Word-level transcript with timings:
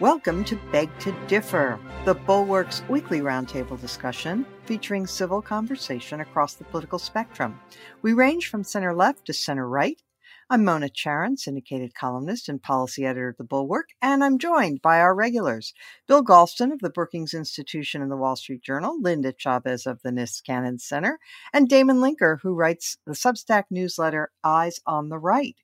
Welcome 0.00 0.44
to 0.44 0.56
Beg 0.72 0.88
to 1.00 1.12
Differ, 1.26 1.78
the 2.06 2.14
Bulwark's 2.14 2.82
weekly 2.88 3.20
roundtable 3.20 3.78
discussion 3.78 4.46
featuring 4.64 5.06
civil 5.06 5.42
conversation 5.42 6.20
across 6.20 6.54
the 6.54 6.64
political 6.64 6.98
spectrum. 6.98 7.60
We 8.00 8.14
range 8.14 8.48
from 8.48 8.64
center 8.64 8.94
left 8.94 9.26
to 9.26 9.34
center 9.34 9.68
right. 9.68 10.00
I'm 10.48 10.64
Mona 10.64 10.88
Charen, 10.88 11.38
syndicated 11.38 11.94
columnist 11.94 12.48
and 12.48 12.62
policy 12.62 13.04
editor 13.04 13.28
of 13.28 13.36
the 13.36 13.44
Bulwark, 13.44 13.90
and 14.00 14.24
I'm 14.24 14.38
joined 14.38 14.80
by 14.80 15.00
our 15.00 15.14
regulars 15.14 15.74
Bill 16.08 16.24
Galston 16.24 16.72
of 16.72 16.78
the 16.78 16.88
Brookings 16.88 17.34
Institution 17.34 18.00
and 18.00 18.10
the 18.10 18.16
Wall 18.16 18.36
Street 18.36 18.62
Journal, 18.62 18.98
Linda 19.02 19.34
Chavez 19.36 19.84
of 19.84 20.00
the 20.00 20.12
Niskanen 20.12 20.80
Center, 20.80 21.18
and 21.52 21.68
Damon 21.68 21.98
Linker, 21.98 22.38
who 22.40 22.54
writes 22.54 22.96
the 23.06 23.12
Substack 23.12 23.64
newsletter 23.70 24.30
Eyes 24.42 24.80
on 24.86 25.10
the 25.10 25.18
Right. 25.18 25.56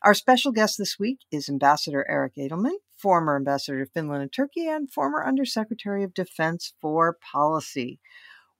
Our 0.00 0.14
special 0.14 0.52
guest 0.52 0.78
this 0.78 0.96
week 0.96 1.18
is 1.32 1.48
Ambassador 1.48 2.06
Eric 2.08 2.34
Edelman 2.36 2.76
former 3.04 3.36
ambassador 3.36 3.84
to 3.84 3.90
Finland 3.90 4.22
and 4.22 4.32
Turkey, 4.32 4.66
and 4.66 4.90
former 4.90 5.22
Undersecretary 5.22 6.04
of 6.04 6.14
Defense 6.14 6.72
for 6.80 7.18
Policy. 7.20 8.00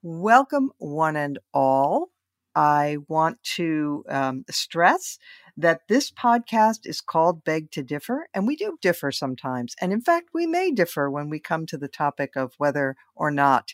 Welcome, 0.02 0.70
one 0.76 1.16
and 1.16 1.38
all. 1.54 2.10
I 2.54 2.98
want 3.08 3.42
to 3.54 4.04
um, 4.06 4.44
stress 4.50 5.16
that 5.56 5.88
this 5.88 6.10
podcast 6.10 6.80
is 6.84 7.00
called 7.00 7.42
Beg 7.42 7.70
to 7.70 7.82
Differ, 7.82 8.28
and 8.34 8.46
we 8.46 8.54
do 8.54 8.76
differ 8.82 9.10
sometimes. 9.10 9.74
And 9.80 9.94
in 9.94 10.02
fact, 10.02 10.28
we 10.34 10.46
may 10.46 10.70
differ 10.70 11.10
when 11.10 11.30
we 11.30 11.40
come 11.40 11.64
to 11.64 11.78
the 11.78 11.88
topic 11.88 12.36
of 12.36 12.52
whether 12.58 12.96
or 13.14 13.30
not 13.30 13.72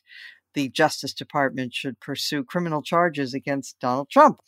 the 0.55 0.69
Justice 0.69 1.13
Department 1.13 1.75
should 1.75 1.99
pursue 1.99 2.45
criminal 2.45 2.81
charges 2.81 3.35
against 3.35 3.81
Donald 3.81 4.09
Trump. 4.09 4.39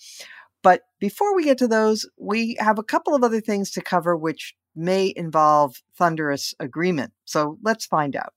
But 0.62 0.82
before 1.00 1.34
we 1.34 1.42
get 1.42 1.58
to 1.58 1.66
those, 1.66 2.08
we 2.16 2.56
have 2.60 2.78
a 2.78 2.84
couple 2.84 3.16
of 3.16 3.24
other 3.24 3.40
things 3.40 3.72
to 3.72 3.82
cover, 3.82 4.16
which 4.16 4.54
may 4.74 5.12
involve 5.14 5.82
thunderous 5.96 6.54
agreement. 6.58 7.12
So 7.24 7.58
let's 7.62 7.86
find 7.86 8.16
out. 8.16 8.32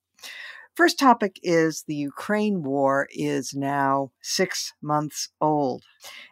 First 0.75 0.99
topic 0.99 1.39
is 1.41 1.83
the 1.87 1.95
Ukraine 1.95 2.61
war 2.61 3.07
is 3.11 3.53
now 3.53 4.11
six 4.21 4.73
months 4.81 5.29
old. 5.39 5.83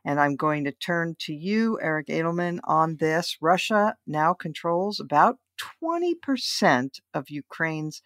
And 0.03 0.19
I'm 0.19 0.35
going 0.35 0.65
to 0.65 0.73
turn 0.73 1.15
to 1.19 1.33
you, 1.33 1.79
Eric 1.81 2.07
Edelman, 2.07 2.59
on 2.65 2.97
this. 2.97 3.37
Russia 3.39 3.95
now 4.05 4.33
controls 4.33 4.99
about 4.99 5.37
20% 5.81 6.99
of 7.13 7.29
Ukraine's 7.29 8.01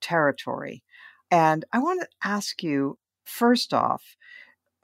territory. 0.00 0.82
And 1.30 1.64
I 1.72 1.78
want 1.78 2.00
to 2.00 2.08
ask 2.28 2.64
you, 2.64 2.98
first 3.24 3.72
off, 3.72 4.16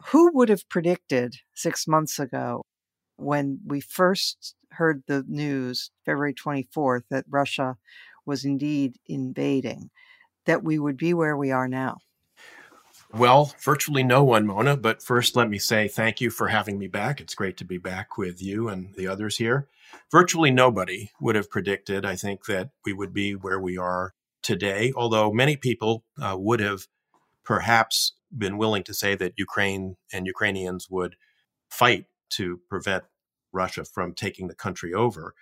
who 0.06 0.30
would 0.32 0.48
have 0.50 0.68
predicted 0.68 1.34
six 1.52 1.88
months 1.88 2.20
ago 2.20 2.62
when 3.16 3.58
we 3.66 3.80
first 3.80 4.54
heard 4.72 5.02
the 5.06 5.24
news, 5.28 5.90
February 6.04 6.34
24th, 6.34 7.02
that 7.10 7.24
Russia 7.28 7.76
was 8.26 8.44
indeed 8.44 8.96
invading, 9.06 9.90
that 10.46 10.62
we 10.62 10.78
would 10.78 10.96
be 10.96 11.14
where 11.14 11.36
we 11.36 11.50
are 11.50 11.68
now? 11.68 11.98
Well, 13.14 13.54
virtually 13.60 14.02
no 14.02 14.24
one, 14.24 14.46
Mona. 14.46 14.76
But 14.76 15.02
first, 15.02 15.36
let 15.36 15.50
me 15.50 15.58
say 15.58 15.86
thank 15.86 16.20
you 16.20 16.30
for 16.30 16.48
having 16.48 16.78
me 16.78 16.86
back. 16.86 17.20
It's 17.20 17.34
great 17.34 17.58
to 17.58 17.64
be 17.64 17.76
back 17.76 18.16
with 18.16 18.42
you 18.42 18.68
and 18.68 18.94
the 18.94 19.06
others 19.06 19.36
here. 19.36 19.68
Virtually 20.10 20.50
nobody 20.50 21.10
would 21.20 21.36
have 21.36 21.50
predicted, 21.50 22.06
I 22.06 22.16
think, 22.16 22.46
that 22.46 22.70
we 22.86 22.94
would 22.94 23.12
be 23.12 23.34
where 23.34 23.60
we 23.60 23.76
are 23.76 24.14
today, 24.42 24.92
although 24.96 25.30
many 25.30 25.56
people 25.56 26.04
uh, 26.20 26.36
would 26.38 26.60
have 26.60 26.86
perhaps 27.44 28.14
been 28.36 28.56
willing 28.56 28.82
to 28.84 28.94
say 28.94 29.14
that 29.14 29.34
Ukraine 29.36 29.96
and 30.12 30.26
Ukrainians 30.26 30.88
would 30.88 31.16
fight 31.68 32.06
to 32.30 32.60
prevent 32.68 33.04
Russia 33.52 33.84
from 33.84 34.14
taking 34.14 34.48
the 34.48 34.54
country 34.54 34.92
over. 34.92 35.34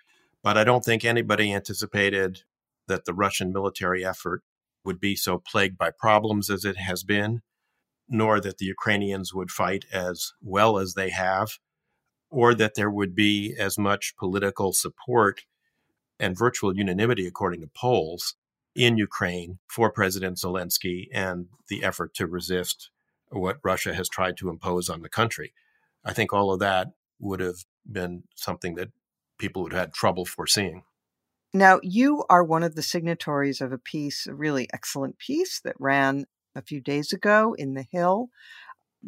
But 0.42 0.56
I 0.56 0.64
don't 0.64 0.84
think 0.84 1.04
anybody 1.04 1.52
anticipated 1.52 2.42
that 2.88 3.04
the 3.04 3.14
Russian 3.14 3.52
military 3.52 4.04
effort 4.04 4.42
would 4.84 5.00
be 5.00 5.14
so 5.14 5.38
plagued 5.38 5.76
by 5.78 5.90
problems 5.90 6.48
as 6.50 6.64
it 6.64 6.76
has 6.76 7.04
been, 7.04 7.42
nor 8.08 8.40
that 8.40 8.58
the 8.58 8.66
Ukrainians 8.66 9.32
would 9.34 9.50
fight 9.50 9.84
as 9.92 10.32
well 10.42 10.78
as 10.78 10.94
they 10.94 11.10
have, 11.10 11.58
or 12.30 12.54
that 12.54 12.74
there 12.74 12.90
would 12.90 13.14
be 13.14 13.54
as 13.58 13.78
much 13.78 14.16
political 14.16 14.72
support 14.72 15.42
and 16.18 16.36
virtual 16.36 16.76
unanimity, 16.76 17.26
according 17.26 17.60
to 17.60 17.70
polls, 17.74 18.34
in 18.74 18.96
Ukraine 18.96 19.58
for 19.68 19.90
President 19.90 20.36
Zelensky 20.36 21.08
and 21.12 21.46
the 21.68 21.82
effort 21.82 22.14
to 22.14 22.26
resist 22.26 22.90
what 23.30 23.58
Russia 23.62 23.94
has 23.94 24.08
tried 24.08 24.36
to 24.38 24.48
impose 24.48 24.88
on 24.88 25.02
the 25.02 25.08
country. 25.08 25.52
I 26.04 26.12
think 26.12 26.32
all 26.32 26.52
of 26.52 26.60
that 26.60 26.88
would 27.18 27.40
have 27.40 27.64
been 27.90 28.24
something 28.34 28.74
that 28.76 28.90
people 29.38 29.62
would 29.62 29.72
have 29.72 29.80
had 29.80 29.94
trouble 29.94 30.24
foreseeing. 30.24 30.82
Now, 31.52 31.80
you 31.82 32.24
are 32.30 32.44
one 32.44 32.62
of 32.62 32.76
the 32.76 32.82
signatories 32.82 33.60
of 33.60 33.72
a 33.72 33.78
piece, 33.78 34.26
a 34.26 34.34
really 34.34 34.68
excellent 34.72 35.18
piece 35.18 35.60
that 35.62 35.74
ran 35.78 36.26
a 36.54 36.62
few 36.62 36.80
days 36.80 37.12
ago 37.12 37.54
in 37.58 37.74
The 37.74 37.86
Hill. 37.90 38.28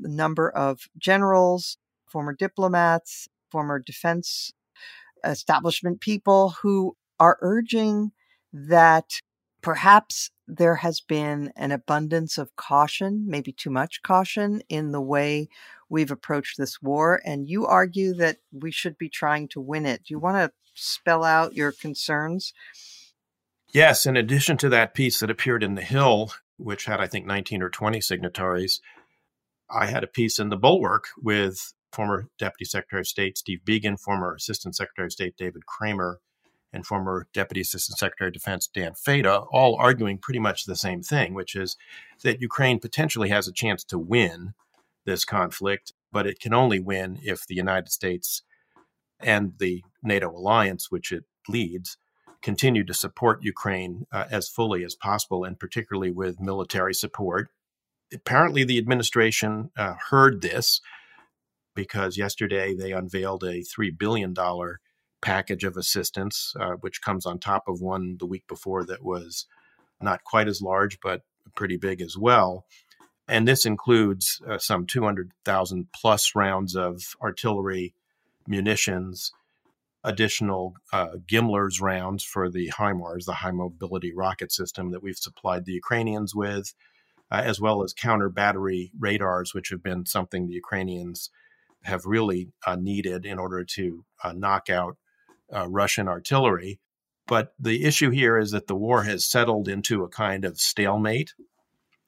A 0.03 0.09
number 0.09 0.51
of 0.51 0.89
generals, 0.99 1.77
former 2.07 2.35
diplomats, 2.35 3.29
former 3.51 3.79
defense 3.79 4.53
establishment 5.25 6.01
people 6.01 6.55
who 6.63 6.97
are 7.21 7.39
urging 7.41 8.13
that 8.53 9.21
perhaps 9.63 10.31
there 10.47 10.77
has 10.77 11.01
been 11.01 11.53
an 11.57 11.71
abundance 11.71 12.37
of 12.37 12.55
caution, 12.57 13.25
maybe 13.27 13.53
too 13.53 13.71
much 13.71 14.03
caution, 14.03 14.63
in 14.69 14.93
the 14.93 15.01
way 15.01 15.49
we've 15.89 16.11
approached 16.11 16.59
this 16.59 16.83
war. 16.83 17.21
And 17.25 17.49
you 17.49 17.67
argue 17.67 18.13
that 18.15 18.39
we 18.53 18.71
should 18.71 18.99
be 18.99 19.09
trying 19.09 19.49
to 19.49 19.61
win 19.61 19.87
it. 19.87 20.05
Do 20.05 20.15
you 20.15 20.19
want 20.19 20.37
to 20.37 20.53
spell 20.75 21.25
out 21.25 21.55
your 21.55 21.73
concerns? 21.73 22.53
Yes. 23.73 24.05
In 24.05 24.17
addition 24.17 24.57
to 24.59 24.69
that 24.69 24.95
piece 24.95 25.21
that 25.21 25.31
appeared 25.31 25.63
in 25.63 25.77
The 25.77 25.83
Hill, 25.83 26.33
which 26.59 26.85
had, 26.85 27.01
I 27.01 27.07
think, 27.07 27.27
19 27.27 27.63
or 27.63 27.71
20 27.71 28.01
signatories, 28.01 28.81
I 29.71 29.87
had 29.87 30.05
a 30.05 30.09
piece 30.09 30.39
in 30.39 30.51
The 30.51 30.57
Bulwark 30.57 31.07
with 31.17 31.73
former 31.93 32.29
Deputy 32.39 32.65
Secretary 32.65 33.01
of 33.01 33.07
State 33.07 33.39
Steve 33.39 33.61
Biegun, 33.65 33.99
former 33.99 34.35
Assistant 34.35 34.77
Secretary 34.77 35.07
of 35.07 35.13
State 35.13 35.37
David 35.37 35.67
Kramer, 35.67 36.21
and 36.73 36.87
former 36.87 37.27
Deputy 37.33 37.61
Assistant 37.61 37.99
Secretary 37.99 38.29
of 38.29 38.35
Defense 38.35 38.67
Dan 38.67 38.95
Fata, 38.95 39.41
all 39.53 39.77
arguing 39.79 40.19
pretty 40.19 40.39
much 40.39 40.65
the 40.65 40.77
same 40.77 41.03
thing, 41.03 41.35
which 41.35 41.55
is 41.55 41.77
that 42.23 42.41
Ukraine 42.41 42.79
potentially 42.79 43.29
has 43.29 43.47
a 43.47 43.53
chance 43.53 43.85
to 43.85 43.99
win 43.99 44.55
this 45.05 45.25
conflict, 45.25 45.93
but 46.11 46.27
it 46.27 46.41
can 46.41 46.55
only 46.55 46.81
win 46.81 47.19
if 47.23 47.47
the 47.47 47.55
United 47.55 47.91
States 47.91 48.43
and 49.21 49.55
the 49.59 49.83
NATO 50.03 50.31
alliance, 50.31 50.91
which 50.91 51.13
it 51.13 51.25
leads, 51.49 51.99
continue 52.43 52.85
to 52.85 52.95
support 52.95 53.45
Ukraine 53.45 54.07
uh, 54.13 54.25
as 54.31 54.49
fully 54.49 54.85
as 54.85 54.95
possible, 54.95 55.45
and 55.45 55.59
particularly 55.59 56.11
with 56.11 56.41
military 56.41 56.95
support. 56.95 57.49
Apparently, 58.13 58.65
the 58.65 58.79
administration 58.79 59.71
uh, 59.77 59.95
heard 60.11 60.43
this 60.43 60.81
because 61.75 62.19
yesterday 62.19 62.75
they 62.75 62.93
unveiled 62.93 63.43
a 63.45 63.61
$3 63.63 63.97
billion 63.97 64.35
package 65.23 65.65
of 65.65 65.77
assistance, 65.77 66.55
uh, 66.61 66.73
which 66.81 67.01
comes 67.01 67.25
on 67.25 67.39
top 67.39 67.69
of 67.69 67.81
one 67.81 68.17
the 68.19 68.27
week 68.27 68.47
before 68.47 68.85
that 68.85 69.03
was 69.03 69.47
not 70.01 70.25
quite 70.25 70.49
as 70.49 70.61
large, 70.61 70.99
but 71.01 71.23
pretty 71.55 71.77
big 71.77 72.03
as 72.03 72.17
well. 72.19 72.67
And 73.29 73.47
this 73.47 73.65
includes 73.65 74.43
uh, 74.49 74.59
some 74.59 74.87
200,000 74.87 75.87
plus 75.95 76.35
rounds 76.35 76.77
of 76.77 77.15
artillery 77.23 77.95
munitions, 78.47 79.33
additional 80.05 80.75
uh, 80.93 81.13
GMLRS 81.31 81.81
rounds 81.81 82.25
for 82.25 82.51
the 82.51 82.71
HIMARS, 82.77 83.25
the 83.25 83.35
high 83.35 83.53
mobility 83.53 84.13
rocket 84.13 84.51
system 84.51 84.91
that 84.91 85.03
we've 85.03 85.17
supplied 85.17 85.65
the 85.65 85.73
Ukrainians 85.73 86.35
with, 86.35 86.75
uh, 87.31 87.43
as 87.45 87.61
well 87.61 87.85
as 87.85 87.95
counter 87.95 88.29
battery 88.29 88.91
radars, 88.99 89.55
which 89.55 89.71
have 89.71 89.83
been 89.83 90.05
something 90.05 90.47
the 90.47 90.55
Ukrainians 90.55 91.31
have 91.85 92.05
really 92.05 92.51
uh, 92.67 92.77
needed 92.77 93.25
in 93.25 93.39
order 93.39 93.65
to 93.65 94.05
uh, 94.23 94.33
knock 94.33 94.69
out 94.69 94.97
uh, 95.55 95.69
Russian 95.69 96.09
artillery. 96.09 96.81
But 97.27 97.55
the 97.59 97.85
issue 97.85 98.11
here 98.11 98.39
is 98.39 98.51
that 98.51 98.67
the 98.67 98.75
war 98.75 99.05
has 99.05 99.25
settled 99.25 99.69
into 99.69 100.03
a 100.03 100.09
kind 100.09 100.45
of 100.45 100.59
stalemate. 100.59 101.35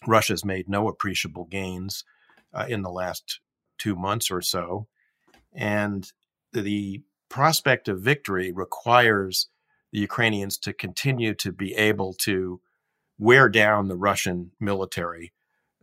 Russia's 0.06 0.44
made 0.44 0.68
no 0.68 0.88
appreciable 0.88 1.44
gains 1.44 2.04
uh, 2.52 2.66
in 2.68 2.82
the 2.82 2.90
last 2.90 3.40
two 3.78 3.96
months 3.96 4.30
or 4.30 4.42
so. 4.42 4.86
And 5.52 6.10
the 6.52 7.02
prospect 7.28 7.88
of 7.88 8.00
victory 8.00 8.52
requires 8.52 9.48
the 9.92 10.00
Ukrainians 10.00 10.58
to 10.58 10.72
continue 10.72 11.34
to 11.34 11.52
be 11.52 11.74
able 11.74 12.12
to 12.14 12.60
wear 13.18 13.48
down 13.48 13.88
the 13.88 13.96
Russian 13.96 14.50
military 14.58 15.32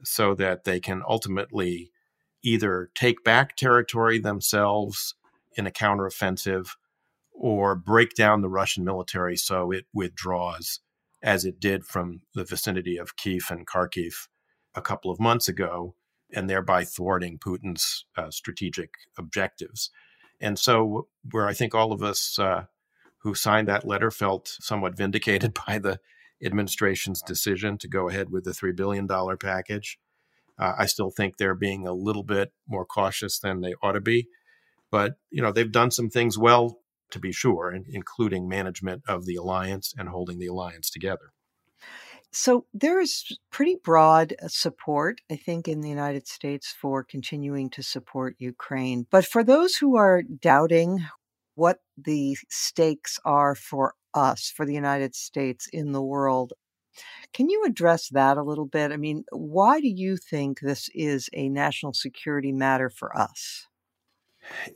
so 0.03 0.35
that 0.35 0.65
they 0.65 0.79
can 0.79 1.01
ultimately 1.07 1.91
either 2.43 2.89
take 2.95 3.23
back 3.23 3.55
territory 3.55 4.19
themselves 4.19 5.15
in 5.55 5.67
a 5.67 5.71
counteroffensive 5.71 6.75
or 7.41 7.73
break 7.73 8.13
down 8.13 8.41
the 8.41 8.49
Russian 8.49 8.83
military 8.83 9.35
so 9.35 9.71
it 9.71 9.85
withdraws, 9.91 10.79
as 11.23 11.43
it 11.43 11.59
did 11.59 11.83
from 11.83 12.21
the 12.35 12.43
vicinity 12.43 12.97
of 12.97 13.15
Kiev 13.15 13.47
and 13.49 13.65
Kharkiv 13.65 14.27
a 14.75 14.81
couple 14.81 15.09
of 15.09 15.19
months 15.19 15.49
ago, 15.49 15.95
and 16.31 16.47
thereby 16.47 16.83
thwarting 16.83 17.39
Putin's 17.39 18.05
uh, 18.15 18.29
strategic 18.29 18.91
objectives. 19.17 19.89
And 20.39 20.59
so, 20.59 21.07
where 21.31 21.47
I 21.47 21.53
think 21.53 21.73
all 21.73 21.91
of 21.91 22.03
us 22.03 22.37
uh, 22.37 22.65
who 23.23 23.33
signed 23.33 23.67
that 23.67 23.87
letter 23.87 24.11
felt 24.11 24.55
somewhat 24.61 24.95
vindicated 24.95 25.57
by 25.67 25.79
the 25.79 25.99
administration's 26.45 27.23
decision 27.23 27.79
to 27.79 27.87
go 27.87 28.07
ahead 28.07 28.29
with 28.29 28.43
the 28.43 28.51
$3 28.51 28.75
billion 28.75 29.07
package. 29.39 29.97
Uh, 30.59 30.73
I 30.77 30.85
still 30.85 31.09
think 31.09 31.37
they're 31.37 31.55
being 31.55 31.87
a 31.87 31.93
little 31.93 32.23
bit 32.23 32.51
more 32.67 32.85
cautious 32.85 33.39
than 33.39 33.61
they 33.61 33.73
ought 33.81 33.93
to 33.93 34.01
be. 34.01 34.27
But, 34.91 35.15
you 35.31 35.41
know, 35.41 35.51
they've 35.51 35.71
done 35.71 35.89
some 35.89 36.09
things 36.09 36.37
well, 36.37 36.81
to 37.11 37.19
be 37.19 37.31
sure, 37.31 37.73
including 37.89 38.47
management 38.47 39.03
of 39.07 39.25
the 39.25 39.35
alliance 39.35 39.93
and 39.97 40.09
holding 40.09 40.39
the 40.39 40.47
alliance 40.47 40.89
together. 40.89 41.31
So 42.33 42.65
there 42.73 43.01
is 43.01 43.37
pretty 43.51 43.75
broad 43.83 44.33
uh, 44.41 44.47
support, 44.47 45.19
I 45.29 45.35
think, 45.35 45.67
in 45.67 45.81
the 45.81 45.89
United 45.89 46.27
States 46.27 46.73
for 46.81 47.03
continuing 47.03 47.69
to 47.71 47.83
support 47.83 48.35
Ukraine. 48.39 49.05
But 49.11 49.25
for 49.25 49.43
those 49.43 49.75
who 49.75 49.97
are 49.97 50.23
doubting 50.23 51.05
what 51.55 51.79
the 51.97 52.37
stakes 52.49 53.19
are 53.25 53.53
for 53.53 53.95
us, 54.13 54.49
for 54.55 54.65
the 54.65 54.73
United 54.73 55.13
States 55.13 55.67
in 55.73 55.91
the 55.91 56.01
world, 56.01 56.53
can 57.33 57.49
you 57.49 57.63
address 57.65 58.07
that 58.09 58.37
a 58.37 58.43
little 58.43 58.65
bit? 58.65 58.91
I 58.93 58.97
mean, 58.97 59.25
why 59.31 59.81
do 59.81 59.89
you 59.89 60.15
think 60.15 60.59
this 60.59 60.89
is 60.93 61.29
a 61.33 61.49
national 61.49 61.93
security 61.93 62.53
matter 62.53 62.89
for 62.89 63.15
us? 63.17 63.67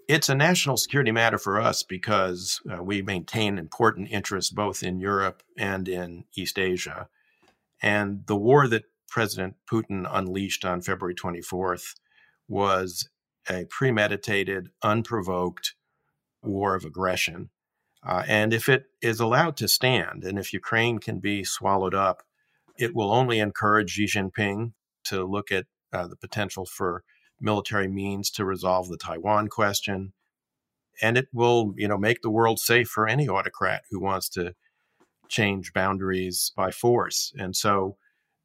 It's 0.07 0.29
a 0.29 0.35
national 0.35 0.77
security 0.77 1.11
matter 1.11 1.37
for 1.37 1.59
us 1.59 1.83
because 1.83 2.61
uh, 2.69 2.83
we 2.83 3.01
maintain 3.01 3.57
important 3.57 4.09
interests 4.11 4.51
both 4.51 4.83
in 4.83 4.99
Europe 4.99 5.43
and 5.57 5.87
in 5.87 6.25
East 6.35 6.59
Asia. 6.59 7.07
And 7.81 8.25
the 8.27 8.35
war 8.35 8.67
that 8.67 8.85
President 9.07 9.55
Putin 9.69 10.07
unleashed 10.09 10.65
on 10.65 10.81
February 10.81 11.15
24th 11.15 11.95
was 12.47 13.09
a 13.49 13.65
premeditated, 13.65 14.69
unprovoked 14.83 15.75
war 16.41 16.75
of 16.75 16.85
aggression. 16.85 17.49
Uh, 18.05 18.23
and 18.27 18.53
if 18.53 18.69
it 18.69 18.85
is 19.01 19.19
allowed 19.19 19.57
to 19.57 19.67
stand, 19.67 20.23
and 20.23 20.37
if 20.37 20.53
Ukraine 20.53 20.99
can 20.99 21.19
be 21.19 21.43
swallowed 21.43 21.95
up, 21.95 22.23
it 22.77 22.93
will 22.93 23.11
only 23.11 23.39
encourage 23.39 23.91
Xi 23.91 24.05
Jinping 24.05 24.73
to 25.05 25.23
look 25.23 25.51
at 25.51 25.65
uh, 25.91 26.07
the 26.07 26.15
potential 26.15 26.65
for 26.65 27.03
military 27.39 27.87
means 27.87 28.29
to 28.31 28.45
resolve 28.45 28.89
the 28.89 28.97
Taiwan 28.97 29.47
question. 29.47 30.13
And 31.01 31.17
it 31.17 31.27
will, 31.33 31.73
you 31.75 31.87
know, 31.87 31.97
make 31.97 32.21
the 32.21 32.29
world 32.29 32.59
safe 32.59 32.87
for 32.87 33.07
any 33.07 33.27
autocrat 33.27 33.83
who 33.91 33.99
wants 33.99 34.29
to 34.29 34.55
change 35.27 35.73
boundaries 35.73 36.51
by 36.55 36.71
force. 36.71 37.33
And 37.37 37.55
so, 37.55 37.97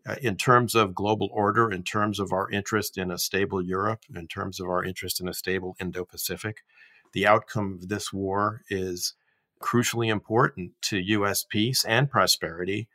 uh, 0.06 0.16
in 0.22 0.36
terms 0.36 0.74
of 0.74 0.94
global 0.94 1.28
order, 1.32 1.70
in 1.70 1.82
terms 1.82 2.18
of 2.18 2.32
our 2.32 2.50
interest 2.50 2.96
in 2.96 3.10
a 3.10 3.18
stable 3.18 3.62
Europe, 3.62 4.00
in 4.14 4.26
terms 4.26 4.58
of 4.58 4.66
our 4.66 4.82
interest 4.82 5.20
in 5.20 5.28
a 5.28 5.34
stable 5.34 5.76
Indo 5.78 6.04
Pacific, 6.04 6.64
the 7.12 7.26
outcome 7.26 7.74
of 7.74 7.88
this 7.88 8.12
war 8.12 8.62
is 8.70 9.14
crucially 9.60 10.10
important 10.10 10.72
to 10.82 10.98
U.S. 10.98 11.44
peace 11.44 11.84
and 11.84 12.10
prosperity. 12.10 12.88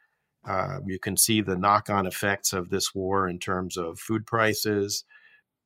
Uh, 0.44 0.80
you 0.86 1.00
can 1.00 1.15
see 1.15 1.41
the 1.41 1.57
knock 1.57 1.89
on 1.89 2.07
effects 2.07 2.53
of 2.53 2.69
this 2.69 2.94
war 2.95 3.27
in 3.27 3.39
terms 3.39 3.77
of 3.77 4.00
food 4.00 4.25
prices, 4.25 5.03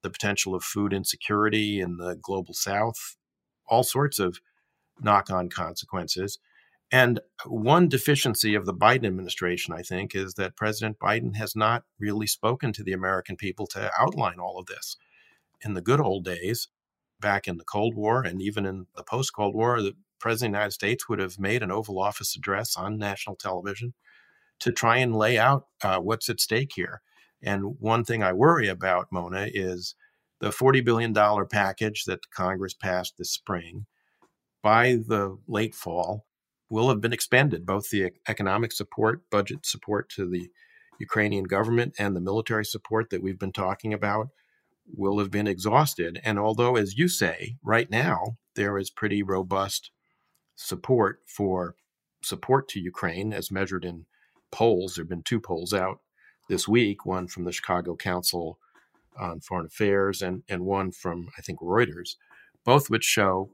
the 0.02 0.10
potential 0.10 0.56
of 0.56 0.64
food 0.64 0.94
insecurity 0.94 1.80
in 1.80 1.98
the 1.98 2.16
global 2.16 2.54
south, 2.54 3.18
all 3.68 3.84
sorts 3.84 4.20
of 4.20 4.40
knock 5.02 5.30
on 5.30 5.50
consequences. 5.50 6.40
And 6.92 7.20
one 7.46 7.88
deficiency 7.88 8.56
of 8.56 8.66
the 8.66 8.74
Biden 8.74 9.06
administration, 9.06 9.74
I 9.74 9.84
think, 9.84 10.16
is 10.16 10.34
that 10.36 10.56
President 10.56 10.98
Biden 10.98 11.36
has 11.36 11.56
not 11.56 11.84
really 12.00 12.26
spoken 12.26 12.74
to 12.74 12.84
the 12.84 12.94
American 12.94 13.36
people 13.36 13.68
to 13.68 13.92
outline 14.00 14.40
all 14.40 14.58
of 14.60 14.66
this. 14.66 14.98
In 15.62 15.76
the 15.76 15.82
good 15.82 16.00
old 16.00 16.26
days, 16.26 16.68
back 17.20 17.48
in 17.48 17.58
the 17.58 17.64
Cold 17.64 17.96
War 17.96 18.24
and 18.24 18.42
even 18.42 18.66
in 18.66 18.88
the 18.96 19.04
post 19.04 19.34
Cold 19.36 19.54
War, 19.54 19.82
the 19.82 19.94
President 20.20 20.50
of 20.50 20.54
the 20.54 20.58
United 20.60 20.72
States 20.72 21.08
would 21.08 21.20
have 21.20 21.40
made 21.40 21.62
an 21.62 21.72
Oval 21.72 22.00
Office 22.00 22.36
address 22.36 22.76
on 22.76 22.98
national 22.98 23.36
television 23.36 23.94
to 24.60 24.72
try 24.72 24.98
and 24.98 25.16
lay 25.16 25.38
out 25.38 25.68
uh, 25.82 26.00
what's 26.00 26.30
at 26.30 26.40
stake 26.40 26.72
here. 26.76 27.02
And 27.42 27.80
one 27.80 28.04
thing 28.04 28.24
I 28.24 28.34
worry 28.34 28.68
about, 28.68 29.12
Mona, 29.12 29.48
is 29.54 29.96
the 30.40 30.50
$40 30.50 30.84
billion 30.84 31.14
package 31.48 32.06
that 32.06 32.30
Congress 32.32 32.74
passed 32.74 33.16
this 33.18 33.32
spring. 33.32 33.86
By 34.62 34.98
the 35.08 35.38
late 35.48 35.74
fall, 35.74 36.26
will 36.70 36.90
have 36.90 37.02
been 37.02 37.14
expended, 37.14 37.66
both 37.66 37.90
the 37.90 38.12
economic 38.28 38.72
support, 38.72 39.22
budget 39.30 39.66
support 39.66 40.10
to 40.10 40.30
the 40.30 40.50
Ukrainian 41.00 41.46
government, 41.46 41.96
and 41.98 42.16
the 42.16 42.22
military 42.22 42.66
support 42.66 43.10
that 43.10 43.24
we've 43.24 43.40
been 43.40 43.54
talking 43.54 43.94
about 43.94 44.28
will 44.86 45.20
have 45.20 45.32
been 45.32 45.48
exhausted. 45.48 46.20
And 46.24 46.38
although, 46.38 46.76
as 46.76 46.98
you 46.98 47.08
say, 47.08 47.56
right 47.64 47.90
now, 47.90 48.38
there 48.56 48.78
is 48.78 48.90
pretty 48.90 49.24
robust 49.24 49.92
support 50.56 51.22
for 51.26 51.76
support 52.22 52.68
to 52.70 52.80
Ukraine 52.80 53.32
as 53.32 53.52
measured 53.52 53.86
in 53.86 54.06
polls, 54.52 54.96
there 54.96 55.04
have 55.04 55.10
been 55.10 55.24
two 55.24 55.40
polls 55.40 55.74
out 55.74 56.00
this 56.50 56.68
week 56.68 57.06
one 57.06 57.28
from 57.28 57.46
the 57.46 57.52
Chicago 57.54 57.96
Council 57.96 58.60
on 59.18 59.40
Foreign 59.40 59.68
Affairs 59.68 60.22
and, 60.22 60.44
and 60.50 60.66
one 60.66 60.92
from, 60.92 61.30
I 61.38 61.42
think, 61.42 61.60
Reuters, 61.60 62.16
both 62.66 62.90
which 62.90 63.04
show 63.04 63.52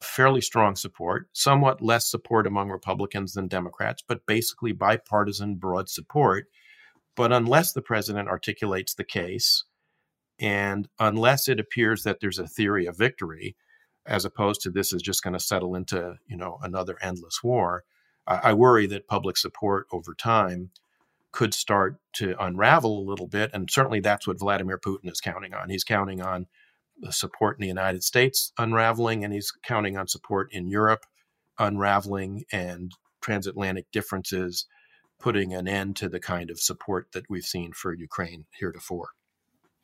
fairly 0.00 0.42
strong 0.42 0.76
support, 0.76 1.28
somewhat 1.32 1.80
less 1.80 2.10
support 2.10 2.46
among 2.46 2.68
Republicans 2.68 3.32
than 3.32 3.48
Democrats, 3.48 4.04
but 4.06 4.26
basically 4.26 4.72
bipartisan 4.72 5.56
broad 5.56 5.88
support. 5.88 6.46
But 7.16 7.32
unless 7.32 7.72
the 7.72 7.82
president 7.82 8.28
articulates 8.28 8.94
the 8.94 9.04
case, 9.04 9.64
and 10.38 10.88
unless 10.98 11.48
it 11.48 11.58
appears 11.58 12.02
that 12.02 12.20
there's 12.20 12.38
a 12.38 12.46
theory 12.46 12.86
of 12.86 12.98
victory, 12.98 13.56
as 14.04 14.26
opposed 14.26 14.60
to 14.62 14.70
this 14.70 14.92
is 14.92 15.00
just 15.00 15.22
going 15.22 15.32
to 15.32 15.40
settle 15.40 15.74
into 15.74 16.16
you 16.26 16.36
know 16.36 16.58
another 16.62 16.98
endless 17.00 17.42
war, 17.42 17.84
I, 18.26 18.50
I 18.50 18.52
worry 18.52 18.86
that 18.88 19.08
public 19.08 19.38
support 19.38 19.86
over 19.90 20.12
time 20.12 20.70
could 21.34 21.52
start 21.52 21.96
to 22.12 22.36
unravel 22.38 22.96
a 22.96 23.08
little 23.10 23.26
bit. 23.26 23.50
And 23.52 23.68
certainly 23.68 23.98
that's 23.98 24.26
what 24.26 24.38
Vladimir 24.38 24.78
Putin 24.78 25.10
is 25.10 25.20
counting 25.20 25.52
on. 25.52 25.68
He's 25.68 25.82
counting 25.82 26.22
on 26.22 26.46
the 26.96 27.12
support 27.12 27.58
in 27.58 27.62
the 27.62 27.68
United 27.68 28.04
States 28.04 28.52
unraveling, 28.56 29.24
and 29.24 29.34
he's 29.34 29.52
counting 29.66 29.98
on 29.98 30.06
support 30.06 30.48
in 30.52 30.68
Europe 30.68 31.04
unraveling 31.58 32.44
and 32.52 32.92
transatlantic 33.20 33.90
differences 33.90 34.66
putting 35.20 35.52
an 35.52 35.66
end 35.66 35.96
to 35.96 36.08
the 36.08 36.20
kind 36.20 36.50
of 36.50 36.60
support 36.60 37.08
that 37.12 37.24
we've 37.28 37.44
seen 37.44 37.72
for 37.72 37.92
Ukraine 37.92 38.44
heretofore. 38.56 39.08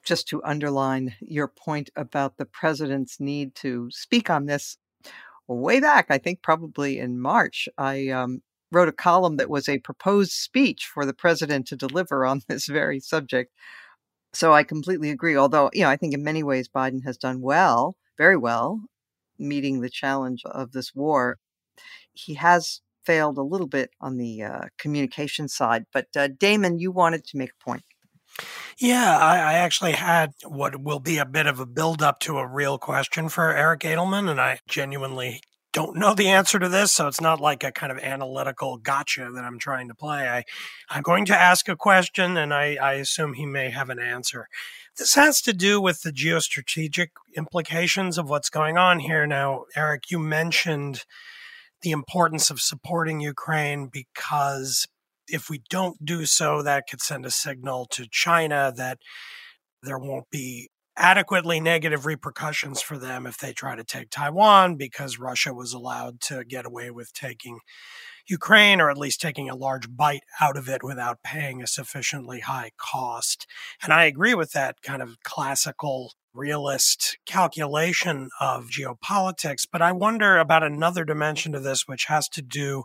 Just 0.05 0.29
to 0.29 0.43
underline 0.45 1.17
your 1.21 1.49
point 1.49 1.91
about 1.97 2.37
the 2.37 2.45
president's 2.45 3.19
need 3.19 3.57
to 3.57 3.89
speak 3.91 4.31
on 4.31 4.47
this, 4.47 4.77
way 5.49 5.81
back, 5.81 6.07
I 6.11 6.19
think 6.19 6.43
probably 6.43 7.01
in 7.01 7.19
March, 7.19 7.69
I 7.77 8.09
um, 8.11 8.43
wrote 8.71 8.89
a 8.89 8.93
column 8.93 9.37
that 9.37 9.51
was 9.51 9.69
a 9.69 9.79
proposed 9.79 10.33
speech 10.33 10.89
for 10.93 11.05
the 11.05 11.15
president 11.15 11.67
to 11.69 11.77
deliver 11.77 12.25
on 12.25 12.43
this 12.49 12.67
very 12.67 13.01
subject. 13.01 13.53
So 14.33 14.53
I 14.53 14.63
completely 14.63 15.11
agree. 15.11 15.37
Although, 15.37 15.71
you 15.73 15.83
know, 15.83 15.91
I 15.91 15.97
think 15.97 16.15
in 16.15 16.23
many 16.23 16.43
ways 16.43 16.69
Biden 16.69 17.05
has 17.05 17.17
done 17.17 17.41
well, 17.41 17.97
very 18.17 18.37
well, 18.37 18.81
meeting 19.39 19.81
the 19.81 19.91
challenge 19.91 20.43
of 20.45 20.73
this 20.73 20.95
war. 20.95 21.39
He 22.13 22.35
has 22.35 22.81
failed 23.05 23.39
a 23.39 23.43
little 23.43 23.67
bit 23.67 23.91
on 24.01 24.19
the 24.19 24.43
uh, 24.43 24.61
communication 24.79 25.49
side. 25.49 25.87
But 25.93 26.07
uh, 26.17 26.29
Damon, 26.29 26.79
you 26.79 26.93
wanted 26.93 27.25
to 27.25 27.39
make 27.39 27.51
a 27.51 27.65
point. 27.65 27.83
Yeah, 28.79 29.19
I, 29.19 29.37
I, 29.37 29.53
actually 29.55 29.93
had 29.93 30.33
what 30.47 30.81
will 30.81 31.01
be 31.01 31.19
a 31.19 31.27
bit 31.27 31.47
of 31.47 31.61
a 31.61 31.67
build 31.67 32.03
up 32.03 32.21
to 32.21 32.39
a 32.39 32.47
real 32.47 32.79
question 32.79 33.29
for 33.29 33.55
Eric 33.55 33.81
Edelman, 33.81 34.31
and 34.31 34.41
I 34.41 34.61
genuinely 34.69 35.43
don't 35.73 35.97
know 35.97 36.15
the 36.15 36.29
answer 36.29 36.59
to 36.59 36.69
this, 36.69 36.93
so 36.93 37.07
it's 37.07 37.21
not 37.21 37.41
like 37.41 37.63
a 37.63 37.71
kind 37.71 37.93
of 37.93 37.99
analytical 37.99 38.77
gotcha 38.77 39.31
that 39.35 39.45
I'm 39.45 39.59
trying 39.59 39.89
to 39.89 39.95
play. 39.95 40.29
I, 40.29 40.45
I'm 40.89 41.03
going 41.03 41.25
to 41.27 41.37
ask 41.37 41.69
a 41.69 41.77
question, 41.77 42.37
and 42.37 42.53
I, 42.53 42.77
I 42.77 42.95
assume 42.95 43.35
he 43.35 43.47
may 43.47 43.71
have 43.71 43.89
an 43.91 44.01
answer. 44.01 44.49
This 44.99 45.15
has 45.15 45.41
to 45.43 45.53
do 45.53 45.81
with 45.81 46.03
the 46.03 46.11
geostrategic 46.11 47.09
implications 47.37 48.19
of 48.19 48.29
what's 48.29 48.51
going 48.51 48.79
on 48.79 49.01
here. 49.01 49.27
Now, 49.27 49.65
Eric, 49.77 50.11
you 50.11 50.19
mentioned 50.19 51.05
the 51.83 51.93
importance 51.93 52.51
of 52.51 52.61
supporting 52.61 53.21
Ukraine 53.21 53.89
because 53.93 54.87
if 55.29 55.49
we 55.49 55.63
don't 55.71 56.05
do 56.05 56.27
so, 56.27 56.63
that 56.63 56.85
could 56.91 57.01
send 57.01 57.25
a 57.25 57.31
signal 57.31 57.87
to 57.93 58.09
China 58.11 58.73
that 58.77 58.99
there 59.83 59.99
won't 59.99 60.29
be 60.31 60.70
adequately 61.01 61.61
negative 61.61 62.05
repercussions 62.05 62.83
for 62.83 62.99
them 62.99 63.27
if 63.27 63.39
they 63.39 63.55
try 63.55 63.75
to 63.75 63.83
take 63.83 64.11
Taiwan 64.11 64.77
because 64.77 65.19
Russia 65.19 65.55
was 65.55 65.73
allowed 65.73 66.21
to 66.21 66.45
get 66.45 66.67
away 66.67 66.91
with 66.91 67.15
taking 67.15 67.61
Ukraine 68.27 68.83
or 68.83 68.91
at 68.91 68.99
least 68.99 69.19
taking 69.19 69.49
a 69.49 69.57
large 69.57 69.89
bite 69.97 70.25
out 70.43 70.59
of 70.59 70.69
it 70.69 70.85
without 70.85 71.23
paying 71.23 71.63
a 71.63 71.67
sufficiently 71.67 72.41
high 72.41 72.71
cost. 72.77 73.47
And 73.83 73.95
I 73.95 74.05
agree 74.05 74.35
with 74.35 74.53
that 74.53 74.83
kind 74.83 75.01
of 75.01 75.17
classical 75.25 76.13
realist 76.35 77.17
calculation 77.27 78.29
of 78.39 78.67
geopolitics, 78.67 79.67
but 79.73 79.81
I 79.81 79.93
wonder 79.93 80.37
about 80.37 80.63
another 80.63 81.05
dimension 81.07 81.53
to 81.53 81.61
this, 81.61 81.89
which 81.89 82.05
has 82.05 82.29
to 82.29 82.43
do 82.43 82.85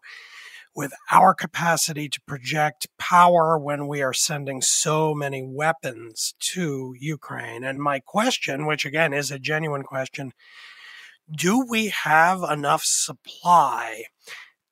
with 0.75 0.91
our 1.11 1.33
capacity 1.33 2.09
to 2.09 2.21
project 2.27 2.87
power 2.97 3.57
when 3.57 3.87
we 3.87 4.01
are 4.01 4.13
sending 4.13 4.61
so 4.61 5.13
many 5.13 5.41
weapons 5.41 6.35
to 6.39 6.93
Ukraine. 6.99 7.63
And 7.63 7.79
my 7.79 7.99
question, 7.99 8.65
which 8.65 8.85
again 8.85 9.13
is 9.13 9.31
a 9.31 9.39
genuine 9.39 9.83
question, 9.83 10.33
do 11.33 11.65
we 11.67 11.87
have 11.87 12.43
enough 12.43 12.83
supply 12.83 14.03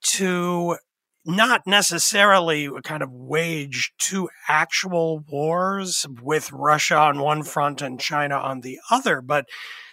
to 0.02 0.78
not 1.26 1.62
necessarily 1.66 2.70
kind 2.84 3.02
of 3.02 3.12
wage 3.12 3.94
two 3.98 4.30
actual 4.48 5.20
wars 5.30 6.06
with 6.22 6.52
Russia 6.52 6.98
on 6.98 7.20
one 7.20 7.44
front 7.44 7.82
and 7.82 8.00
China 8.00 8.36
on 8.36 8.62
the 8.62 8.80
other, 8.92 9.22
but 9.22 9.46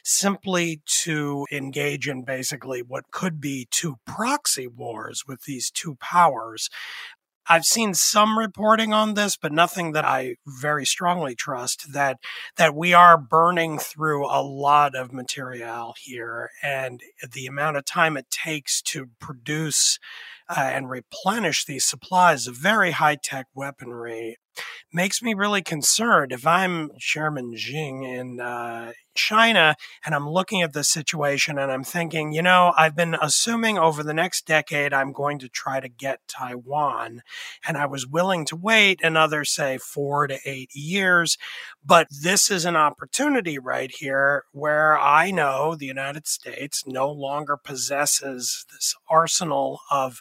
simply 0.04 0.80
to 0.87 1.46
engage 1.52 2.08
in 2.08 2.25
basically 2.25 2.82
what 2.82 3.10
could 3.10 3.40
be 3.40 3.68
two 3.70 3.96
proxy 4.06 4.66
wars 4.66 5.25
with 5.26 5.42
these 5.42 5.70
two 5.70 5.96
powers. 5.96 6.68
I've 7.49 7.64
seen 7.64 7.94
some 7.94 8.38
reporting 8.38 8.92
on 8.92 9.14
this, 9.14 9.37
but 9.37 9.50
nothing 9.50 9.90
that 9.92 10.04
I 10.04 10.37
very 10.46 10.87
strongly 10.87 11.34
trust 11.34 11.92
that 11.92 12.18
that 12.56 12.76
we 12.76 12.94
are 12.94 13.18
burning 13.18 13.78
through 13.78 14.25
a 14.26 14.42
lot 14.42 14.94
of 14.94 15.12
material 15.12 15.94
here, 16.00 16.50
and 16.62 17.00
the 17.32 17.46
amount 17.46 17.76
of 17.76 17.84
time 17.84 18.16
it 18.16 18.30
takes 18.30 18.80
to 18.82 19.08
produce 19.18 19.99
uh, 20.50 20.61
and 20.61 20.90
replenish 20.90 21.64
these 21.64 21.85
supplies 21.85 22.47
of 22.47 22.57
very 22.57 22.90
high 22.90 23.16
tech 23.16 23.47
weaponry 23.54 24.37
makes 24.92 25.22
me 25.22 25.34
really 25.34 25.62
concerned. 25.62 26.32
If 26.32 26.46
I'm 26.46 26.90
Chairman 26.98 27.56
Xi 27.56 27.78
in 27.78 28.40
uh, 28.40 28.92
China 29.14 29.76
and 30.04 30.14
I'm 30.14 30.28
looking 30.28 30.62
at 30.62 30.72
the 30.72 30.84
situation 30.84 31.58
and 31.58 31.70
I'm 31.70 31.84
thinking, 31.84 32.32
you 32.32 32.42
know, 32.42 32.72
I've 32.76 32.96
been 32.96 33.16
assuming 33.20 33.78
over 33.78 34.02
the 34.02 34.14
next 34.14 34.46
decade 34.46 34.92
I'm 34.92 35.12
going 35.12 35.38
to 35.40 35.48
try 35.48 35.80
to 35.80 35.88
get 35.88 36.20
Taiwan, 36.28 37.22
and 37.66 37.76
I 37.76 37.86
was 37.86 38.06
willing 38.06 38.44
to 38.46 38.56
wait 38.56 39.00
another, 39.02 39.44
say, 39.44 39.78
four 39.78 40.26
to 40.26 40.38
eight 40.44 40.70
years. 40.74 41.36
But 41.84 42.08
this 42.10 42.50
is 42.50 42.64
an 42.64 42.76
opportunity 42.76 43.58
right 43.58 43.90
here 43.90 44.44
where 44.52 44.98
I 44.98 45.30
know 45.30 45.74
the 45.74 45.86
United 45.86 46.26
States 46.26 46.84
no 46.86 47.10
longer 47.10 47.56
possesses 47.56 48.64
this 48.72 48.94
arsenal 49.08 49.80
of 49.90 50.20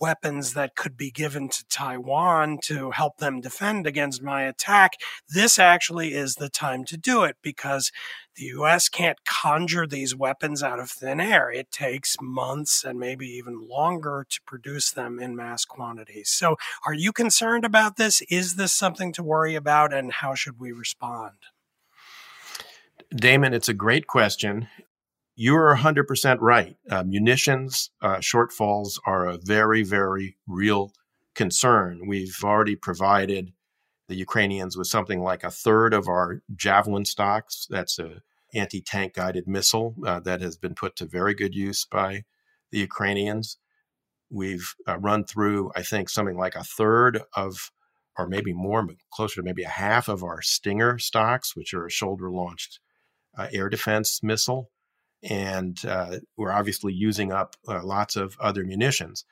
weapons 0.00 0.54
that 0.54 0.76
could 0.76 0.96
be 0.96 1.10
given 1.10 1.48
to 1.48 1.64
Taiwan 1.68 2.58
to 2.64 2.90
help 2.90 3.18
them 3.18 3.40
defend 3.40 3.86
against 3.86 4.22
my 4.22 4.42
attack, 4.42 4.92
this 5.28 5.58
actually 5.58 6.14
is 6.14 6.34
the 6.34 6.48
time 6.48 6.84
to 6.86 6.96
do 6.96 7.24
it 7.24 7.36
because 7.42 7.92
the 8.36 8.46
US 8.46 8.88
can't 8.88 9.24
conjure 9.24 9.86
these 9.86 10.16
weapons 10.16 10.62
out 10.62 10.78
of 10.78 10.90
thin 10.90 11.20
air. 11.20 11.50
It 11.50 11.70
takes 11.70 12.16
months 12.20 12.84
and 12.84 12.98
maybe 12.98 13.26
even 13.26 13.68
longer 13.68 14.26
to 14.28 14.40
produce 14.46 14.90
them 14.90 15.18
in 15.20 15.36
mass 15.36 15.64
quantities. 15.64 16.30
So, 16.30 16.56
are 16.86 16.94
you 16.94 17.12
concerned 17.12 17.64
about 17.64 17.96
this? 17.96 18.22
Is 18.30 18.54
this 18.54 18.72
something 18.72 19.12
to 19.14 19.22
worry 19.22 19.54
about? 19.54 19.92
And 19.92 20.12
how 20.12 20.34
should 20.34 20.58
we 20.58 20.72
respond? 20.72 21.34
Damon, 23.14 23.52
it's 23.52 23.68
a 23.68 23.74
great 23.74 24.06
question 24.06 24.68
you're 25.40 25.74
100% 25.74 26.36
right. 26.42 26.76
Uh, 26.90 27.02
munitions 27.02 27.90
uh, 28.02 28.16
shortfalls 28.16 28.98
are 29.06 29.26
a 29.26 29.38
very, 29.38 29.82
very 29.82 30.36
real 30.46 30.92
concern. 31.34 32.02
We've 32.06 32.36
already 32.44 32.76
provided 32.76 33.54
the 34.08 34.16
Ukrainians 34.16 34.76
with 34.76 34.88
something 34.88 35.22
like 35.22 35.42
a 35.42 35.50
third 35.50 35.94
of 35.94 36.08
our 36.08 36.42
Javelin 36.54 37.06
stocks. 37.06 37.66
That's 37.70 37.98
a 37.98 38.20
anti-tank 38.52 39.14
guided 39.14 39.48
missile 39.48 39.94
uh, 40.06 40.20
that 40.20 40.42
has 40.42 40.58
been 40.58 40.74
put 40.74 40.94
to 40.96 41.06
very 41.06 41.32
good 41.34 41.54
use 41.54 41.86
by 41.86 42.24
the 42.70 42.80
Ukrainians. 42.80 43.56
We've 44.28 44.74
uh, 44.86 44.98
run 44.98 45.24
through, 45.24 45.72
I 45.74 45.80
think, 45.82 46.10
something 46.10 46.36
like 46.36 46.54
a 46.54 46.64
third 46.64 47.22
of, 47.34 47.72
or 48.18 48.26
maybe 48.26 48.52
more, 48.52 48.86
closer 49.10 49.36
to 49.36 49.42
maybe 49.42 49.62
a 49.62 49.68
half 49.68 50.06
of 50.06 50.22
our 50.22 50.42
Stinger 50.42 50.98
stocks, 50.98 51.56
which 51.56 51.72
are 51.72 51.86
a 51.86 51.90
shoulder-launched 51.90 52.78
uh, 53.38 53.46
air 53.50 53.70
defense 53.70 54.22
missile 54.22 54.70
and 55.22 55.78
uh, 55.84 56.18
we're 56.36 56.52
obviously 56.52 56.92
using 56.92 57.32
up 57.32 57.56
uh, 57.68 57.84
lots 57.84 58.16
of 58.16 58.36
other 58.40 58.64
munitions. 58.64 59.24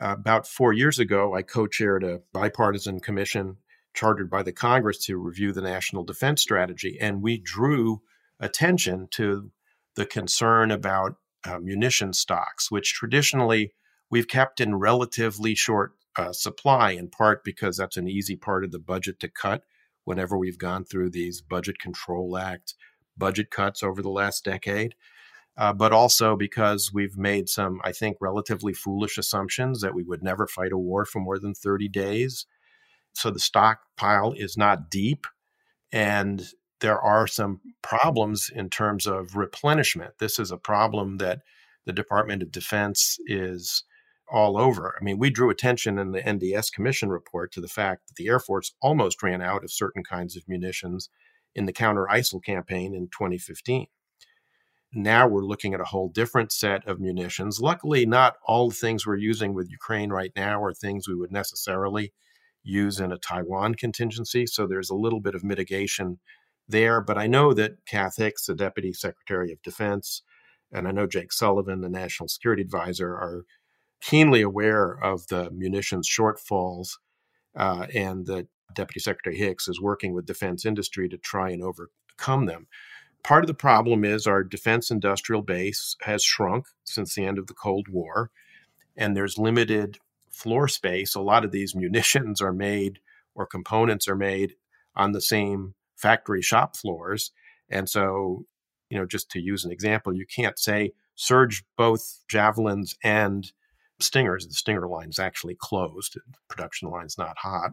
Uh, 0.00 0.14
about 0.18 0.46
four 0.46 0.72
years 0.72 0.98
ago, 0.98 1.34
I 1.34 1.42
co 1.42 1.66
chaired 1.66 2.04
a 2.04 2.20
bipartisan 2.32 3.00
commission 3.00 3.56
chartered 3.94 4.30
by 4.30 4.42
the 4.42 4.52
Congress 4.52 4.98
to 5.06 5.16
review 5.16 5.52
the 5.52 5.62
national 5.62 6.04
defense 6.04 6.40
strategy, 6.40 6.98
and 7.00 7.22
we 7.22 7.38
drew 7.38 8.00
attention 8.38 9.08
to 9.10 9.50
the 9.96 10.06
concern 10.06 10.70
about 10.70 11.16
uh, 11.44 11.58
munition 11.58 12.12
stocks, 12.12 12.70
which 12.70 12.94
traditionally 12.94 13.72
we've 14.10 14.28
kept 14.28 14.60
in 14.60 14.76
relatively 14.76 15.54
short 15.54 15.92
uh, 16.16 16.32
supply, 16.32 16.92
in 16.92 17.08
part 17.08 17.42
because 17.44 17.76
that's 17.76 17.96
an 17.96 18.08
easy 18.08 18.36
part 18.36 18.64
of 18.64 18.70
the 18.70 18.78
budget 18.78 19.18
to 19.20 19.28
cut 19.28 19.62
whenever 20.04 20.38
we've 20.38 20.58
gone 20.58 20.84
through 20.84 21.10
these 21.10 21.40
Budget 21.40 21.78
Control 21.78 22.38
Act 22.38 22.74
budget 23.16 23.50
cuts 23.50 23.82
over 23.82 24.00
the 24.00 24.08
last 24.08 24.44
decade 24.44 24.94
uh, 25.58 25.72
but 25.72 25.92
also 25.92 26.36
because 26.36 26.92
we've 26.94 27.18
made 27.18 27.48
some, 27.48 27.80
I 27.82 27.90
think, 27.90 28.16
relatively 28.20 28.72
foolish 28.72 29.18
assumptions 29.18 29.80
that 29.80 29.94
we 29.94 30.04
would 30.04 30.22
never 30.22 30.46
fight 30.46 30.70
a 30.70 30.78
war 30.78 31.04
for 31.04 31.18
more 31.18 31.38
than 31.38 31.52
30 31.52 31.88
days. 31.88 32.46
So 33.12 33.30
the 33.30 33.40
stockpile 33.40 34.32
is 34.36 34.56
not 34.56 34.88
deep, 34.88 35.26
and 35.90 36.46
there 36.80 37.00
are 37.00 37.26
some 37.26 37.60
problems 37.82 38.48
in 38.54 38.70
terms 38.70 39.08
of 39.08 39.34
replenishment. 39.34 40.14
This 40.20 40.38
is 40.38 40.52
a 40.52 40.56
problem 40.56 41.16
that 41.16 41.40
the 41.86 41.92
Department 41.92 42.40
of 42.42 42.52
Defense 42.52 43.18
is 43.26 43.82
all 44.30 44.58
over. 44.58 44.94
I 45.00 45.02
mean, 45.02 45.18
we 45.18 45.30
drew 45.30 45.50
attention 45.50 45.98
in 45.98 46.12
the 46.12 46.20
NDS 46.20 46.72
Commission 46.72 47.08
report 47.08 47.50
to 47.52 47.60
the 47.60 47.66
fact 47.66 48.06
that 48.06 48.14
the 48.14 48.28
Air 48.28 48.38
Force 48.38 48.74
almost 48.80 49.22
ran 49.24 49.42
out 49.42 49.64
of 49.64 49.72
certain 49.72 50.04
kinds 50.04 50.36
of 50.36 50.46
munitions 50.46 51.08
in 51.54 51.64
the 51.66 51.72
counter 51.72 52.06
ISIL 52.08 52.44
campaign 52.44 52.94
in 52.94 53.08
2015. 53.08 53.88
Now 54.92 55.28
we're 55.28 55.44
looking 55.44 55.74
at 55.74 55.80
a 55.80 55.84
whole 55.84 56.08
different 56.08 56.50
set 56.50 56.86
of 56.88 56.98
munitions. 56.98 57.60
Luckily, 57.60 58.06
not 58.06 58.36
all 58.46 58.70
the 58.70 58.74
things 58.74 59.06
we're 59.06 59.16
using 59.16 59.52
with 59.52 59.70
Ukraine 59.70 60.10
right 60.10 60.32
now 60.34 60.62
are 60.62 60.72
things 60.72 61.06
we 61.06 61.14
would 61.14 61.32
necessarily 61.32 62.12
use 62.62 62.98
in 62.98 63.12
a 63.12 63.18
Taiwan 63.18 63.74
contingency. 63.74 64.46
So 64.46 64.66
there's 64.66 64.90
a 64.90 64.94
little 64.94 65.20
bit 65.20 65.34
of 65.34 65.44
mitigation 65.44 66.18
there. 66.66 67.00
But 67.00 67.18
I 67.18 67.26
know 67.26 67.52
that 67.54 67.84
Kath 67.86 68.16
Hicks, 68.16 68.46
the 68.46 68.54
Deputy 68.54 68.92
Secretary 68.92 69.52
of 69.52 69.62
Defense, 69.62 70.22
and 70.72 70.88
I 70.88 70.90
know 70.90 71.06
Jake 71.06 71.32
Sullivan, 71.32 71.80
the 71.80 71.88
National 71.88 72.28
Security 72.28 72.62
Advisor, 72.62 73.10
are 73.10 73.44
keenly 74.00 74.42
aware 74.42 74.92
of 75.02 75.26
the 75.28 75.50
munitions 75.50 76.08
shortfalls. 76.08 76.90
Uh, 77.56 77.86
and 77.94 78.26
that 78.26 78.46
Deputy 78.74 79.00
Secretary 79.00 79.36
Hicks 79.36 79.68
is 79.68 79.80
working 79.80 80.14
with 80.14 80.26
defense 80.26 80.64
industry 80.64 81.08
to 81.08 81.18
try 81.18 81.50
and 81.50 81.62
overcome 81.62 82.46
them. 82.46 82.66
Part 83.24 83.44
of 83.44 83.48
the 83.48 83.54
problem 83.54 84.04
is 84.04 84.26
our 84.26 84.42
defense 84.42 84.90
industrial 84.90 85.42
base 85.42 85.96
has 86.02 86.22
shrunk 86.22 86.66
since 86.84 87.14
the 87.14 87.24
end 87.24 87.38
of 87.38 87.46
the 87.46 87.54
Cold 87.54 87.88
War, 87.88 88.30
and 88.96 89.16
there's 89.16 89.38
limited 89.38 89.98
floor 90.30 90.68
space. 90.68 91.14
A 91.14 91.20
lot 91.20 91.44
of 91.44 91.50
these 91.50 91.74
munitions 91.74 92.40
are 92.40 92.52
made 92.52 93.00
or 93.34 93.46
components 93.46 94.08
are 94.08 94.16
made 94.16 94.54
on 94.94 95.12
the 95.12 95.20
same 95.20 95.74
factory 95.96 96.42
shop 96.42 96.76
floors. 96.76 97.32
And 97.68 97.88
so, 97.88 98.46
you 98.88 98.98
know, 98.98 99.06
just 99.06 99.30
to 99.32 99.40
use 99.40 99.64
an 99.64 99.72
example, 99.72 100.12
you 100.12 100.26
can't 100.26 100.58
say 100.58 100.92
surge 101.14 101.64
both 101.76 102.20
javelins 102.28 102.96
and 103.02 103.50
stingers. 104.00 104.46
The 104.46 104.54
stinger 104.54 104.88
line 104.88 105.08
is 105.10 105.18
actually 105.18 105.56
closed, 105.58 106.16
production 106.48 106.88
line's 106.88 107.18
not 107.18 107.38
hot. 107.38 107.72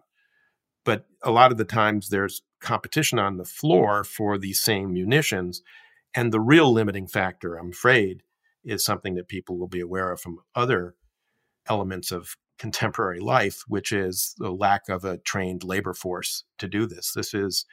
But 0.84 1.06
a 1.24 1.32
lot 1.32 1.52
of 1.52 1.58
the 1.58 1.66
times 1.66 2.10
there's 2.10 2.42
competition 2.66 3.20
on 3.20 3.38
the 3.38 3.46
floor 3.46 4.04
for 4.04 4.38
these 4.38 4.62
same 4.62 4.94
munitions. 4.94 5.62
And 6.14 6.34
the 6.34 6.42
real 6.42 6.72
limiting 6.74 7.08
factor, 7.08 7.56
I'm 7.56 7.70
afraid, 7.70 8.24
is 8.64 8.84
something 8.84 9.16
that 9.16 9.28
people 9.28 9.58
will 9.58 9.68
be 9.68 9.80
aware 9.80 10.12
of 10.12 10.20
from 10.20 10.40
other 10.56 10.96
elements 11.68 12.12
of 12.12 12.36
contemporary 12.58 13.20
life, 13.20 13.64
which 13.68 13.92
is 13.92 14.34
the 14.38 14.52
lack 14.52 14.90
of 14.90 15.06
a 15.06 15.18
trained 15.18 15.64
labor 15.64 15.94
force 15.94 16.44
to 16.58 16.68
do 16.68 16.86
this. 16.86 17.14
This 17.14 17.34
is 17.34 17.66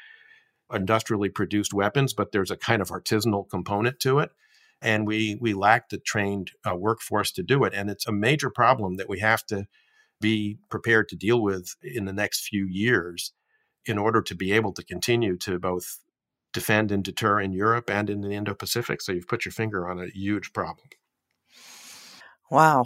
industrially 0.72 1.28
produced 1.28 1.72
weapons, 1.72 2.12
but 2.12 2.32
there's 2.32 2.50
a 2.50 2.56
kind 2.56 2.82
of 2.82 2.90
artisanal 2.90 3.49
component 3.49 4.00
to 4.00 4.18
it. 4.18 4.30
And 4.80 5.06
we, 5.06 5.38
we 5.40 5.54
lack 5.54 5.88
the 5.88 5.99
trained 5.99 6.50
uh, 6.68 6.75
workforce 6.75 7.30
to 7.32 7.42
do 7.42 7.64
it. 7.64 7.72
And 7.75 7.88
it's 7.88 8.06
a 8.06 8.12
major 8.12 8.50
problem 8.50 8.96
that 8.96 9.08
we 9.08 9.20
have 9.20 9.46
to 9.46 9.66
be 10.20 10.58
prepared 10.68 11.08
to 11.11 11.16
deal 11.16 11.40
with 11.40 11.76
in 11.82 12.04
the 12.04 12.12
next 12.12 12.49
few 12.49 12.66
years 12.66 13.32
in 13.87 13.99
order 13.99 14.23
to 14.23 14.35
be 14.35 14.53
able 14.53 14.73
to 14.73 14.85
continue 14.85 15.37
to 15.39 15.59
both 15.59 15.99
defend 16.53 16.93
and 16.93 17.03
deter 17.03 17.41
in 17.41 17.53
Europe 17.53 17.91
and 17.91 18.11
in 18.11 18.21
the 18.21 18.33
Indo 18.33 18.55
Pacific. 18.55 19.01
So 19.01 19.12
you've 19.12 19.29
put 19.29 19.45
your 19.45 19.53
finger 19.53 19.89
on 19.89 19.99
a 19.99 20.09
huge 20.09 20.53
problem. 20.53 20.89
Wow, 22.51 22.85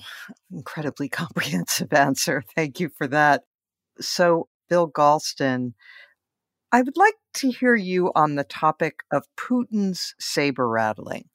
incredibly 0.52 1.08
comprehensive 1.10 1.92
answer. 1.92 2.44
Thank 2.54 2.78
you 2.80 2.88
for 2.88 3.06
that. 3.08 3.42
So, 4.00 4.48
Bill 4.68 4.90
Galston, 4.90 5.72
I 6.70 6.82
would 6.82 6.96
like 6.96 7.14
to 7.34 7.50
hear 7.50 7.74
you 7.74 8.12
on 8.14 8.34
the 8.34 8.44
topic 8.44 9.00
of 9.10 9.26
Putin's 9.36 10.14
saber 10.18 10.68
rattling. 10.68 11.28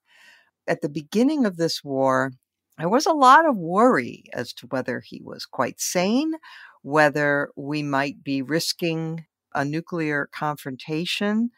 At 0.67 0.81
the 0.81 0.89
beginning 0.89 1.45
of 1.45 1.57
this 1.57 1.83
war, 1.83 2.31
there 2.77 2.89
was 2.89 3.05
a 3.05 3.13
lot 3.13 3.47
of 3.47 3.57
worry 3.57 4.25
as 4.33 4.53
to 4.53 4.67
whether 4.67 5.01
he 5.01 5.21
was 5.23 5.45
quite 5.45 5.81
sane, 5.81 6.33
whether 6.83 7.49
we 7.55 7.83
might 7.83 8.23
be 8.23 8.41
risking 8.41 9.25
a 9.53 9.65
nuclear 9.65 10.29
confrontation 10.31 11.51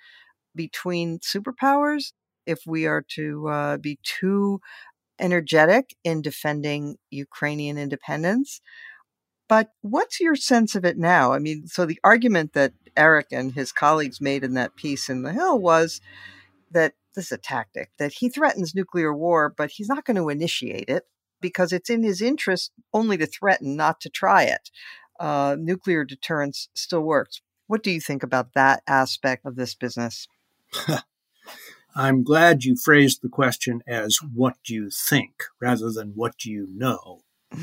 between 0.56 1.20
superpowers 1.20 2.14
if 2.46 2.60
we 2.66 2.86
are 2.86 3.04
to 3.16 3.48
uh, 3.48 3.78
be 3.78 4.00
too 4.04 4.60
energetic 5.20 5.96
in 6.04 6.22
defending 6.22 6.98
Ukrainian 7.10 7.78
independence. 7.78 8.62
But 9.48 9.70
what's 9.82 10.20
your 10.20 10.36
sense 10.36 10.76
of 10.76 10.86
it 10.86 10.98
now? 10.98 11.34
I 11.34 11.40
mean, 11.40 11.68
so 11.68 11.86
the 11.86 12.00
argument 12.04 12.54
that 12.54 12.74
Eric 12.96 13.28
and 13.32 13.54
his 13.54 13.72
colleagues 13.72 14.22
made 14.22 14.44
in 14.44 14.54
that 14.56 14.76
piece 14.76 15.10
in 15.10 15.24
The 15.24 15.34
Hill 15.34 15.60
was 15.60 16.02
that 16.72 16.94
this 17.16 17.26
is 17.26 17.32
a 17.34 17.38
tactic, 17.38 17.92
that 18.00 18.14
he 18.14 18.30
threatens 18.30 18.74
nuclear 18.74 19.14
war, 19.14 19.54
but 19.56 19.72
he's 19.72 19.90
not 19.90 20.06
going 20.06 20.18
to 20.18 20.30
initiate 20.30 20.90
it 20.90 21.04
because 21.42 21.72
it's 21.72 21.90
in 21.90 22.04
his 22.04 22.22
interest 22.22 22.72
only 22.94 23.18
to 23.18 23.28
threaten, 23.28 23.76
not 23.76 24.00
to 24.02 24.10
try 24.10 24.44
it. 24.44 24.70
Uh, 25.20 25.56
nuclear 25.60 26.04
deterrence 26.04 26.70
still 26.74 27.02
works. 27.02 27.42
What 27.74 27.82
do 27.82 27.89
you 27.89 28.01
think 28.01 28.22
about 28.22 28.53
that 28.53 28.84
aspect 28.86 29.48
of 29.48 29.56
this 29.56 29.74
business? 29.74 30.27
I'm 31.96 32.24
glad 32.24 32.65
you 32.65 32.75
phrased 32.75 33.24
the 33.24 33.30
question 33.30 33.82
as 33.88 34.20
what 34.22 34.58
do 34.63 34.75
you 34.75 34.92
think 34.92 35.46
rather 35.60 35.92
than 35.92 36.10
what 36.10 36.38
do 36.38 36.51
you 36.51 36.68
know? 36.72 37.24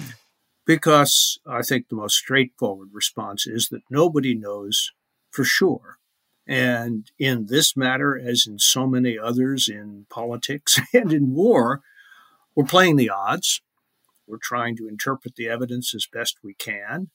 Because 0.66 1.38
I 1.46 1.62
think 1.62 1.88
the 1.88 1.96
most 1.96 2.16
straightforward 2.16 2.88
response 2.92 3.46
is 3.46 3.68
that 3.68 3.82
nobody 3.88 4.34
knows 4.34 4.90
for 5.30 5.44
sure. 5.44 5.98
And 6.46 7.10
in 7.18 7.46
this 7.46 7.76
matter, 7.76 8.18
as 8.18 8.46
in 8.48 8.58
so 8.58 8.86
many 8.86 9.16
others 9.16 9.68
in 9.68 10.06
politics 10.10 10.80
and 10.92 11.12
in 11.12 11.34
war, 11.34 11.82
we're 12.56 12.64
playing 12.64 12.96
the 12.96 13.10
odds. 13.10 13.62
We're 14.26 14.38
trying 14.42 14.76
to 14.78 14.88
interpret 14.88 15.36
the 15.36 15.48
evidence 15.48 15.94
as 15.94 16.06
best 16.12 16.38
we 16.42 16.54
can. 16.54 17.10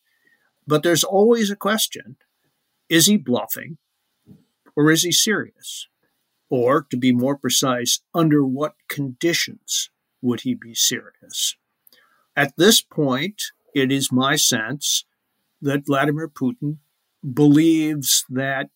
But 0.66 0.84
there's 0.84 1.04
always 1.04 1.50
a 1.50 1.56
question 1.58 2.16
is 2.90 3.08
he 3.08 3.18
bluffing 3.18 3.78
or 4.76 4.92
is 4.92 5.04
he 5.04 5.12
serious? 5.12 5.88
Or, 6.50 6.86
to 6.92 6.98
be 6.98 7.12
more 7.12 7.38
precise, 7.38 8.02
under 8.14 8.46
what 8.46 8.76
conditions 8.88 9.90
would 10.22 10.42
he 10.42 10.54
be 10.54 10.76
serious? 10.76 11.56
At 12.36 12.54
this 12.56 12.82
point, 12.82 13.42
it 13.74 13.92
is 13.92 14.12
my 14.12 14.36
sense 14.36 15.06
that 15.62 15.86
Vladimir 15.88 16.30
Putin 16.30 16.78
believes 17.34 18.26
that 18.30 18.70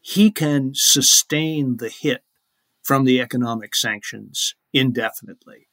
he 0.00 0.30
can 0.30 0.70
sustain 0.74 1.76
the 1.76 1.90
hit 1.90 2.22
from 2.82 3.04
the 3.04 3.20
economic 3.20 3.74
sanctions 3.74 4.54
indefinitely. 4.72 5.65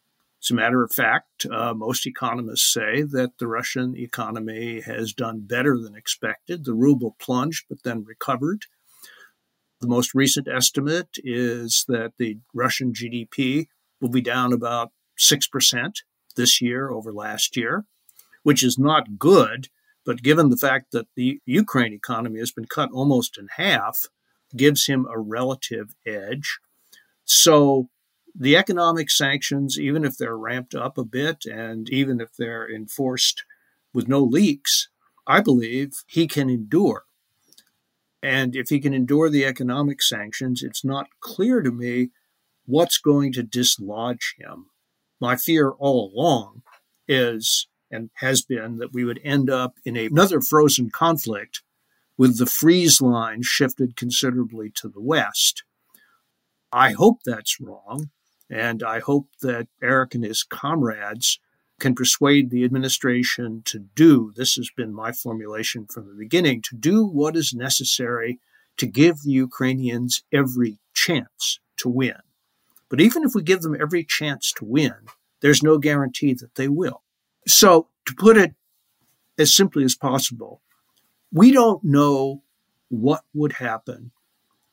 As 0.43 0.51
a 0.51 0.55
matter 0.55 0.83
of 0.83 0.91
fact, 0.91 1.45
uh, 1.49 1.73
most 1.73 2.05
economists 2.05 2.73
say 2.73 3.03
that 3.03 3.37
the 3.37 3.47
Russian 3.47 3.95
economy 3.95 4.81
has 4.81 5.13
done 5.13 5.41
better 5.41 5.77
than 5.77 5.95
expected. 5.95 6.65
The 6.65 6.73
ruble 6.73 7.15
plunged, 7.17 7.65
but 7.69 7.83
then 7.83 8.03
recovered. 8.03 8.65
The 9.79 9.87
most 9.87 10.13
recent 10.13 10.49
estimate 10.49 11.17
is 11.23 11.85
that 11.87 12.13
the 12.17 12.39
Russian 12.53 12.91
GDP 12.91 13.67
will 14.01 14.09
be 14.09 14.21
down 14.21 14.51
about 14.51 14.91
6% 15.17 15.93
this 16.35 16.61
year 16.61 16.89
over 16.89 17.13
last 17.13 17.55
year, 17.55 17.85
which 18.43 18.63
is 18.63 18.77
not 18.77 19.17
good. 19.17 19.69
But 20.05 20.23
given 20.23 20.49
the 20.49 20.57
fact 20.57 20.91
that 20.91 21.07
the 21.15 21.39
Ukraine 21.45 21.93
economy 21.93 22.39
has 22.39 22.51
been 22.51 22.65
cut 22.65 22.91
almost 22.91 23.37
in 23.37 23.47
half, 23.55 24.07
gives 24.57 24.87
him 24.87 25.07
a 25.09 25.17
relative 25.17 25.95
edge. 26.05 26.59
So 27.23 27.87
the 28.35 28.55
economic 28.55 29.09
sanctions, 29.09 29.79
even 29.79 30.03
if 30.03 30.17
they're 30.17 30.37
ramped 30.37 30.73
up 30.73 30.97
a 30.97 31.05
bit 31.05 31.45
and 31.45 31.89
even 31.89 32.19
if 32.19 32.29
they're 32.37 32.69
enforced 32.69 33.43
with 33.93 34.07
no 34.07 34.21
leaks, 34.23 34.89
I 35.27 35.41
believe 35.41 35.91
he 36.07 36.27
can 36.27 36.49
endure. 36.49 37.03
And 38.21 38.55
if 38.55 38.69
he 38.69 38.79
can 38.79 38.93
endure 38.93 39.29
the 39.29 39.45
economic 39.45 40.01
sanctions, 40.01 40.63
it's 40.63 40.83
not 40.83 41.07
clear 41.19 41.61
to 41.61 41.71
me 41.71 42.09
what's 42.65 42.97
going 42.97 43.33
to 43.33 43.43
dislodge 43.43 44.35
him. 44.37 44.67
My 45.19 45.35
fear 45.35 45.71
all 45.71 46.11
along 46.13 46.63
is 47.07 47.67
and 47.91 48.09
has 48.15 48.41
been 48.41 48.77
that 48.77 48.93
we 48.93 49.03
would 49.03 49.19
end 49.23 49.49
up 49.49 49.75
in 49.85 49.95
another 49.95 50.41
frozen 50.41 50.89
conflict 50.89 51.61
with 52.17 52.39
the 52.39 52.45
freeze 52.45 53.01
line 53.01 53.41
shifted 53.43 53.95
considerably 53.95 54.71
to 54.75 54.89
the 54.89 55.01
west. 55.01 55.63
I 56.71 56.91
hope 56.93 57.19
that's 57.23 57.61
wrong. 57.61 58.09
And 58.49 58.83
I 58.83 58.99
hope 58.99 59.27
that 59.41 59.67
Eric 59.81 60.15
and 60.15 60.23
his 60.23 60.43
comrades 60.43 61.39
can 61.79 61.95
persuade 61.95 62.49
the 62.49 62.63
administration 62.63 63.61
to 63.65 63.79
do 63.79 64.31
this 64.35 64.55
has 64.55 64.69
been 64.75 64.93
my 64.93 65.11
formulation 65.11 65.85
from 65.85 66.07
the 66.07 66.13
beginning 66.13 66.61
to 66.61 66.75
do 66.75 67.05
what 67.05 67.35
is 67.35 67.53
necessary 67.53 68.39
to 68.77 68.85
give 68.85 69.21
the 69.21 69.31
Ukrainians 69.31 70.23
every 70.31 70.79
chance 70.93 71.59
to 71.77 71.89
win. 71.89 72.17
But 72.89 73.01
even 73.01 73.23
if 73.23 73.33
we 73.35 73.43
give 73.43 73.61
them 73.61 73.75
every 73.79 74.03
chance 74.03 74.51
to 74.53 74.65
win, 74.65 74.93
there's 75.41 75.63
no 75.63 75.77
guarantee 75.77 76.33
that 76.35 76.55
they 76.55 76.67
will. 76.67 77.01
So, 77.47 77.89
to 78.05 78.15
put 78.15 78.37
it 78.37 78.53
as 79.37 79.55
simply 79.55 79.83
as 79.83 79.95
possible, 79.95 80.61
we 81.31 81.51
don't 81.51 81.83
know 81.83 82.43
what 82.89 83.23
would 83.33 83.53
happen 83.53 84.11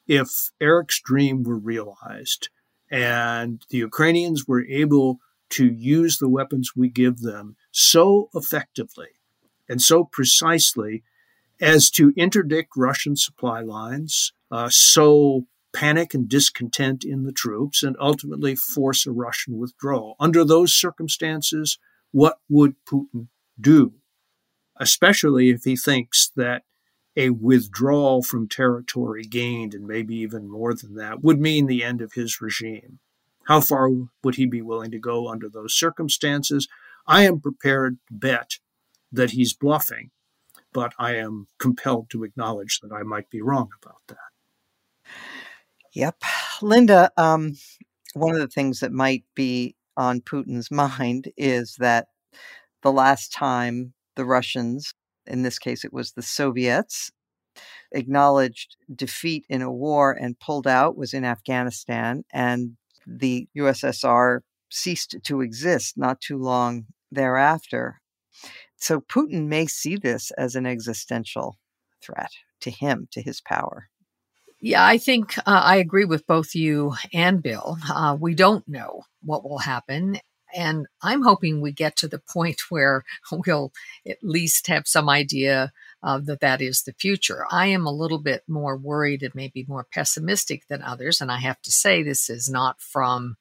if 0.06 0.50
Eric's 0.60 1.00
dream 1.00 1.42
were 1.42 1.58
realized 1.58 2.50
and 2.90 3.64
the 3.70 3.78
Ukrainians 3.78 4.46
were 4.46 4.64
able 4.66 5.20
to 5.50 5.66
use 5.66 6.18
the 6.18 6.28
weapons 6.28 6.72
we 6.76 6.88
give 6.88 7.18
them 7.18 7.56
so 7.72 8.28
effectively 8.34 9.08
and 9.68 9.80
so 9.80 10.04
precisely 10.04 11.02
as 11.60 11.90
to 11.90 12.12
interdict 12.16 12.70
Russian 12.76 13.16
supply 13.16 13.60
lines, 13.60 14.32
uh, 14.50 14.68
sow 14.70 15.46
panic 15.72 16.14
and 16.14 16.28
discontent 16.28 17.04
in 17.04 17.24
the 17.24 17.32
troops, 17.32 17.82
and 17.82 17.96
ultimately 18.00 18.56
force 18.56 19.06
a 19.06 19.12
Russian 19.12 19.56
withdrawal. 19.58 20.16
Under 20.18 20.44
those 20.44 20.74
circumstances, 20.74 21.78
what 22.10 22.38
would 22.48 22.74
Putin 22.90 23.28
do? 23.60 23.92
especially 24.80 25.50
if 25.50 25.62
he 25.62 25.76
thinks 25.76 26.32
that 26.34 26.62
a 27.20 27.28
withdrawal 27.28 28.22
from 28.22 28.48
territory 28.48 29.24
gained, 29.24 29.74
and 29.74 29.86
maybe 29.86 30.16
even 30.16 30.48
more 30.48 30.72
than 30.72 30.94
that, 30.94 31.22
would 31.22 31.38
mean 31.38 31.66
the 31.66 31.84
end 31.84 32.00
of 32.00 32.14
his 32.14 32.40
regime. 32.40 32.98
How 33.44 33.60
far 33.60 33.90
would 34.24 34.36
he 34.36 34.46
be 34.46 34.62
willing 34.62 34.90
to 34.92 34.98
go 34.98 35.28
under 35.28 35.46
those 35.46 35.74
circumstances? 35.74 36.66
I 37.06 37.24
am 37.24 37.40
prepared 37.40 37.98
to 38.08 38.14
bet 38.14 38.52
that 39.12 39.32
he's 39.32 39.52
bluffing, 39.52 40.12
but 40.72 40.94
I 40.98 41.16
am 41.16 41.48
compelled 41.58 42.08
to 42.10 42.24
acknowledge 42.24 42.80
that 42.80 42.92
I 42.92 43.02
might 43.02 43.28
be 43.28 43.42
wrong 43.42 43.68
about 43.82 44.00
that. 44.08 45.12
Yep. 45.92 46.22
Linda, 46.62 47.10
um, 47.18 47.56
one 48.14 48.34
of 48.34 48.40
the 48.40 48.48
things 48.48 48.80
that 48.80 48.92
might 48.92 49.24
be 49.34 49.76
on 49.94 50.22
Putin's 50.22 50.70
mind 50.70 51.30
is 51.36 51.76
that 51.80 52.06
the 52.82 52.92
last 52.92 53.30
time 53.30 53.92
the 54.16 54.24
Russians, 54.24 54.94
in 55.30 55.42
this 55.42 55.58
case 55.58 55.84
it 55.84 55.92
was 55.92 56.12
the 56.12 56.22
Soviets, 56.22 57.10
acknowledged 57.92 58.76
defeat 58.94 59.44
in 59.48 59.62
a 59.62 59.72
war 59.72 60.12
and 60.12 60.38
pulled 60.38 60.66
out 60.66 60.96
was 60.96 61.14
in 61.14 61.24
Afghanistan, 61.24 62.24
and 62.32 62.76
the 63.06 63.48
USSR 63.56 64.40
ceased 64.70 65.16
to 65.24 65.40
exist 65.40 65.96
not 65.96 66.20
too 66.20 66.38
long 66.38 66.86
thereafter. 67.10 68.00
So 68.76 69.00
Putin 69.00 69.46
may 69.46 69.66
see 69.66 69.96
this 69.96 70.30
as 70.38 70.54
an 70.54 70.66
existential 70.66 71.58
threat 72.02 72.30
to 72.60 72.70
him, 72.70 73.08
to 73.12 73.22
his 73.22 73.40
power. 73.40 73.88
Yeah, 74.62 74.84
I 74.84 74.98
think 74.98 75.38
uh, 75.38 75.42
I 75.46 75.76
agree 75.76 76.04
with 76.04 76.26
both 76.26 76.54
you 76.54 76.94
and 77.14 77.42
Bill. 77.42 77.78
Uh, 77.88 78.16
we 78.20 78.34
don't 78.34 78.66
know 78.68 79.04
what 79.22 79.42
will 79.42 79.58
happen. 79.58 80.18
And 80.54 80.86
I'm 81.02 81.22
hoping 81.22 81.60
we 81.60 81.72
get 81.72 81.96
to 81.96 82.08
the 82.08 82.18
point 82.32 82.60
where 82.70 83.04
we'll 83.30 83.72
at 84.06 84.18
least 84.22 84.66
have 84.66 84.86
some 84.86 85.08
idea 85.08 85.72
uh, 86.02 86.18
that 86.24 86.40
that 86.40 86.60
is 86.60 86.82
the 86.82 86.94
future. 86.94 87.44
I 87.50 87.66
am 87.66 87.86
a 87.86 87.92
little 87.92 88.18
bit 88.18 88.42
more 88.48 88.76
worried 88.76 89.22
and 89.22 89.34
maybe 89.34 89.66
more 89.68 89.86
pessimistic 89.92 90.66
than 90.68 90.82
others. 90.82 91.20
And 91.20 91.30
I 91.30 91.38
have 91.38 91.60
to 91.62 91.70
say, 91.70 92.02
this 92.02 92.30
is 92.30 92.48
not 92.48 92.80
from 92.80 93.36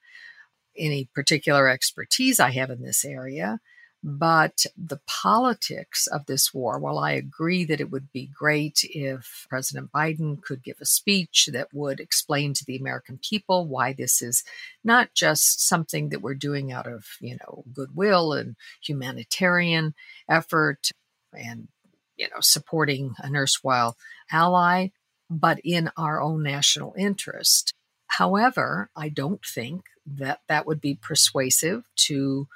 any 0.78 1.10
particular 1.13 1.67
expertise 1.67 2.39
I 2.39 2.52
have 2.52 2.69
in 2.69 2.82
this 2.82 3.06
area. 3.06 3.60
But 4.01 4.65
the 4.77 5.01
politics 5.05 6.07
of 6.07 6.25
this 6.25 6.53
war, 6.53 6.79
while 6.79 6.99
I 6.99 7.12
agree 7.12 7.65
that 7.65 7.81
it 7.81 7.91
would 7.91 8.12
be 8.13 8.27
great 8.33 8.79
if 8.83 9.45
President 9.49 9.91
Biden 9.91 10.41
could 10.41 10.63
give 10.63 10.77
a 10.79 10.85
speech 10.85 11.49
that 11.51 11.73
would 11.73 11.99
explain 11.99 12.53
to 12.53 12.65
the 12.65 12.77
American 12.77 13.19
people 13.21 13.67
why 13.67 13.91
this 13.91 14.21
is 14.21 14.45
not 14.85 15.13
just 15.13 15.62
something 15.67 16.09
that 16.09 16.21
we're 16.21 16.33
doing 16.33 16.71
out 16.71 16.88
of, 16.88 17.05
you 17.19 17.38
know, 17.41 17.65
goodwill 17.73 18.31
and 18.31 18.55
humanitarian 18.81 19.93
effort 20.29 20.91
and, 21.33 21.67
you 22.15 22.29
know, 22.29 22.39
supporting 22.39 23.15
an 23.17 23.35
erstwhile 23.35 23.97
ally, 24.31 24.88
but 25.29 25.59
in 25.65 25.91
our 25.97 26.21
own 26.21 26.41
national 26.41 26.95
interest. 26.97 27.73
However, 28.07 28.89
I 28.95 29.09
don't 29.09 29.43
think 29.45 29.83
that 30.05 30.39
that 30.47 30.65
would 30.65 30.79
be 30.79 30.95
persuasive 30.95 31.83
to 31.95 32.47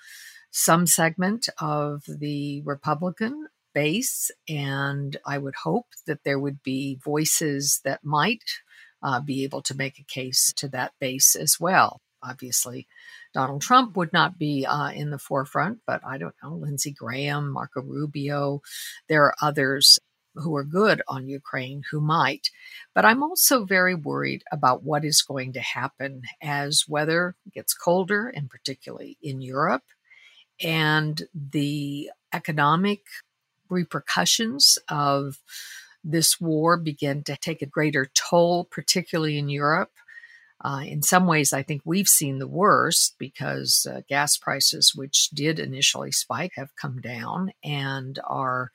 some 0.56 0.86
segment 0.86 1.50
of 1.60 2.04
the 2.08 2.62
Republican 2.62 3.48
base. 3.74 4.30
And 4.48 5.18
I 5.26 5.40
would 5.40 5.56
hope 5.64 5.88
that 6.06 6.24
there 6.24 6.40
would 6.40 6.62
be 6.62 7.00
voices 7.04 7.82
that 7.84 8.04
might 8.04 8.44
uh, 9.02 9.20
be 9.20 9.44
able 9.44 9.64
to 9.64 9.76
make 9.76 9.98
a 10.00 10.04
case 10.04 10.54
to 10.58 10.68
that 10.70 10.94
base 11.00 11.36
as 11.36 11.60
well. 11.60 12.02
obviously 12.22 12.88
Donald 13.34 13.62
Trump 13.62 13.98
would 13.98 14.14
not 14.14 14.38
be 14.38 14.66
uh, 14.66 14.92
in 14.92 15.10
the 15.10 15.18
forefront, 15.18 15.80
but 15.88 16.02
I 16.06 16.18
don't 16.20 16.36
know, 16.44 16.54
Lindsey 16.54 16.92
Graham, 16.92 17.52
Marco 17.52 17.82
Rubio, 17.82 18.62
there 19.10 19.24
are 19.24 19.36
others 19.42 20.00
who 20.36 20.56
are 20.56 20.64
good 20.64 21.02
on 21.08 21.28
Ukraine 21.28 21.84
who 21.92 22.00
might. 22.00 22.50
But 22.94 23.06
I'm 23.06 23.24
also 23.24 23.66
very 23.66 23.96
worried 23.96 24.44
about 24.52 24.84
what 24.84 25.04
is 25.04 25.22
going 25.22 25.54
to 25.54 25.62
happen 25.62 26.24
as 26.42 26.86
weather 26.88 27.36
gets 27.54 27.74
colder, 27.74 28.28
and 28.28 28.50
particularly 28.50 29.18
in 29.22 29.42
Europe, 29.42 29.84
and 30.64 31.22
the 31.34 32.10
economic 32.34 33.02
repercussions 33.70 34.78
of 34.90 35.40
this 36.04 36.40
war 36.40 36.78
begin 36.78 37.24
to 37.24 37.38
take 37.38 37.62
a 37.62 37.68
greater 37.68 38.10
toll, 38.14 38.66
particularly 38.66 39.38
in 39.38 39.50
Europe. 39.50 39.92
Uh, 40.64 40.82
in 40.86 41.02
some 41.02 41.28
ways, 41.28 41.52
I 41.52 41.62
think 41.62 41.82
we've 41.84 42.08
seen 42.08 42.40
the 42.40 42.48
worst 42.48 43.16
because 43.18 43.86
uh, 43.90 44.02
gas 44.08 44.38
prices, 44.38 44.94
which 44.96 45.30
did 45.32 45.60
initially 45.60 46.12
spike, 46.12 46.54
have 46.56 46.76
come 46.76 47.02
down 47.02 47.52
and 47.64 48.18
are 48.26 48.72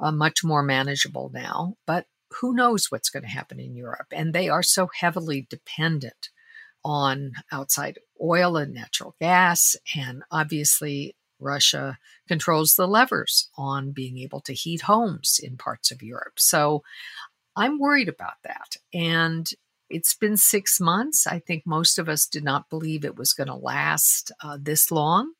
uh, 0.00 0.10
much 0.10 0.42
more 0.42 0.62
manageable 0.62 1.30
now. 1.32 1.76
But 1.86 2.06
who 2.40 2.54
knows 2.54 2.90
what's 2.90 3.10
going 3.10 3.22
to 3.22 3.28
happen 3.28 3.60
in 3.60 3.76
Europe? 3.76 4.08
And 4.12 4.32
they 4.32 4.48
are 4.48 4.64
so 4.64 4.88
heavily 4.92 5.46
dependent 5.48 6.30
on 6.84 7.32
outside 7.52 7.98
oil 8.22 8.56
and 8.56 8.74
natural 8.74 9.14
gas. 9.20 9.76
And 9.94 10.22
obviously, 10.30 11.14
Russia 11.40 11.98
controls 12.26 12.74
the 12.74 12.88
levers 12.88 13.48
on 13.56 13.92
being 13.92 14.18
able 14.18 14.40
to 14.40 14.52
heat 14.52 14.82
homes 14.82 15.40
in 15.42 15.56
parts 15.56 15.90
of 15.90 16.02
Europe. 16.02 16.34
So 16.38 16.82
I'm 17.56 17.78
worried 17.78 18.08
about 18.08 18.42
that. 18.44 18.76
And 18.94 19.50
it's 19.90 20.14
been 20.14 20.36
six 20.36 20.80
months. 20.80 21.26
I 21.26 21.38
think 21.38 21.64
most 21.66 21.98
of 21.98 22.08
us 22.08 22.26
did 22.26 22.44
not 22.44 22.68
believe 22.68 23.04
it 23.04 23.16
was 23.16 23.32
going 23.32 23.48
to 23.48 23.54
last 23.54 24.30
uh, 24.42 24.58
this 24.60 24.90
long. 24.90 25.32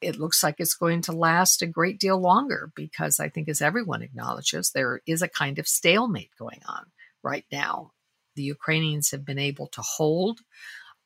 It 0.00 0.18
looks 0.18 0.42
like 0.42 0.56
it's 0.58 0.74
going 0.74 1.02
to 1.02 1.12
last 1.12 1.62
a 1.62 1.66
great 1.66 1.98
deal 1.98 2.18
longer 2.18 2.70
because 2.74 3.18
I 3.18 3.28
think, 3.28 3.48
as 3.48 3.62
everyone 3.62 4.02
acknowledges, 4.02 4.70
there 4.70 5.00
is 5.06 5.22
a 5.22 5.28
kind 5.28 5.58
of 5.58 5.66
stalemate 5.66 6.30
going 6.38 6.60
on 6.68 6.86
right 7.22 7.46
now. 7.50 7.92
The 8.36 8.42
Ukrainians 8.42 9.10
have 9.12 9.24
been 9.24 9.38
able 9.38 9.68
to 9.68 9.80
hold 9.80 10.40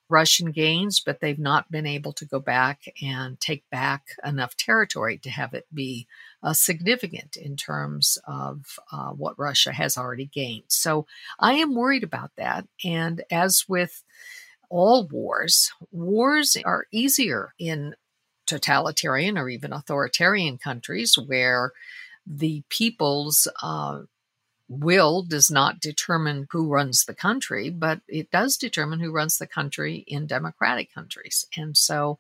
Russian 0.09 0.53
gains, 0.53 1.01
but 1.01 1.21
they've 1.21 1.38
not 1.38 1.71
been 1.71 1.87
able 1.87 2.12
to 2.14 2.25
go 2.25 2.40
back 2.40 2.83
and 3.03 3.38
take 3.40 3.68
back 3.71 4.09
enough 4.25 4.57
territory 4.57 5.18
to 5.18 5.31
have 5.31 5.55
it 5.55 5.66
be 5.73 6.07
uh, 6.42 6.53
significant 6.53 7.37
in 7.37 7.57
terms 7.57 8.18
of 8.27 8.79
uh, 8.92 9.11
what 9.11 9.38
Russia 9.38 9.73
has 9.73 9.97
already 9.97 10.27
gained. 10.27 10.64
So 10.68 11.07
I 11.38 11.55
am 11.55 11.75
worried 11.75 12.05
about 12.05 12.31
that. 12.37 12.66
And 12.85 13.23
as 13.31 13.64
with 13.68 14.03
all 14.71 15.07
wars, 15.07 15.73
wars 15.90 16.57
are 16.64 16.87
easier 16.92 17.55
in 17.59 17.94
totalitarian 18.47 19.37
or 19.37 19.49
even 19.49 19.73
authoritarian 19.73 20.59
countries 20.59 21.16
where 21.18 21.73
the 22.27 22.62
people's 22.68 23.49
uh, 23.62 24.01
will 24.68 25.22
does 25.22 25.50
not 25.50 25.81
determine 25.81 26.46
who 26.50 26.68
runs 26.68 27.04
the 27.04 27.14
country, 27.14 27.70
but 27.70 28.00
it 28.07 28.31
does 28.31 28.57
determine 28.57 29.00
who 29.00 29.11
runs 29.11 29.38
the 29.38 29.46
country 29.46 30.04
in 30.07 30.26
democratic 30.26 30.92
countries. 30.92 31.46
And 31.57 31.76
so 31.76 32.18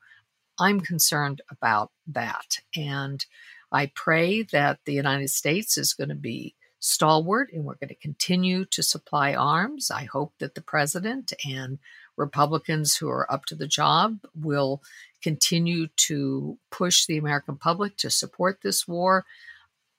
I'm 0.58 0.80
concerned 0.80 1.42
about 1.50 1.90
that. 2.06 2.58
And 2.74 3.24
I 3.70 3.92
pray 3.94 4.42
that 4.44 4.80
the 4.84 4.94
United 4.94 5.28
States 5.28 5.76
is 5.76 5.92
going 5.92 6.08
to 6.08 6.14
be 6.14 6.54
stalwart 6.80 7.52
and 7.52 7.64
we're 7.64 7.74
going 7.74 7.88
to 7.88 7.94
continue 7.94 8.64
to 8.64 8.82
supply 8.82 9.34
arms. 9.34 9.90
I 9.90 10.04
hope 10.04 10.32
that 10.38 10.54
the 10.54 10.62
president 10.62 11.32
and 11.46 11.78
Republicans 12.16 12.96
who 12.96 13.08
are 13.08 13.30
up 13.30 13.44
to 13.46 13.54
the 13.54 13.66
job 13.66 14.18
will 14.34 14.82
continue 15.22 15.88
to 15.96 16.58
push 16.70 17.06
the 17.06 17.18
American 17.18 17.56
public 17.56 17.96
to 17.98 18.10
support 18.10 18.60
this 18.62 18.86
war. 18.88 19.24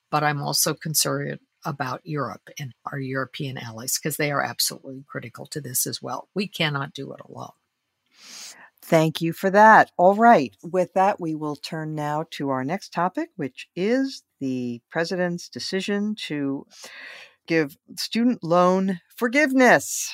But 0.10 0.24
I'm 0.24 0.42
also 0.42 0.74
concerned 0.74 1.40
about 1.66 2.02
Europe 2.04 2.50
and 2.60 2.74
our 2.86 3.00
European 3.00 3.58
allies 3.58 3.98
because 3.98 4.18
they 4.18 4.32
are 4.32 4.42
absolutely 4.42 5.04
critical 5.08 5.46
to 5.48 5.62
this 5.62 5.86
as 5.86 6.02
well. 6.02 6.30
We 6.34 6.48
cannot 6.48 6.94
do 6.94 7.12
it 7.14 7.20
alone. 7.28 7.52
Thank 8.82 9.22
you 9.22 9.34
for 9.34 9.50
that. 9.52 9.92
All 9.98 10.16
right. 10.16 10.56
With 10.64 10.94
that, 10.94 11.20
we 11.20 11.36
will 11.36 11.56
turn 11.56 11.96
now 11.96 12.26
to 12.32 12.50
our 12.50 12.64
next 12.64 12.92
topic, 12.92 13.30
which 13.36 13.68
is 13.76 14.24
the 14.40 14.82
president's 14.90 15.50
decision 15.50 16.16
to 16.28 16.66
give 17.46 17.78
student 17.98 18.44
loan 18.44 19.00
forgiveness. 19.16 20.14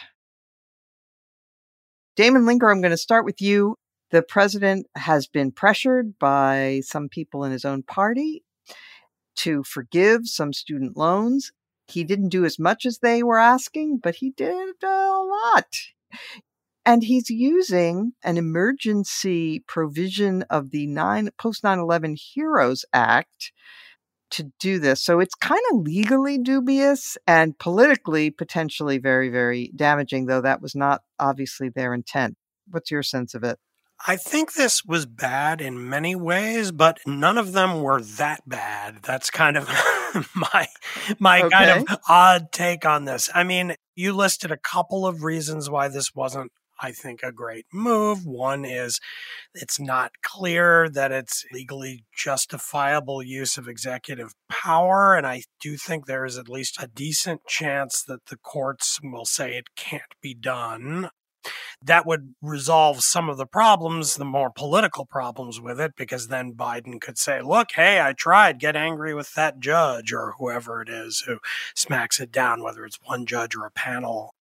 Damon 2.15 2.43
Linker, 2.43 2.71
I'm 2.71 2.81
going 2.81 2.91
to 2.91 2.97
start 2.97 3.25
with 3.25 3.41
you. 3.41 3.75
The 4.11 4.21
president 4.21 4.87
has 4.95 5.27
been 5.27 5.51
pressured 5.51 6.17
by 6.17 6.81
some 6.85 7.09
people 7.09 7.43
in 7.43 7.51
his 7.51 7.65
own 7.65 7.83
party 7.83 8.44
to 9.37 9.63
forgive 9.63 10.27
some 10.27 10.53
student 10.53 10.97
loans. 10.97 11.51
He 11.87 12.03
didn't 12.03 12.29
do 12.29 12.45
as 12.45 12.57
much 12.57 12.85
as 12.85 12.99
they 12.99 13.21
were 13.23 13.39
asking, 13.39 13.99
but 13.99 14.15
he 14.15 14.31
did 14.31 14.75
a 14.83 14.87
lot. 14.87 15.75
And 16.85 17.03
he's 17.03 17.29
using 17.29 18.13
an 18.23 18.37
emergency 18.37 19.63
provision 19.67 20.43
of 20.49 20.69
the 20.69 20.85
nine, 20.85 21.29
post 21.37 21.63
9 21.63 21.79
11 21.79 22.15
Heroes 22.15 22.85
Act 22.93 23.51
to 24.31 24.51
do 24.59 24.79
this. 24.79 25.03
So 25.03 25.19
it's 25.19 25.35
kind 25.35 25.61
of 25.71 25.79
legally 25.79 26.37
dubious 26.37 27.17
and 27.25 27.57
politically 27.57 28.29
potentially 28.29 28.97
very, 28.97 29.29
very 29.29 29.71
damaging, 29.75 30.25
though 30.25 30.41
that 30.41 30.61
was 30.61 30.75
not 30.75 31.01
obviously 31.19 31.69
their 31.69 31.93
intent. 31.93 32.35
What's 32.69 32.91
your 32.91 33.03
sense 33.03 33.33
of 33.33 33.43
it? 33.43 33.57
I 34.07 34.17
think 34.17 34.53
this 34.53 34.83
was 34.85 35.05
bad 35.05 35.61
in 35.61 35.89
many 35.89 36.15
ways, 36.15 36.71
but 36.71 36.99
none 37.05 37.37
of 37.37 37.53
them 37.53 37.81
were 37.81 38.01
that 38.01 38.47
bad. 38.47 38.99
That's 39.03 39.29
kind 39.29 39.57
of 39.57 39.67
my 40.35 40.67
my 41.19 41.41
okay. 41.41 41.49
kind 41.49 41.87
of 41.89 41.99
odd 42.07 42.51
take 42.51 42.85
on 42.85 43.05
this. 43.05 43.29
I 43.33 43.43
mean, 43.43 43.75
you 43.95 44.13
listed 44.13 44.51
a 44.51 44.57
couple 44.57 45.07
of 45.07 45.23
reasons 45.23 45.69
why 45.69 45.87
this 45.87 46.13
wasn't 46.13 46.51
I 46.79 46.91
think 46.91 47.23
a 47.23 47.31
great 47.31 47.65
move. 47.71 48.25
One 48.25 48.65
is 48.65 48.99
it's 49.53 49.79
not 49.79 50.11
clear 50.21 50.89
that 50.89 51.11
it's 51.11 51.45
legally 51.53 52.03
justifiable 52.15 53.23
use 53.23 53.57
of 53.57 53.67
executive 53.67 54.33
power. 54.49 55.15
And 55.15 55.25
I 55.25 55.43
do 55.61 55.77
think 55.77 56.05
there 56.05 56.25
is 56.25 56.37
at 56.37 56.49
least 56.49 56.81
a 56.81 56.87
decent 56.87 57.45
chance 57.47 58.03
that 58.03 58.25
the 58.25 58.37
courts 58.37 58.99
will 59.01 59.25
say 59.25 59.55
it 59.55 59.75
can't 59.77 60.03
be 60.21 60.33
done 60.33 61.09
that 61.81 62.05
would 62.05 62.35
resolve 62.41 63.01
some 63.01 63.29
of 63.29 63.37
the 63.37 63.45
problems, 63.45 64.15
the 64.15 64.25
more 64.25 64.49
political 64.49 65.05
problems 65.05 65.59
with 65.59 65.79
it, 65.79 65.95
because 65.95 66.27
then 66.27 66.53
Biden 66.53 66.99
could 66.99 67.17
say, 67.17 67.41
look, 67.41 67.71
hey, 67.73 68.01
I 68.01 68.13
tried, 68.13 68.59
get 68.59 68.75
angry 68.75 69.13
with 69.13 69.33
that 69.33 69.59
judge 69.59 70.13
or 70.13 70.35
whoever 70.37 70.81
it 70.81 70.89
is 70.89 71.21
who 71.21 71.39
smacks 71.75 72.19
it 72.19 72.31
down, 72.31 72.63
whether 72.63 72.85
it's 72.85 72.99
one 73.03 73.25
judge 73.25 73.55
or 73.55 73.65
a 73.65 73.71
panel. 73.71 74.33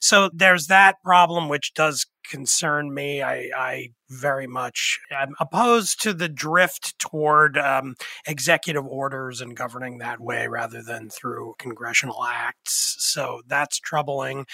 So 0.00 0.30
there's 0.32 0.68
that 0.68 1.02
problem, 1.04 1.48
which 1.48 1.74
does 1.74 2.06
concern 2.30 2.94
me. 2.94 3.22
I, 3.22 3.50
I 3.54 3.88
very 4.08 4.46
much 4.46 4.98
am 5.10 5.34
opposed 5.38 6.00
to 6.02 6.14
the 6.14 6.28
drift 6.28 6.98
toward 6.98 7.58
um, 7.58 7.96
executive 8.26 8.86
orders 8.86 9.40
and 9.40 9.56
governing 9.56 9.98
that 9.98 10.20
way 10.20 10.46
rather 10.46 10.82
than 10.82 11.10
through 11.10 11.56
congressional 11.58 12.24
acts. 12.24 12.96
So 13.00 13.42
that's 13.46 13.78
troubling 13.78 14.46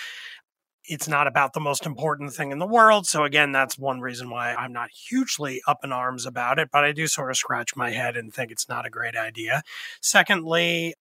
it's 0.89 1.09
not 1.09 1.27
about 1.27 1.53
the 1.53 1.61
most 1.61 1.87
important 1.87 2.33
thing 2.33 2.51
in 2.53 2.59
the 2.59 2.67
world. 2.67 3.07
So, 3.07 3.25
again, 3.25 3.53
that's 3.53 3.79
one 3.79 4.01
reason 4.01 4.31
why 4.31 4.55
I'm 4.55 4.73
not 4.73 4.91
hugely 4.91 5.61
up 5.67 5.85
in 5.85 5.93
arms 5.93 6.27
about 6.27 6.59
it, 6.59 6.71
but 6.73 6.85
I 6.85 6.93
do 6.93 7.07
sort 7.07 7.31
of 7.31 7.37
scratch 7.37 7.77
my 7.77 7.91
head 7.91 8.17
and 8.17 8.33
think 8.33 8.51
it's 8.51 8.69
not 8.69 8.87
a 8.87 8.91
great 8.91 9.17
idea. 9.17 9.63
Secondly, 10.01 10.95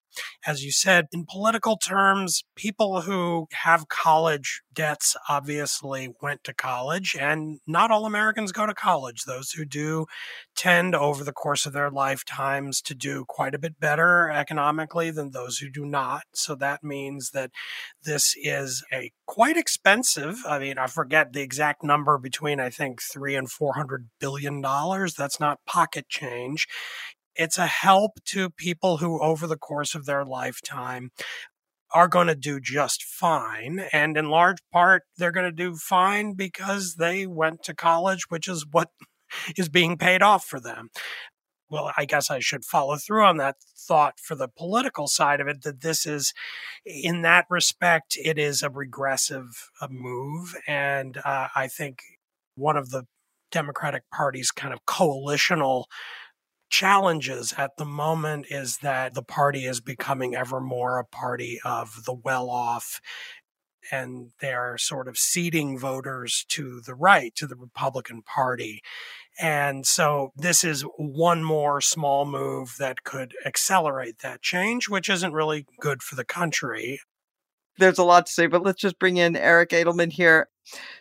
as 0.46 0.64
you 0.64 0.72
said, 0.72 1.06
in 1.12 1.26
political 1.28 1.76
terms, 1.76 2.44
people 2.54 3.02
who 3.02 3.46
have 3.52 3.88
college 3.88 4.62
debts 4.72 5.16
obviously 5.28 6.14
went 6.22 6.44
to 6.44 6.54
college, 6.54 7.16
and 7.18 7.58
not 7.66 7.90
all 7.90 8.06
Americans 8.06 8.52
go 8.52 8.66
to 8.66 8.74
college. 8.74 9.24
Those 9.24 9.52
who 9.52 9.64
do 9.64 10.06
tend 10.54 10.94
over 10.94 11.24
the 11.24 11.32
course 11.32 11.66
of 11.66 11.72
their 11.72 11.90
lifetimes 11.90 12.80
to 12.82 12.94
do 12.94 13.24
quite 13.26 13.54
a 13.54 13.58
bit 13.58 13.80
better 13.80 14.30
economically 14.30 15.10
than 15.10 15.30
those 15.30 15.58
who 15.58 15.70
do 15.70 15.84
not. 15.84 16.22
So 16.34 16.54
that 16.56 16.84
means 16.84 17.30
that 17.30 17.50
this 18.04 18.34
is 18.42 18.84
a 18.92 19.10
quite 19.26 19.56
expensive. 19.56 20.38
I 20.46 20.58
mean, 20.58 20.78
I 20.78 20.86
forget 20.86 21.32
the 21.32 21.42
exact 21.42 21.82
number 21.82 22.18
between 22.18 22.60
I 22.60 22.70
think 22.70 23.00
three 23.02 23.34
and 23.34 23.50
four 23.50 23.74
hundred 23.74 24.08
billion 24.20 24.60
dollars. 24.60 25.14
That's 25.14 25.40
not 25.40 25.58
pocket 25.66 26.08
change. 26.08 26.66
It's 27.36 27.58
a 27.58 27.66
help 27.66 28.22
to 28.26 28.50
people 28.50 28.98
who, 28.98 29.20
over 29.20 29.46
the 29.46 29.56
course 29.56 29.94
of 29.94 30.06
their 30.06 30.24
lifetime, 30.24 31.10
are 31.92 32.08
going 32.08 32.26
to 32.26 32.34
do 32.34 32.60
just 32.60 33.02
fine. 33.04 33.86
And 33.92 34.16
in 34.16 34.28
large 34.28 34.58
part, 34.72 35.04
they're 35.16 35.32
going 35.32 35.46
to 35.46 35.52
do 35.52 35.76
fine 35.76 36.34
because 36.34 36.96
they 36.96 37.26
went 37.26 37.62
to 37.64 37.74
college, 37.74 38.24
which 38.28 38.48
is 38.48 38.66
what 38.70 38.90
is 39.56 39.68
being 39.68 39.96
paid 39.96 40.22
off 40.22 40.44
for 40.44 40.60
them. 40.60 40.90
Well, 41.68 41.92
I 41.96 42.04
guess 42.04 42.30
I 42.30 42.38
should 42.38 42.64
follow 42.64 42.96
through 42.96 43.24
on 43.24 43.38
that 43.38 43.56
thought 43.76 44.20
for 44.20 44.36
the 44.36 44.48
political 44.48 45.08
side 45.08 45.40
of 45.40 45.48
it 45.48 45.62
that 45.62 45.80
this 45.80 46.06
is, 46.06 46.32
in 46.84 47.22
that 47.22 47.46
respect, 47.50 48.16
it 48.22 48.38
is 48.38 48.62
a 48.62 48.70
regressive 48.70 49.70
uh, 49.80 49.88
move. 49.90 50.54
And 50.68 51.18
uh, 51.24 51.48
I 51.56 51.66
think 51.66 51.98
one 52.54 52.76
of 52.76 52.90
the 52.90 53.04
Democratic 53.50 54.04
Party's 54.14 54.52
kind 54.52 54.72
of 54.72 54.84
coalitional 54.86 55.84
challenges 56.68 57.54
at 57.56 57.76
the 57.76 57.84
moment 57.84 58.46
is 58.50 58.78
that 58.78 59.14
the 59.14 59.22
party 59.22 59.64
is 59.64 59.80
becoming 59.80 60.34
ever 60.34 60.60
more 60.60 60.98
a 60.98 61.04
party 61.04 61.60
of 61.64 62.04
the 62.04 62.14
well 62.14 62.50
off 62.50 63.00
and 63.90 64.32
they're 64.40 64.76
sort 64.78 65.08
of 65.08 65.16
ceding 65.16 65.78
voters 65.78 66.44
to 66.48 66.80
the 66.80 66.94
right, 66.94 67.34
to 67.36 67.46
the 67.46 67.56
Republican 67.56 68.22
Party. 68.22 68.82
And 69.38 69.86
so 69.86 70.32
this 70.36 70.64
is 70.64 70.82
one 70.96 71.44
more 71.44 71.80
small 71.80 72.24
move 72.24 72.76
that 72.78 73.04
could 73.04 73.34
accelerate 73.44 74.20
that 74.20 74.42
change, 74.42 74.88
which 74.88 75.08
isn't 75.08 75.32
really 75.32 75.66
good 75.80 76.02
for 76.02 76.14
the 76.14 76.24
country. 76.24 77.00
There's 77.78 77.98
a 77.98 78.04
lot 78.04 78.26
to 78.26 78.32
say, 78.32 78.46
but 78.46 78.62
let's 78.62 78.80
just 78.80 78.98
bring 78.98 79.18
in 79.18 79.36
Eric 79.36 79.70
Edelman 79.70 80.12
here. 80.12 80.48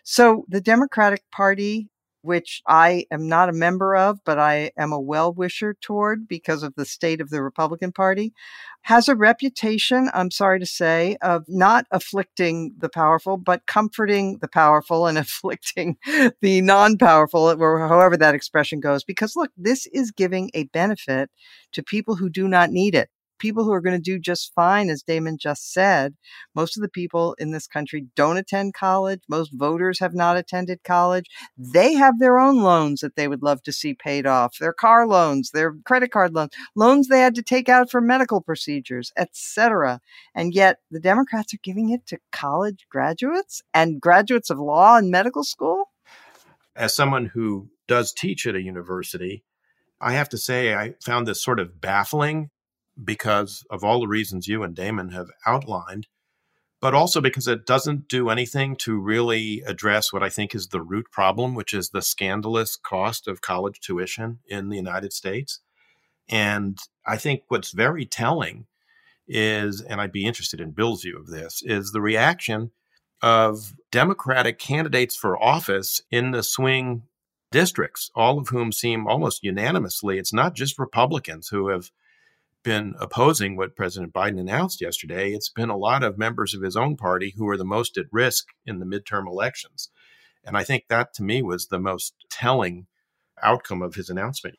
So 0.04 0.46
the 0.50 0.62
Democratic 0.62 1.24
Party 1.32 1.90
which 2.26 2.62
I 2.68 3.06
am 3.12 3.28
not 3.28 3.50
a 3.50 3.54
member 3.54 3.96
of, 3.96 4.20
but 4.26 4.40
I 4.40 4.72
am 4.78 4.92
a 4.92 5.00
well 5.00 5.32
wisher 5.34 5.76
toward 5.80 6.28
because 6.28 6.64
of 6.64 6.74
the 6.76 6.86
state 6.86 7.22
of 7.22 7.30
the 7.30 7.42
Republican 7.42 7.92
Party, 7.92 8.34
has 8.82 9.08
a 9.08 9.16
reputation, 9.16 10.10
I'm 10.14 10.32
sorry 10.32 10.60
to 10.60 10.66
say, 10.66 11.18
of 11.22 11.44
not 11.48 11.86
afflicting 11.92 12.74
the 12.78 12.90
powerful, 12.90 13.38
but 13.38 13.66
comforting 13.66 14.40
the 14.42 14.48
powerful 14.48 15.08
and 15.08 15.18
afflicting 15.18 15.98
the 16.42 16.62
non 16.62 16.98
powerful, 16.98 17.50
or 17.62 17.88
however 17.88 18.18
that 18.18 18.36
expression 18.36 18.80
goes. 18.80 19.04
Because 19.04 19.36
look, 19.36 19.52
this 19.58 19.86
is 19.88 20.12
giving 20.12 20.52
a 20.54 20.66
benefit 20.66 21.30
to 21.74 21.84
people 21.84 22.16
who 22.16 22.30
do 22.30 22.48
not 22.48 22.72
need 22.72 22.96
it 22.96 23.10
people 23.40 23.64
who 23.64 23.72
are 23.72 23.82
going 23.82 23.96
to 23.96 24.02
do 24.02 24.20
just 24.20 24.54
fine, 24.54 24.90
as 24.90 25.04
Damon 25.04 25.38
just 25.38 25.72
said. 25.74 26.16
Most 26.54 26.78
of 26.78 26.82
the 26.82 26.90
people 26.90 27.36
in 27.40 27.52
this 27.52 27.68
country 27.68 28.08
don't 28.16 28.38
attend 28.38 28.74
college. 28.74 29.22
Most 29.30 29.52
voters 29.54 30.00
have 30.00 30.14
not 30.14 30.38
attended 30.38 30.84
college. 30.84 31.28
They 31.58 31.94
have 31.94 32.20
their 32.20 32.40
own 32.40 32.62
loans 32.62 33.02
that 33.02 33.16
they 33.16 33.28
would 33.28 33.44
love 33.44 33.62
to 33.64 33.72
see 33.72 33.94
paid 33.94 34.26
off 34.26 34.58
their 34.60 34.74
car 34.74 35.08
loans, 35.08 35.52
their 35.52 35.76
credit 35.86 36.12
card 36.12 36.34
loans, 36.34 36.52
loans 36.76 37.08
they 37.08 37.20
had 37.20 37.36
to 37.36 37.44
take 37.44 37.70
out 37.70 37.90
for 37.90 38.02
medical 38.02 38.42
procedures, 38.42 39.12
etc. 39.18 40.02
And 40.34 40.54
yet 40.54 40.80
the 40.92 41.00
Democrats 41.00 41.54
are 41.54 41.60
giving 41.64 41.90
it 41.90 42.06
to 42.08 42.20
college 42.32 42.86
graduates 42.90 43.62
and 43.74 44.02
graduates 44.02 44.50
of 44.50 44.60
law 44.60 44.98
and 44.98 45.10
medical 45.10 45.44
school. 45.44 45.92
As 46.76 46.96
someone 46.96 47.28
who 47.28 47.70
does 47.88 48.12
teach 48.12 48.46
at 48.48 48.56
a 48.56 48.62
university, 48.62 49.44
I 50.02 50.14
have 50.14 50.30
to 50.30 50.38
say 50.38 50.76
I 50.76 50.96
found 51.04 51.28
this 51.28 51.44
sort 51.44 51.60
of 51.60 51.80
baffling 51.80 52.50
because 53.04 53.66
of 53.70 53.84
all 53.84 54.00
the 54.00 54.08
reasons 54.08 54.48
you 54.48 54.64
and 54.64 54.76
Damon 54.76 55.10
have 55.10 55.28
outlined, 55.46 56.08
but 56.82 56.94
also 56.94 57.22
because 57.22 57.48
it 57.48 57.66
doesn't 57.66 58.08
do 58.08 58.30
anything 58.30 58.76
to 58.78 59.00
really 59.00 59.62
address 59.66 60.14
what 60.14 60.24
I 60.24 60.30
think 60.30 60.54
is 60.54 60.68
the 60.68 60.82
root 60.82 61.08
problem, 61.12 61.56
which 61.56 61.74
is 61.74 61.90
the 61.90 62.02
scandalous 62.02 62.76
cost 62.76 63.28
of 63.28 63.42
college 63.42 63.80
tuition 63.80 64.40
in 64.48 64.70
the 64.70 64.78
United 64.78 65.14
States. 65.14 65.60
And 66.30 66.78
I 67.06 67.18
think 67.18 67.44
what's 67.48 67.72
very 67.72 68.06
telling 68.06 68.66
is, 69.28 69.82
and 69.82 70.00
I'd 70.00 70.12
be 70.12 70.26
interested 70.26 70.62
in 70.62 70.72
Bill's 70.72 71.04
view 71.04 71.18
of 71.18 71.28
this, 71.28 71.62
is 71.64 71.92
the 71.92 72.02
reaction 72.02 72.72
of 73.22 73.74
Democratic 73.92 74.60
candidates 74.60 75.16
for 75.16 75.42
office 75.42 76.02
in 76.12 76.32
the 76.32 76.44
swing 76.44 77.04
districts, 77.52 78.12
all 78.16 78.38
of 78.38 78.50
whom 78.50 78.72
seem 78.72 79.08
almost 79.08 79.44
unanimously, 79.44 80.18
it's 80.18 80.34
not 80.34 80.56
just 80.56 80.78
Republicans 80.78 81.48
who 81.48 81.70
have 81.70 81.90
been 82.66 82.96
opposing 83.00 83.56
what 83.56 83.76
President 83.76 84.12
Biden 84.12 84.40
announced 84.40 84.82
yesterday. 84.82 85.32
It's 85.32 85.50
been 85.50 85.70
a 85.70 85.78
lot 85.78 86.04
of 86.04 86.18
members 86.18 86.56
of 86.56 86.64
his 86.64 86.76
own 86.76 86.98
party 86.98 87.36
who 87.38 87.48
are 87.48 87.58
the 87.58 87.64
most 87.64 87.96
at 87.96 88.08
risk 88.12 88.48
in 88.66 88.80
the 88.80 88.86
midterm 88.86 89.28
elections. 89.28 89.90
And 90.44 90.58
I 90.58 90.64
think 90.64 90.86
that 90.90 91.14
to 91.14 91.24
me 91.24 91.44
was 91.44 91.68
the 91.68 91.80
most 91.80 92.16
telling 92.30 92.88
outcome 93.42 93.84
of 93.84 93.96
his 93.96 94.10
announcement. 94.10 94.58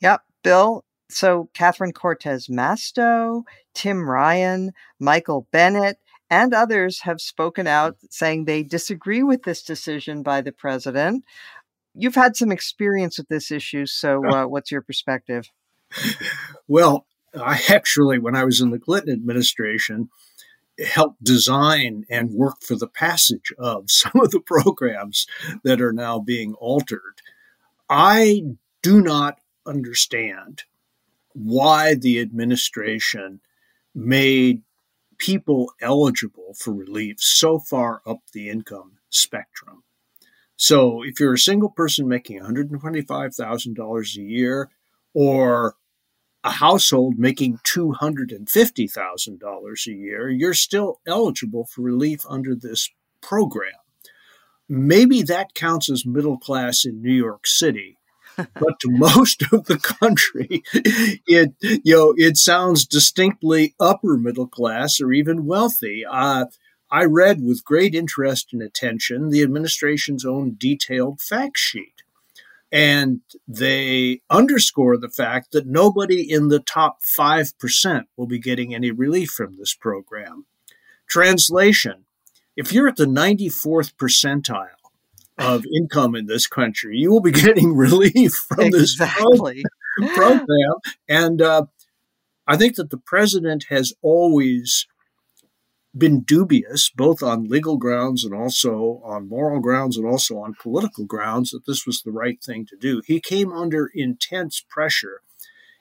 Yep. 0.00 0.22
Bill, 0.44 0.84
so 1.10 1.50
Catherine 1.52 1.92
Cortez 1.92 2.46
Masto, 2.46 3.42
Tim 3.74 4.08
Ryan, 4.08 4.72
Michael 5.00 5.48
Bennet, 5.50 5.98
and 6.30 6.54
others 6.54 7.00
have 7.00 7.20
spoken 7.20 7.66
out 7.66 7.96
saying 8.08 8.44
they 8.44 8.62
disagree 8.62 9.24
with 9.24 9.42
this 9.42 9.62
decision 9.64 10.22
by 10.22 10.42
the 10.42 10.52
president. 10.52 11.24
You've 11.92 12.14
had 12.14 12.36
some 12.36 12.52
experience 12.52 13.18
with 13.18 13.28
this 13.28 13.50
issue, 13.50 13.86
so 13.86 14.24
uh, 14.30 14.46
what's 14.46 14.70
your 14.70 14.82
perspective? 14.82 15.50
Well, 16.68 17.06
I 17.34 17.60
actually, 17.68 18.18
when 18.18 18.36
I 18.36 18.44
was 18.44 18.60
in 18.60 18.70
the 18.70 18.78
Clinton 18.78 19.12
administration, 19.12 20.10
helped 20.86 21.22
design 21.22 22.04
and 22.08 22.30
work 22.30 22.62
for 22.62 22.76
the 22.76 22.86
passage 22.86 23.52
of 23.58 23.84
some 23.90 24.20
of 24.20 24.30
the 24.30 24.40
programs 24.40 25.26
that 25.64 25.80
are 25.80 25.92
now 25.92 26.18
being 26.18 26.54
altered. 26.54 27.20
I 27.88 28.42
do 28.82 29.00
not 29.00 29.38
understand 29.66 30.64
why 31.32 31.94
the 31.94 32.20
administration 32.20 33.40
made 33.94 34.62
people 35.18 35.72
eligible 35.80 36.54
for 36.56 36.72
relief 36.72 37.16
so 37.20 37.58
far 37.58 38.02
up 38.06 38.20
the 38.32 38.48
income 38.48 38.92
spectrum. 39.10 39.82
So 40.56 41.02
if 41.02 41.20
you're 41.20 41.34
a 41.34 41.38
single 41.38 41.70
person 41.70 42.08
making 42.08 42.40
$125,000 42.40 44.16
a 44.16 44.20
year 44.20 44.70
or 45.14 45.76
a 46.48 46.52
household 46.52 47.18
making 47.18 47.58
$250,000 47.58 49.86
a 49.86 49.92
year, 49.92 50.30
you're 50.30 50.54
still 50.54 51.00
eligible 51.06 51.66
for 51.66 51.82
relief 51.82 52.24
under 52.26 52.54
this 52.54 52.88
program. 53.20 53.74
Maybe 54.66 55.20
that 55.22 55.52
counts 55.54 55.90
as 55.90 56.06
middle 56.06 56.38
class 56.38 56.86
in 56.86 57.02
New 57.02 57.12
York 57.12 57.46
City. 57.46 57.98
but 58.36 58.80
to 58.80 58.90
most 58.90 59.42
of 59.52 59.66
the 59.66 59.78
country, 59.78 60.62
it 60.72 61.52
you 61.60 61.96
know 61.96 62.14
it 62.16 62.36
sounds 62.36 62.86
distinctly 62.86 63.74
upper 63.80 64.16
middle 64.16 64.46
class 64.46 65.00
or 65.00 65.12
even 65.12 65.44
wealthy. 65.44 66.04
Uh, 66.08 66.44
I 66.88 67.04
read 67.04 67.42
with 67.42 67.64
great 67.64 67.96
interest 67.96 68.52
and 68.52 68.62
attention 68.62 69.30
the 69.30 69.42
administration's 69.42 70.24
own 70.24 70.54
detailed 70.56 71.20
fact 71.20 71.58
sheet 71.58 71.97
and 72.70 73.20
they 73.46 74.20
underscore 74.28 74.98
the 74.98 75.08
fact 75.08 75.52
that 75.52 75.66
nobody 75.66 76.30
in 76.30 76.48
the 76.48 76.60
top 76.60 76.98
5% 77.18 78.02
will 78.16 78.26
be 78.26 78.38
getting 78.38 78.74
any 78.74 78.90
relief 78.90 79.30
from 79.30 79.56
this 79.56 79.74
program. 79.74 80.46
Translation 81.08 82.04
If 82.56 82.72
you're 82.72 82.88
at 82.88 82.96
the 82.96 83.06
94th 83.06 83.94
percentile 83.94 84.68
of 85.38 85.64
income 85.74 86.14
in 86.14 86.26
this 86.26 86.46
country, 86.46 86.98
you 86.98 87.10
will 87.10 87.22
be 87.22 87.32
getting 87.32 87.74
relief 87.76 88.32
from 88.48 88.66
exactly. 88.66 89.62
this 89.98 90.14
program. 90.14 90.74
And 91.08 91.40
uh, 91.40 91.66
I 92.46 92.56
think 92.56 92.76
that 92.76 92.90
the 92.90 92.98
president 92.98 93.66
has 93.70 93.94
always 94.02 94.86
been 95.98 96.20
dubious, 96.20 96.90
both 96.90 97.22
on 97.22 97.48
legal 97.48 97.76
grounds 97.76 98.24
and 98.24 98.34
also 98.34 99.02
on 99.04 99.28
moral 99.28 99.60
grounds 99.60 99.96
and 99.96 100.06
also 100.06 100.38
on 100.38 100.54
political 100.54 101.04
grounds, 101.04 101.50
that 101.50 101.66
this 101.66 101.84
was 101.86 102.02
the 102.02 102.12
right 102.12 102.42
thing 102.42 102.64
to 102.66 102.76
do. 102.76 103.02
He 103.04 103.20
came 103.20 103.52
under 103.52 103.90
intense 103.92 104.64
pressure. 104.68 105.22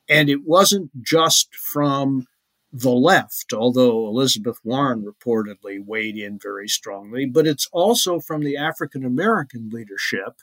And 0.09 0.29
it 0.29 0.45
wasn't 0.45 1.03
just 1.03 1.53
from 1.53 2.27
the 2.71 2.91
left, 2.91 3.53
although 3.53 4.07
Elizabeth 4.07 4.59
Warren 4.63 5.05
reportedly 5.05 5.83
weighed 5.85 6.17
in 6.17 6.39
very 6.41 6.67
strongly, 6.67 7.25
but 7.25 7.47
it's 7.47 7.67
also 7.71 8.19
from 8.19 8.43
the 8.43 8.57
African 8.57 9.05
American 9.05 9.69
leadership, 9.69 10.41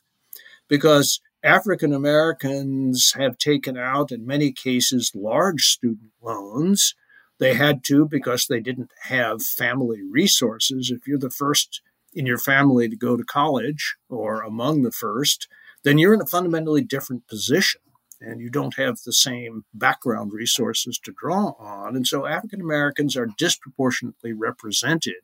because 0.68 1.20
African 1.42 1.92
Americans 1.92 3.12
have 3.16 3.38
taken 3.38 3.76
out, 3.76 4.10
in 4.10 4.26
many 4.26 4.52
cases, 4.52 5.12
large 5.14 5.64
student 5.64 6.12
loans 6.22 6.94
they 7.38 7.55
had 7.55 7.85
to 7.85 8.07
because 8.07 8.47
they 8.47 8.61
didn't 8.61 8.90
have 9.03 9.42
family 9.42 10.01
resources. 10.03 10.90
If 10.90 11.07
you're 11.07 11.18
the 11.18 11.31
first 11.31 11.81
in 12.12 12.27
your 12.27 12.38
family 12.38 12.88
to 12.88 12.97
go 12.97 13.16
to 13.16 13.25
college 13.25 13.97
or 14.09 14.42
among 14.42 14.83
the 14.83 14.92
first, 14.92 15.49
then 15.83 15.99
you're 15.99 16.14
in 16.14 16.23
a 16.23 16.27
fundamentally 16.27 16.83
different 16.83 17.27
position 17.27 17.81
and 18.20 18.40
you 18.40 18.49
don't 18.49 18.77
have 18.77 18.99
the 19.05 19.12
same 19.12 19.64
background 19.75 20.33
resources 20.33 20.99
to 20.99 21.12
draw 21.16 21.53
on. 21.59 21.97
And 21.97 22.07
so 22.07 22.27
African 22.27 22.61
Americans 22.61 23.16
are 23.16 23.29
disproportionately 23.37 24.33
represented 24.33 25.14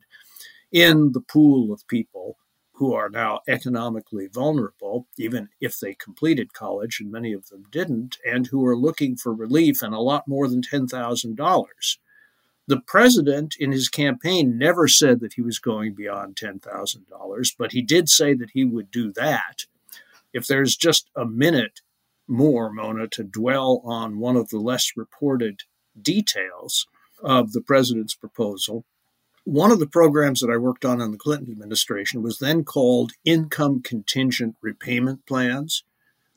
in 0.72 1.12
the 1.12 1.20
pool 1.20 1.72
of 1.72 1.86
people 1.88 2.36
who 2.80 2.94
are 2.94 3.10
now 3.10 3.40
economically 3.46 4.26
vulnerable, 4.26 5.06
even 5.18 5.50
if 5.60 5.78
they 5.78 5.92
completed 5.92 6.54
college, 6.54 6.98
and 6.98 7.12
many 7.12 7.30
of 7.34 7.46
them 7.50 7.62
didn't, 7.70 8.16
and 8.26 8.46
who 8.46 8.64
are 8.64 8.74
looking 8.74 9.14
for 9.18 9.34
relief 9.34 9.82
and 9.82 9.92
a 9.92 10.00
lot 10.00 10.26
more 10.26 10.48
than 10.48 10.62
$10,000. 10.62 11.66
The 12.66 12.80
president 12.80 13.54
in 13.60 13.70
his 13.70 13.90
campaign 13.90 14.56
never 14.56 14.88
said 14.88 15.20
that 15.20 15.34
he 15.34 15.42
was 15.42 15.58
going 15.58 15.92
beyond 15.92 16.36
$10,000, 16.36 17.54
but 17.58 17.72
he 17.72 17.82
did 17.82 18.08
say 18.08 18.32
that 18.32 18.52
he 18.54 18.64
would 18.64 18.90
do 18.90 19.12
that. 19.12 19.66
If 20.32 20.46
there's 20.46 20.74
just 20.74 21.10
a 21.14 21.26
minute 21.26 21.82
more, 22.26 22.72
Mona, 22.72 23.08
to 23.08 23.24
dwell 23.24 23.82
on 23.84 24.20
one 24.20 24.36
of 24.36 24.48
the 24.48 24.58
less 24.58 24.92
reported 24.96 25.60
details 26.00 26.86
of 27.22 27.52
the 27.52 27.60
president's 27.60 28.14
proposal, 28.14 28.86
One 29.44 29.72
of 29.72 29.78
the 29.78 29.86
programs 29.86 30.40
that 30.40 30.50
I 30.50 30.58
worked 30.58 30.84
on 30.84 31.00
in 31.00 31.12
the 31.12 31.18
Clinton 31.18 31.50
administration 31.50 32.22
was 32.22 32.38
then 32.38 32.62
called 32.62 33.12
income 33.24 33.80
contingent 33.82 34.56
repayment 34.60 35.26
plans, 35.26 35.82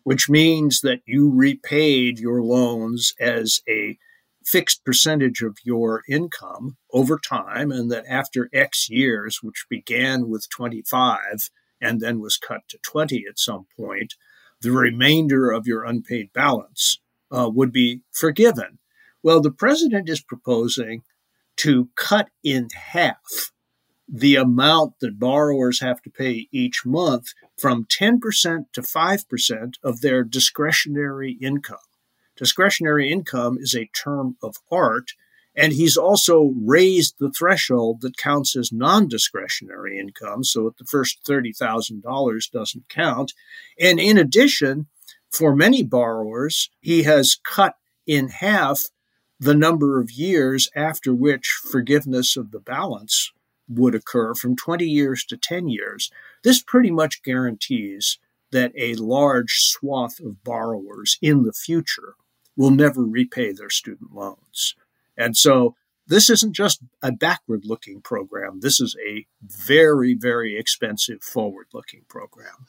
which 0.03 0.29
means 0.29 0.81
that 0.81 1.01
you 1.05 1.29
repaid 1.29 2.17
your 2.19 2.41
loans 2.41 3.13
as 3.19 3.61
a 3.67 3.97
fixed 4.45 4.83
percentage 4.85 5.41
of 5.41 5.57
your 5.63 6.03
income 6.09 6.77
over 6.91 7.17
time, 7.17 7.71
and 7.71 7.91
that 7.91 8.05
after 8.07 8.49
X 8.53 8.89
years, 8.89 9.39
which 9.41 9.65
began 9.69 10.29
with 10.29 10.49
25 10.49 11.49
and 11.81 11.99
then 11.99 12.19
was 12.19 12.37
cut 12.37 12.61
to 12.69 12.77
20 12.77 13.25
at 13.29 13.39
some 13.39 13.65
point, 13.77 14.15
the 14.61 14.71
remainder 14.71 15.51
of 15.51 15.67
your 15.67 15.83
unpaid 15.83 16.31
balance 16.33 16.99
uh, 17.31 17.49
would 17.53 17.71
be 17.73 18.01
forgiven. 18.11 18.79
Well, 19.21 19.41
the 19.41 19.51
president 19.51 20.09
is 20.09 20.21
proposing 20.21 21.03
to 21.57 21.89
cut 21.95 22.29
in 22.43 22.69
half 22.69 23.51
the 24.07 24.35
amount 24.35 24.99
that 24.99 25.19
borrowers 25.19 25.79
have 25.79 26.01
to 26.01 26.09
pay 26.09 26.47
each 26.51 26.85
month 26.85 27.33
from 27.57 27.85
10% 27.85 28.19
to 28.73 28.81
5% 28.81 29.73
of 29.83 30.01
their 30.01 30.23
discretionary 30.23 31.37
income. 31.41 31.77
Discretionary 32.35 33.11
income 33.11 33.57
is 33.59 33.73
a 33.73 33.89
term 33.95 34.37
of 34.43 34.57
art, 34.71 35.11
and 35.55 35.71
he's 35.71 35.97
also 35.97 36.53
raised 36.59 37.15
the 37.19 37.31
threshold 37.31 38.01
that 38.01 38.17
counts 38.17 38.55
as 38.55 38.71
non 38.71 39.07
discretionary 39.07 39.99
income. 39.99 40.43
So 40.43 40.63
that 40.65 40.77
the 40.77 40.85
first 40.85 41.23
$30,000 41.27 42.51
doesn't 42.51 42.89
count. 42.89 43.33
And 43.79 43.99
in 43.99 44.17
addition, 44.17 44.87
for 45.31 45.55
many 45.55 45.83
borrowers, 45.83 46.69
he 46.81 47.03
has 47.03 47.37
cut 47.43 47.75
in 48.05 48.29
half 48.29 48.89
the 49.43 49.53
number 49.53 49.99
of 49.99 50.11
years 50.11 50.69
after 50.73 51.13
which 51.13 51.59
forgiveness 51.69 52.37
of 52.37 52.51
the 52.51 52.59
balance 52.59 53.31
would 53.67 53.93
occur 53.93 54.33
from 54.33 54.55
20 54.55 54.85
years 54.85 55.25
to 55.25 55.35
10 55.35 55.67
years. 55.67 56.11
This 56.43 56.61
pretty 56.61 56.91
much 56.91 57.23
guarantees 57.23 58.19
that 58.51 58.71
a 58.77 58.95
large 58.95 59.55
swath 59.59 60.19
of 60.19 60.43
borrowers 60.43 61.17
in 61.21 61.43
the 61.43 61.51
future 61.51 62.15
will 62.55 62.71
never 62.71 63.03
repay 63.03 63.51
their 63.51 63.69
student 63.69 64.13
loans. 64.13 64.75
And 65.17 65.35
so 65.35 65.75
this 66.07 66.29
isn't 66.29 66.53
just 66.53 66.81
a 67.01 67.11
backward 67.11 67.65
looking 67.65 67.99
program. 68.01 68.59
This 68.61 68.79
is 68.79 68.95
a 69.05 69.25
very, 69.41 70.13
very 70.13 70.57
expensive 70.57 71.21
forward 71.21 71.67
looking 71.73 72.03
program. 72.07 72.67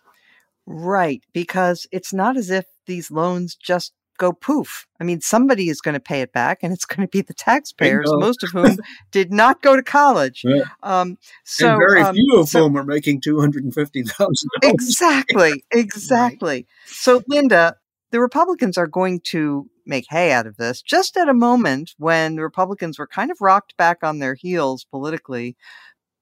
Right. 0.66 1.22
Because 1.32 1.86
it's 1.92 2.12
not 2.12 2.36
as 2.36 2.50
if 2.50 2.64
these 2.86 3.10
loans 3.10 3.54
just 3.54 3.92
go 4.18 4.32
poof. 4.32 4.86
I 5.00 5.04
mean, 5.04 5.20
somebody 5.20 5.68
is 5.68 5.80
going 5.80 5.94
to 5.94 6.00
pay 6.00 6.20
it 6.20 6.32
back, 6.32 6.60
and 6.62 6.72
it's 6.72 6.84
going 6.84 7.06
to 7.06 7.10
be 7.10 7.20
the 7.20 7.34
taxpayers, 7.34 8.10
most 8.14 8.42
of 8.42 8.50
whom 8.52 8.76
did 9.10 9.32
not 9.32 9.62
go 9.62 9.76
to 9.76 9.82
college. 9.82 10.42
Right. 10.44 10.62
Um, 10.82 11.18
so 11.44 11.70
and 11.70 11.78
very 11.78 12.02
um, 12.02 12.14
few 12.14 12.38
of 12.38 12.48
so, 12.48 12.60
whom 12.60 12.76
are 12.76 12.84
making 12.84 13.20
two 13.20 13.40
hundred 13.40 13.64
and 13.64 13.74
fifty 13.74 14.02
thousand. 14.02 14.50
Exactly, 14.62 15.64
exactly. 15.72 16.54
Right. 16.54 16.66
So, 16.86 17.22
Linda, 17.28 17.76
the 18.10 18.20
Republicans 18.20 18.78
are 18.78 18.86
going 18.86 19.20
to 19.28 19.68
make 19.86 20.06
hay 20.08 20.32
out 20.32 20.46
of 20.46 20.56
this 20.56 20.80
just 20.80 21.16
at 21.16 21.28
a 21.28 21.34
moment 21.34 21.92
when 21.98 22.36
the 22.36 22.42
Republicans 22.42 22.98
were 22.98 23.06
kind 23.06 23.30
of 23.30 23.36
rocked 23.40 23.76
back 23.76 23.98
on 24.02 24.18
their 24.18 24.34
heels 24.34 24.86
politically 24.90 25.56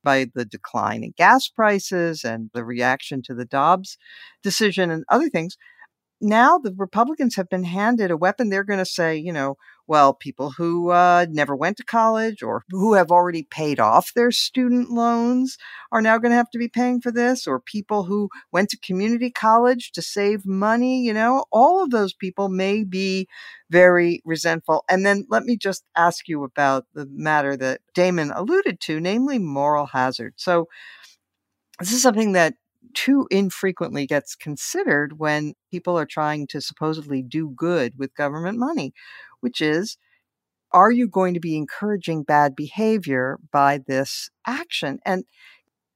by 0.03 0.27
the 0.35 0.45
decline 0.45 1.05
in 1.05 1.13
gas 1.17 1.49
prices 1.49 2.25
and 2.25 2.51
the 2.55 2.65
reaction 2.65 3.23
to 3.23 3.35
the 3.35 3.45
Dobbs 3.45 3.99
decision 4.43 4.91
and 4.91 5.05
other 5.09 5.29
things 5.29 5.57
now 6.23 6.57
the 6.59 6.75
Republicans 6.77 7.37
have 7.37 7.49
been 7.49 7.65
handed 7.65 8.11
a 8.11 8.17
weapon. 8.17 8.49
They're 8.49 8.65
going 8.65 8.79
to 8.79 8.85
say, 8.85 9.17
you 9.17 9.33
know, 9.33 9.57
well, 9.89 10.15
people 10.15 10.53
who 10.53 10.91
uh, 10.91 11.27
never 11.29 11.57
went 11.57 11.77
to 11.79 11.85
college 11.85 12.43
or 12.43 12.63
who 12.71 12.95
have 12.95 13.11
already 13.11 13.43
paid 13.43 13.81
off 13.81 14.13
their 14.15 14.31
student 14.31 14.91
loans 14.91 15.59
are 15.91 16.01
now 16.01 16.19
going 16.19 16.31
to 16.31 16.37
have 16.37 16.51
to 16.51 16.59
be 16.59 16.69
paying 16.69 17.01
for 17.01 17.11
this, 17.11 17.47
or 17.47 17.59
people 17.59 18.05
who 18.05 18.31
went 18.53 18.71
to 18.71 18.79
community 18.79 19.31
college 19.31 19.91
to 19.93 20.01
save 20.01 20.47
money. 20.47 21.03
You 21.03 21.13
know, 21.13 21.45
all 21.51 21.83
of 21.83 21.91
those 21.91 22.15
people 22.15 22.49
may 22.49 22.85
be 22.85 23.27
very 23.71 24.23
resentful. 24.25 24.85
And 24.89 25.05
then 25.05 25.27
let 25.29 25.43
me 25.43 25.57
just 25.57 25.85
ask 25.97 26.29
you 26.29 26.45
about 26.45 26.87
the 26.95 27.07
matter 27.11 27.57
that 27.57 27.81
Damon 27.95 28.31
alluded 28.31 28.81
to, 28.83 29.01
namely 29.01 29.39
moral 29.39 29.87
hazard. 29.87 30.35
So, 30.37 30.69
this 31.81 31.93
is 31.93 32.03
something 32.03 32.33
that 32.33 32.55
too 32.95 33.27
infrequently 33.31 34.07
gets 34.07 34.35
considered 34.35 35.19
when 35.19 35.55
people 35.71 35.99
are 35.99 36.07
trying 36.07 36.47
to 36.49 36.61
supposedly 36.61 37.23
do 37.23 37.51
good 37.51 37.99
with 37.99 38.15
government 38.15 38.59
money, 38.59 38.93
which 39.41 39.61
is 39.61 39.97
are 40.73 40.91
you 40.91 41.07
going 41.07 41.35
to 41.35 41.41
be 41.41 41.57
encouraging 41.57 42.23
bad 42.23 42.57
behavior 42.57 43.39
by 43.53 43.79
this 43.87 44.31
action? 44.47 44.99
And 45.05 45.25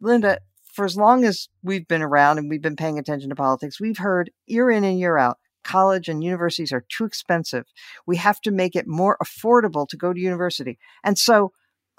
Linda, 0.00 0.38
for 0.74 0.84
as 0.84 0.96
long 0.96 1.24
as 1.24 1.48
we've 1.62 1.88
been 1.88 2.02
around 2.02 2.38
and 2.38 2.50
we've 2.50 2.60
been 2.60 2.76
paying 2.76 2.98
attention 2.98 3.30
to 3.30 3.36
politics, 3.36 3.80
we've 3.80 3.98
heard 3.98 4.30
year 4.46 4.70
in 4.70 4.84
and 4.84 4.98
year 4.98 5.16
out 5.16 5.38
college 5.66 6.08
and 6.08 6.22
universities 6.22 6.72
are 6.72 6.84
too 6.88 7.04
expensive. 7.04 7.64
We 8.06 8.16
have 8.18 8.40
to 8.42 8.52
make 8.52 8.76
it 8.76 8.86
more 8.86 9.16
affordable 9.20 9.88
to 9.88 9.96
go 9.96 10.12
to 10.12 10.20
university. 10.20 10.78
And 11.02 11.18
so 11.18 11.52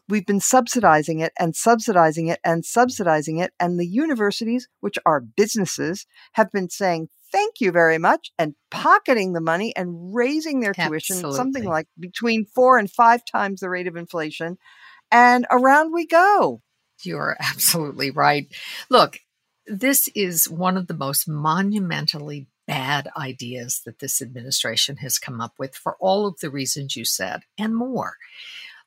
we've 0.09 0.25
been 0.25 0.39
subsidizing 0.39 1.19
it 1.19 1.33
and 1.39 1.55
subsidizing 1.55 2.27
it 2.27 2.39
and 2.43 2.65
subsidizing 2.65 3.37
it. 3.39 3.51
And 3.59 3.79
the 3.79 3.87
universities, 3.87 4.67
which 4.79 4.97
are 5.05 5.21
businesses, 5.21 6.05
have 6.33 6.51
been 6.51 6.69
saying, 6.69 7.09
thank 7.31 7.59
you 7.59 7.71
very 7.71 7.97
much 7.97 8.31
and 8.39 8.55
pocketing 8.71 9.33
the 9.33 9.41
money 9.41 9.75
and 9.75 10.13
raising 10.13 10.59
their 10.59 10.71
Absolutely. 10.71 10.99
tuition 10.99 11.33
something 11.33 11.65
like 11.65 11.87
between 11.99 12.45
four 12.45 12.77
and 12.77 12.89
five 12.89 13.21
times 13.25 13.59
the 13.59 13.69
rate 13.69 13.87
of 13.87 13.95
inflation. 13.95 14.57
And 15.11 15.45
around 15.51 15.93
we 15.93 16.05
go. 16.05 16.61
You're 17.03 17.37
absolutely 17.39 18.11
right. 18.11 18.47
Look, 18.89 19.19
this 19.65 20.07
is 20.15 20.49
one 20.49 20.77
of 20.77 20.87
the 20.87 20.93
most 20.93 21.27
monumentally 21.27 22.47
bad 22.65 23.07
ideas 23.17 23.81
that 23.85 23.99
this 23.99 24.21
administration 24.21 24.97
has 24.97 25.19
come 25.19 25.39
up 25.39 25.53
with 25.57 25.75
for 25.75 25.95
all 25.99 26.27
of 26.27 26.39
the 26.41 26.49
reasons 26.49 26.95
you 26.95 27.05
said 27.05 27.41
and 27.57 27.75
more. 27.75 28.15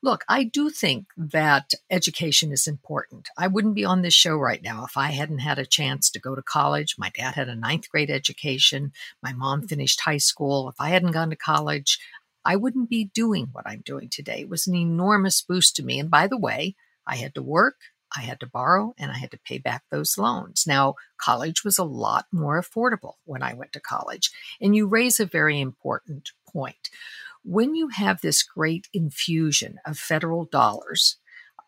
Look, 0.02 0.24
I 0.28 0.44
do 0.44 0.70
think 0.70 1.08
that 1.16 1.72
education 1.90 2.52
is 2.52 2.66
important. 2.66 3.28
I 3.36 3.48
wouldn't 3.48 3.74
be 3.74 3.84
on 3.84 4.00
this 4.00 4.14
show 4.14 4.36
right 4.36 4.62
now 4.62 4.84
if 4.86 4.96
I 4.96 5.10
hadn't 5.10 5.40
had 5.40 5.58
a 5.58 5.66
chance 5.66 6.08
to 6.10 6.18
go 6.18 6.34
to 6.34 6.42
college. 6.42 6.94
My 6.96 7.10
dad 7.10 7.34
had 7.34 7.50
a 7.50 7.54
ninth 7.54 7.90
grade 7.90 8.10
education. 8.10 8.92
My 9.22 9.34
mom 9.34 9.60
mm-hmm. 9.60 9.66
finished 9.66 10.00
high 10.00 10.16
school. 10.16 10.70
If 10.70 10.76
I 10.80 10.88
hadn't 10.88 11.12
gone 11.12 11.28
to 11.30 11.36
college, 11.36 11.98
I 12.46 12.56
wouldn't 12.56 12.88
be 12.88 13.10
doing 13.12 13.48
what 13.52 13.66
I'm 13.66 13.82
doing 13.84 14.08
today. 14.08 14.40
It 14.40 14.48
was 14.48 14.66
an 14.66 14.74
enormous 14.74 15.42
boost 15.42 15.76
to 15.76 15.84
me. 15.84 15.98
And 15.98 16.10
by 16.10 16.26
the 16.26 16.38
way, 16.38 16.76
I 17.06 17.16
had 17.16 17.34
to 17.34 17.42
work, 17.42 17.76
I 18.16 18.22
had 18.22 18.40
to 18.40 18.46
borrow, 18.46 18.94
and 18.98 19.10
I 19.10 19.18
had 19.18 19.30
to 19.32 19.38
pay 19.38 19.58
back 19.58 19.82
those 19.90 20.16
loans. 20.16 20.64
Now, 20.66 20.94
college 21.20 21.62
was 21.62 21.78
a 21.78 21.84
lot 21.84 22.24
more 22.32 22.60
affordable 22.60 23.14
when 23.24 23.42
I 23.42 23.52
went 23.52 23.74
to 23.74 23.80
college. 23.80 24.30
And 24.62 24.74
you 24.74 24.86
raise 24.86 25.20
a 25.20 25.26
very 25.26 25.60
important 25.60 26.30
point 26.50 26.88
when 27.44 27.74
you 27.74 27.88
have 27.88 28.20
this 28.20 28.42
great 28.42 28.88
infusion 28.92 29.78
of 29.86 29.98
federal 29.98 30.44
dollars, 30.44 31.16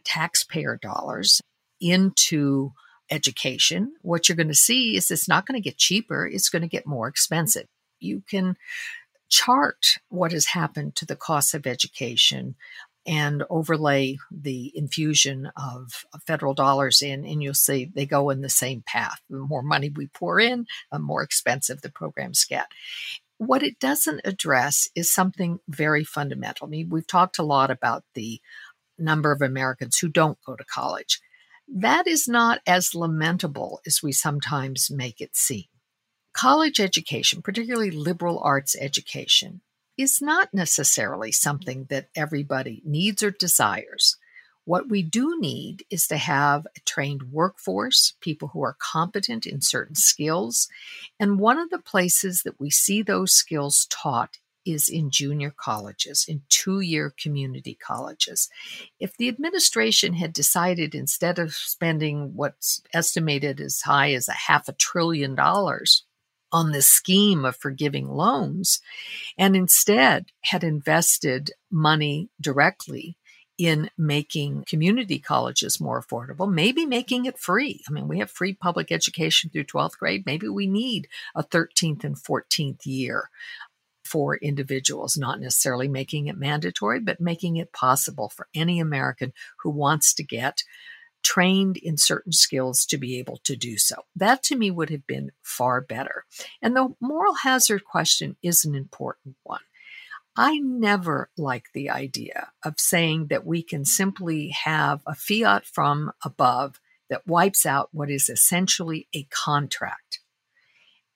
taxpayer 0.05 0.79
dollars 0.81 1.41
into 1.81 2.73
education, 3.11 3.93
what 4.03 4.29
you're 4.29 4.37
going 4.37 4.49
to 4.49 4.55
see 4.55 4.97
is 4.97 5.11
it's 5.11 5.29
not 5.29 5.47
going 5.47 5.61
to 5.61 5.69
get 5.69 5.79
cheaper, 5.79 6.27
it's 6.27 6.49
going 6.49 6.63
to 6.63 6.69
get 6.69 6.87
more 6.87 7.09
expensive. 7.09 7.67
You 8.01 8.23
can 8.29 8.57
chart 9.29 9.99
what 10.09 10.33
has 10.33 10.47
happened 10.47 10.95
to 10.97 11.07
the 11.07 11.17
cost 11.17 11.55
of 11.55 11.67
education 11.67 12.55
and 13.07 13.43
overlay 13.51 14.17
the 14.31 14.71
infusion 14.77 15.51
of 15.57 16.05
federal 16.27 16.55
dollars 16.55 17.03
in, 17.03 17.25
and 17.27 17.43
you'll 17.43 17.55
see 17.55 17.91
they 17.93 18.07
go 18.07 18.31
in 18.31 18.43
the 18.43 18.49
same 18.49 18.83
path. 18.87 19.21
The 19.29 19.39
more 19.39 19.63
money 19.63 19.89
we 19.89 20.07
pour 20.07 20.39
in, 20.39 20.67
the 20.93 20.99
more 20.99 21.23
expensive 21.23 21.83
the 21.83 21.91
programs 21.91 22.45
get. 22.45 22.67
What 23.45 23.65
it 23.65 23.81
doesn't 23.81 24.21
address 24.25 24.89
is 24.95 25.13
something 25.13 25.59
very 25.67 26.05
fundamental. 26.05 26.69
I 26.69 26.71
mean, 26.71 26.91
we've 26.91 27.09
talked 27.09 27.41
a 27.41 27.43
lot 27.43 27.73
about 27.73 28.05
the 28.15 28.41
number 28.97 29.33
of 29.33 29.43
Americans 29.43 29.99
who 29.99 30.09
don't 30.09 30.39
go 30.47 30.55
to 30.55 30.65
college. 30.65 31.21
That 31.67 32.07
is 32.07 32.29
not 32.29 32.61
as 32.69 32.95
lamentable 32.95 33.81
as 33.85 33.99
we 34.01 34.13
sometimes 34.13 34.93
make 34.93 35.21
it 35.21 35.35
seem. 35.35 35.65
College 36.33 36.79
education, 36.79 37.43
particularly 37.43 37.91
liberal 37.91 38.39
arts 38.39 38.77
education, 38.81 39.63
is 39.99 40.23
not 40.23 40.51
necessarily 40.53 41.33
something 41.33 41.87
that 41.91 42.11
everybody 42.15 42.81
needs 42.85 43.25
or 43.25 43.33
desires. 43.33 44.19
What 44.65 44.89
we 44.89 45.03
do 45.03 45.41
need 45.41 45.85
is 45.91 46.07
to 46.09 46.17
have 46.17 46.67
a 46.77 46.81
trained 46.87 47.33
workforce, 47.33 48.15
people 48.21 48.49
who 48.49 48.63
are 48.63 48.77
competent 48.79 49.47
in 49.47 49.61
certain 49.61 49.97
skills. 49.97 50.69
And 51.19 51.41
one 51.41 51.59
of 51.59 51.71
the 51.71 51.81
places 51.81 52.43
that 52.45 52.61
we 52.61 52.71
see 52.71 53.03
those 53.03 53.33
skills 53.33 53.87
taught 53.91 54.39
is 54.65 54.89
in 54.89 55.11
junior 55.11 55.53
colleges, 55.57 56.25
in 56.29 56.43
two 56.49 56.79
year 56.79 57.13
community 57.21 57.75
colleges. 57.75 58.49
If 59.01 59.17
the 59.17 59.29
administration 59.29 60.15
had 60.15 60.33
decided 60.33 60.95
instead 60.95 61.41
of 61.41 61.53
spending 61.53 62.35
what's 62.37 62.83
estimated 62.95 63.61
as 63.61 63.81
high 63.81 64.13
as 64.13 64.29
a 64.29 64.33
half 64.33 64.69
a 64.69 64.73
trillion 64.73 65.35
dollars 65.35 66.05
on 66.53 66.71
this 66.71 66.87
scheme 66.87 67.45
of 67.45 67.57
forgiving 67.57 68.09
loans, 68.09 68.81
and 69.39 69.57
instead 69.57 70.27
had 70.43 70.63
invested 70.63 71.51
money 71.71 72.29
directly 72.41 73.17
in 73.63 73.89
making 73.97 74.65
community 74.67 75.21
colleges 75.21 75.81
more 75.81 76.03
affordable, 76.03 76.53
maybe 76.53 76.85
making 76.85 77.27
it 77.27 77.39
free. 77.39 77.81
I 77.89 77.93
mean, 77.93 78.09
we 78.09 78.19
have 78.19 78.29
free 78.29 78.55
public 78.55 78.91
education 78.91 79.51
through 79.51 79.65
12th 79.65 79.99
grade. 79.99 80.27
Maybe 80.27 80.49
we 80.49 80.67
need 80.67 81.07
a 81.37 81.45
13th 81.45 82.03
and 82.03 82.17
14th 82.17 82.85
year 82.85 83.31
for 84.05 84.37
individuals, 84.39 85.17
not 85.17 85.41
necessarily 85.41 85.87
making 85.87 86.27
it 86.27 86.37
mandatory, 86.37 86.99
but 86.99 87.21
making 87.21 87.57
it 87.57 87.73
possible 87.73 88.29
for 88.29 88.49
any 88.53 88.81
American 88.81 89.33
who 89.61 89.71
wants 89.71 90.13
to 90.15 90.25
get 90.25 90.65
trained 91.23 91.77
in 91.77 91.97
certain 91.97 92.33
skills 92.33 92.85
to 92.87 92.99
be 92.99 93.17
able 93.21 93.39
to 93.45 93.55
do 93.55 93.79
so. 93.79 93.95
That 94.17 94.43
to 94.45 94.57
me 94.57 94.73
would 94.73 94.91
have 94.91 95.07
been 95.07 95.31
far 95.41 95.81
better. 95.81 96.25
And 96.61 96.75
the 96.75 96.97
moral 97.01 97.35
hazard 97.35 97.85
question 97.85 98.37
is 98.43 98.65
an 98.65 98.75
important 98.75 99.37
one. 99.45 99.61
I 100.37 100.59
never 100.59 101.31
like 101.37 101.67
the 101.75 101.91
idea 101.91 102.53
of 102.65 102.75
saying 102.79 103.27
that 103.27 103.47
we 103.47 103.63
can 103.63 103.85
simply 103.85 104.49
have 104.49 105.03
a 105.07 105.15
fiat 105.15 105.67
from 105.67 106.13
above 106.25 106.81
that 107.11 107.27
wipes 107.27 107.67
out 107.67 107.91
what 107.93 108.11
is 108.11 108.31
essentially 108.31 109.09
a 109.15 109.25
contract. 109.25 110.21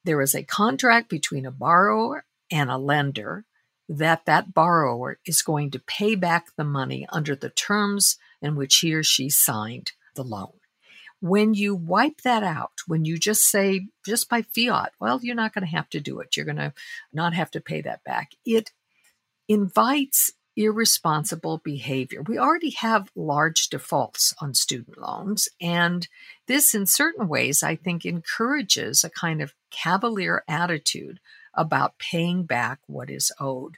There 0.04 0.20
is 0.20 0.34
a 0.34 0.42
contract 0.42 1.08
between 1.08 1.46
a 1.46 1.50
borrower 1.50 2.26
and 2.50 2.70
a 2.70 2.76
lender 2.76 3.44
that 3.88 4.26
that 4.26 4.52
borrower 4.52 5.18
is 5.24 5.42
going 5.42 5.70
to 5.70 5.78
pay 5.78 6.14
back 6.14 6.48
the 6.56 6.64
money 6.64 7.06
under 7.10 7.34
the 7.34 7.50
terms 7.50 8.18
in 8.42 8.56
which 8.56 8.76
he 8.78 8.94
or 8.94 9.02
she 9.02 9.30
signed 9.30 9.92
the 10.14 10.24
loan. 10.24 10.52
When 11.20 11.54
you 11.54 11.74
wipe 11.74 12.20
that 12.22 12.42
out, 12.42 12.72
when 12.86 13.04
you 13.04 13.16
just 13.16 13.44
say, 13.44 13.86
just 14.04 14.28
by 14.28 14.42
fiat, 14.42 14.92
well, 15.00 15.20
you're 15.22 15.34
not 15.34 15.54
going 15.54 15.64
to 15.64 15.70
have 15.74 15.88
to 15.90 16.00
do 16.00 16.20
it, 16.20 16.36
you're 16.36 16.44
going 16.44 16.56
to 16.56 16.74
not 17.12 17.32
have 17.32 17.50
to 17.52 17.60
pay 17.60 17.80
that 17.80 18.04
back, 18.04 18.32
it 18.44 18.70
invites 19.48 20.32
irresponsible 20.56 21.58
behavior. 21.58 22.22
We 22.22 22.38
already 22.38 22.70
have 22.70 23.10
large 23.14 23.68
defaults 23.68 24.34
on 24.40 24.54
student 24.54 24.98
loans, 24.98 25.48
and 25.60 26.08
this, 26.46 26.74
in 26.74 26.86
certain 26.86 27.28
ways, 27.28 27.62
I 27.62 27.76
think 27.76 28.04
encourages 28.04 29.04
a 29.04 29.10
kind 29.10 29.42
of 29.42 29.54
cavalier 29.70 30.42
attitude 30.48 31.20
about 31.56 31.98
paying 31.98 32.44
back 32.44 32.78
what 32.86 33.10
is 33.10 33.32
owed. 33.40 33.76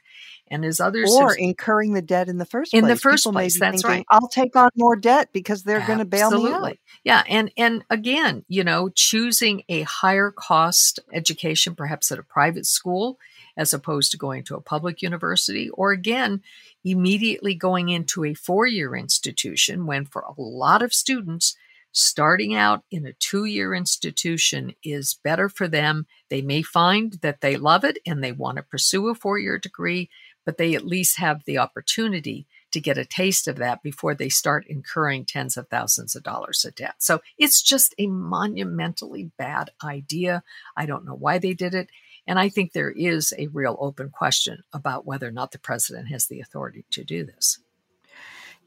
And 0.51 0.65
as 0.65 0.79
others 0.79 1.11
or 1.11 1.29
have, 1.29 1.37
incurring 1.37 1.93
the 1.93 2.01
debt 2.01 2.27
in 2.27 2.37
the 2.37 2.45
first 2.45 2.73
in 2.73 2.81
place. 2.81 2.93
the 2.93 2.99
first 2.99 3.23
People 3.23 3.33
place, 3.33 3.59
that's 3.59 3.83
thinking, 3.83 3.89
right. 3.89 4.05
I'll 4.09 4.27
take 4.27 4.55
on 4.55 4.69
more 4.75 4.95
debt 4.95 5.29
because 5.31 5.63
they're 5.63 5.85
going 5.85 5.99
to 5.99 6.05
bail 6.05 6.31
me 6.31 6.37
out. 6.37 6.45
Absolutely. 6.45 6.79
Yeah, 7.03 7.23
and 7.27 7.51
and 7.55 7.85
again, 7.89 8.43
you 8.47 8.63
know, 8.63 8.89
choosing 8.93 9.63
a 9.69 9.83
higher 9.83 10.31
cost 10.31 10.99
education, 11.13 11.75
perhaps 11.75 12.11
at 12.11 12.19
a 12.19 12.23
private 12.23 12.65
school, 12.65 13.19
as 13.59 13.73
opposed 13.73 14.09
to 14.09 14.17
going 14.17 14.41
to 14.41 14.55
a 14.55 14.61
public 14.61 15.01
university, 15.01 15.69
or 15.71 15.91
again, 15.91 16.41
immediately 16.85 17.53
going 17.53 17.89
into 17.89 18.23
a 18.23 18.33
four 18.33 18.65
year 18.65 18.95
institution 18.95 19.85
when 19.85 20.05
for 20.05 20.21
a 20.21 20.41
lot 20.41 20.81
of 20.81 20.93
students 20.93 21.57
starting 21.91 22.55
out 22.55 22.83
in 22.89 23.05
a 23.05 23.13
two 23.13 23.43
year 23.43 23.73
institution 23.73 24.73
is 24.81 25.19
better 25.25 25.49
for 25.49 25.67
them. 25.67 26.07
They 26.29 26.41
may 26.41 26.61
find 26.61 27.13
that 27.21 27.41
they 27.41 27.57
love 27.57 27.83
it 27.83 27.97
and 28.07 28.23
they 28.23 28.31
want 28.31 28.55
to 28.55 28.63
pursue 28.63 29.09
a 29.09 29.15
four 29.15 29.37
year 29.37 29.57
degree, 29.57 30.09
but 30.45 30.57
they 30.57 30.73
at 30.73 30.85
least 30.85 31.19
have 31.19 31.43
the 31.43 31.57
opportunity 31.57 32.47
to 32.71 32.79
get 32.79 32.97
a 32.97 33.03
taste 33.03 33.47
of 33.47 33.57
that 33.57 33.83
before 33.83 34.15
they 34.15 34.29
start 34.29 34.65
incurring 34.67 35.25
tens 35.25 35.57
of 35.57 35.67
thousands 35.67 36.15
of 36.15 36.23
dollars 36.23 36.63
of 36.63 36.75
debt. 36.75 36.95
So 36.99 37.19
it's 37.37 37.61
just 37.61 37.93
a 37.97 38.07
monumentally 38.07 39.31
bad 39.37 39.71
idea. 39.83 40.43
I 40.77 40.85
don't 40.85 41.05
know 41.05 41.15
why 41.15 41.39
they 41.39 41.53
did 41.53 41.73
it. 41.73 41.89
And 42.29 42.37
I 42.37 42.47
think 42.47 42.73
there 42.73 42.91
is 42.91 43.33
a 43.39 43.47
real 43.47 43.75
open 43.79 44.11
question 44.11 44.61
about 44.71 45.03
whether 45.03 45.27
or 45.27 45.31
not 45.31 45.51
the 45.51 45.57
president 45.57 46.09
has 46.09 46.27
the 46.27 46.39
authority 46.39 46.85
to 46.91 47.03
do 47.03 47.25
this. 47.25 47.57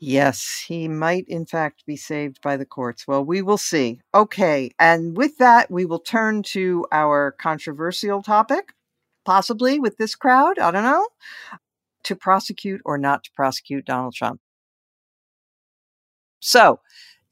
Yes, 0.01 0.65
he 0.67 0.89
might 0.89 1.29
in 1.29 1.47
fact 1.47 1.87
be 1.87 1.95
saved 1.95 2.41
by 2.43 2.57
the 2.57 2.67
courts. 2.67 3.07
Well, 3.07 3.25
we 3.25 3.41
will 3.41 3.57
see. 3.57 4.01
Okay, 4.13 4.73
and 4.81 5.17
with 5.17 5.39
that, 5.39 5.71
we 5.71 5.85
will 5.85 6.01
turn 6.01 6.43
to 6.55 6.89
our 6.91 7.31
controversial 7.31 8.21
topic, 8.21 8.73
possibly 9.25 9.79
with 9.79 9.97
this 9.97 10.17
crowd, 10.17 10.59
I 10.59 10.73
don't 10.73 10.83
know, 10.83 11.07
to 12.03 12.17
prosecute 12.17 12.81
or 12.85 12.99
not 12.99 13.23
to 13.23 13.31
prosecute 13.31 13.85
Donald 13.85 14.15
Trump. 14.15 14.41
So, 16.41 16.81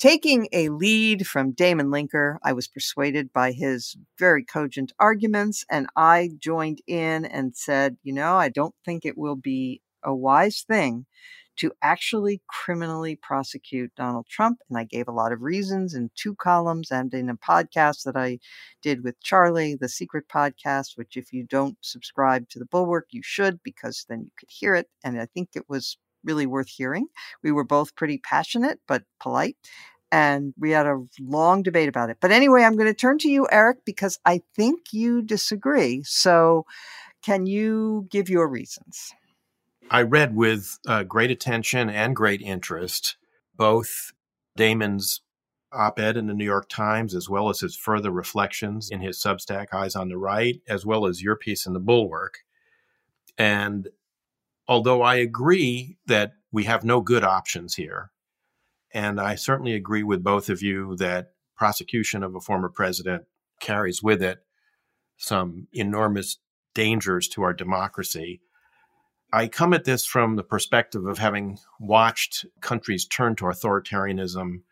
taking 0.00 0.48
a 0.52 0.70
lead 0.70 1.26
from 1.26 1.52
Damon 1.52 1.88
Linker, 1.88 2.38
I 2.42 2.54
was 2.54 2.66
persuaded 2.66 3.32
by 3.32 3.52
his 3.52 3.96
very 4.18 4.42
cogent 4.42 4.92
arguments, 4.98 5.64
and 5.70 5.86
I 5.94 6.30
joined 6.38 6.80
in 6.86 7.26
and 7.26 7.54
said, 7.54 7.98
you 8.02 8.14
know, 8.14 8.36
I 8.36 8.48
don't 8.48 8.74
think 8.84 9.04
it 9.04 9.18
will 9.18 9.36
be 9.36 9.82
a 10.02 10.14
wise 10.14 10.64
thing 10.66 11.04
to 11.58 11.72
actually 11.82 12.40
criminally 12.48 13.16
prosecute 13.16 13.94
Donald 13.94 14.26
Trump. 14.26 14.60
And 14.70 14.78
I 14.78 14.84
gave 14.84 15.08
a 15.08 15.12
lot 15.12 15.32
of 15.32 15.42
reasons 15.42 15.92
in 15.92 16.10
two 16.14 16.34
columns 16.34 16.90
and 16.90 17.12
in 17.12 17.28
a 17.28 17.36
podcast 17.36 18.04
that 18.04 18.16
I 18.16 18.38
did 18.80 19.04
with 19.04 19.20
Charlie, 19.20 19.76
the 19.78 19.88
secret 19.90 20.24
podcast, 20.34 20.96
which 20.96 21.18
if 21.18 21.30
you 21.34 21.44
don't 21.44 21.76
subscribe 21.82 22.48
to 22.48 22.58
the 22.58 22.64
Bulwark, 22.64 23.08
you 23.10 23.20
should, 23.22 23.60
because 23.62 24.06
then 24.08 24.22
you 24.22 24.30
could 24.38 24.48
hear 24.50 24.74
it. 24.74 24.88
And 25.04 25.20
I 25.20 25.26
think 25.26 25.50
it 25.54 25.68
was 25.68 25.98
really 26.24 26.46
worth 26.46 26.68
hearing. 26.68 27.06
We 27.42 27.52
were 27.52 27.64
both 27.64 27.96
pretty 27.96 28.18
passionate, 28.18 28.80
but 28.86 29.02
polite. 29.20 29.56
And 30.12 30.54
we 30.58 30.72
had 30.72 30.86
a 30.86 31.04
long 31.20 31.62
debate 31.62 31.88
about 31.88 32.10
it. 32.10 32.18
But 32.20 32.32
anyway, 32.32 32.62
I'm 32.62 32.76
going 32.76 32.88
to 32.88 32.94
turn 32.94 33.18
to 33.18 33.28
you, 33.28 33.46
Eric, 33.50 33.84
because 33.84 34.18
I 34.24 34.42
think 34.56 34.92
you 34.92 35.22
disagree. 35.22 36.02
So 36.04 36.66
can 37.22 37.46
you 37.46 38.08
give 38.10 38.28
your 38.28 38.48
reasons? 38.48 39.12
I 39.90 40.02
read 40.02 40.34
with 40.34 40.78
uh, 40.86 41.04
great 41.04 41.30
attention 41.30 41.88
and 41.90 42.14
great 42.14 42.40
interest 42.40 43.16
both 43.56 44.12
Damon's 44.56 45.20
op 45.72 45.98
ed 45.98 46.16
in 46.16 46.26
the 46.26 46.34
New 46.34 46.44
York 46.44 46.68
Times, 46.68 47.14
as 47.14 47.28
well 47.28 47.48
as 47.50 47.60
his 47.60 47.76
further 47.76 48.10
reflections 48.10 48.88
in 48.90 49.00
his 49.00 49.22
Substack, 49.22 49.66
Eyes 49.72 49.94
on 49.94 50.08
the 50.08 50.16
Right, 50.16 50.60
as 50.68 50.86
well 50.86 51.06
as 51.06 51.22
your 51.22 51.36
piece 51.36 51.66
in 51.66 51.72
the 51.72 51.78
Bulwark. 51.78 52.38
And 53.36 53.88
although 54.70 55.02
I 55.02 55.16
agree 55.16 55.98
that 56.06 56.34
we 56.52 56.62
have 56.64 56.84
no 56.84 57.00
good 57.00 57.24
options 57.24 57.74
here, 57.74 58.12
and 58.94 59.20
I 59.20 59.34
certainly 59.34 59.74
agree 59.74 60.04
with 60.04 60.22
both 60.22 60.48
of 60.48 60.62
you 60.62 60.94
that 60.96 61.32
prosecution 61.56 62.22
of 62.22 62.36
a 62.36 62.40
former 62.40 62.68
president 62.68 63.24
carries 63.58 64.00
with 64.00 64.22
it 64.22 64.38
some 65.16 65.66
enormous 65.72 66.38
dangers 66.72 67.26
to 67.30 67.42
our 67.42 67.52
democracy. 67.52 68.40
I 69.32 69.48
come 69.48 69.74
at 69.74 69.84
this 69.84 70.06
from 70.06 70.36
the 70.36 70.44
perspective 70.44 71.04
of 71.04 71.18
having 71.18 71.58
watched 71.80 72.46
countries 72.60 73.04
turn 73.04 73.34
to 73.36 73.46
authoritarianism 73.46 74.62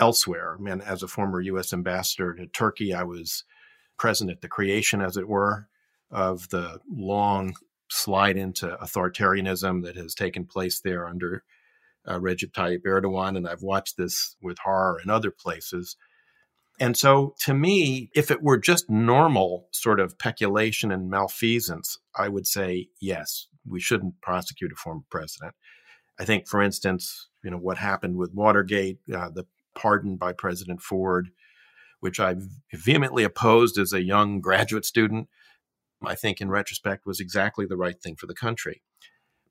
elsewhere. 0.00 0.56
I 0.58 0.62
mean, 0.62 0.80
as 0.80 1.02
a 1.02 1.08
former 1.08 1.42
U.S. 1.42 1.74
ambassador 1.74 2.32
to 2.34 2.46
Turkey, 2.46 2.94
I 2.94 3.02
was 3.02 3.44
present 3.98 4.30
at 4.30 4.40
the 4.40 4.48
creation, 4.48 5.02
as 5.02 5.18
it 5.18 5.28
were, 5.28 5.68
of 6.10 6.48
the 6.48 6.80
long 6.90 7.54
slide 7.88 8.36
into 8.36 8.76
authoritarianism 8.82 9.84
that 9.84 9.96
has 9.96 10.14
taken 10.14 10.44
place 10.44 10.80
there 10.80 11.06
under 11.06 11.44
uh, 12.06 12.18
Recep 12.18 12.52
Tayyip 12.52 12.82
Erdogan. 12.86 13.36
And 13.36 13.48
I've 13.48 13.62
watched 13.62 13.96
this 13.96 14.36
with 14.40 14.58
horror 14.58 15.00
in 15.02 15.10
other 15.10 15.30
places. 15.30 15.96
And 16.78 16.96
so, 16.96 17.34
to 17.40 17.54
me, 17.54 18.10
if 18.14 18.30
it 18.30 18.42
were 18.42 18.58
just 18.58 18.90
normal 18.90 19.68
sort 19.72 19.98
of 19.98 20.18
peculation 20.18 20.92
and 20.92 21.08
malfeasance, 21.08 21.98
I 22.14 22.28
would 22.28 22.46
say 22.46 22.88
yes, 23.00 23.48
we 23.66 23.80
shouldn't 23.80 24.20
prosecute 24.20 24.72
a 24.72 24.76
former 24.76 25.04
president. 25.10 25.54
I 26.18 26.24
think, 26.24 26.48
for 26.48 26.62
instance, 26.62 27.28
you 27.42 27.50
know 27.50 27.58
what 27.58 27.78
happened 27.78 28.16
with 28.16 28.34
Watergate, 28.34 28.98
uh, 29.14 29.30
the 29.30 29.46
pardon 29.74 30.16
by 30.16 30.32
President 30.32 30.82
Ford, 30.82 31.28
which 32.00 32.20
I 32.20 32.36
vehemently 32.72 33.24
opposed 33.24 33.78
as 33.78 33.92
a 33.92 34.02
young 34.02 34.40
graduate 34.40 34.84
student. 34.84 35.28
I 36.04 36.14
think, 36.14 36.40
in 36.40 36.50
retrospect, 36.50 37.06
was 37.06 37.20
exactly 37.20 37.66
the 37.66 37.76
right 37.76 38.00
thing 38.00 38.16
for 38.16 38.26
the 38.26 38.34
country. 38.34 38.82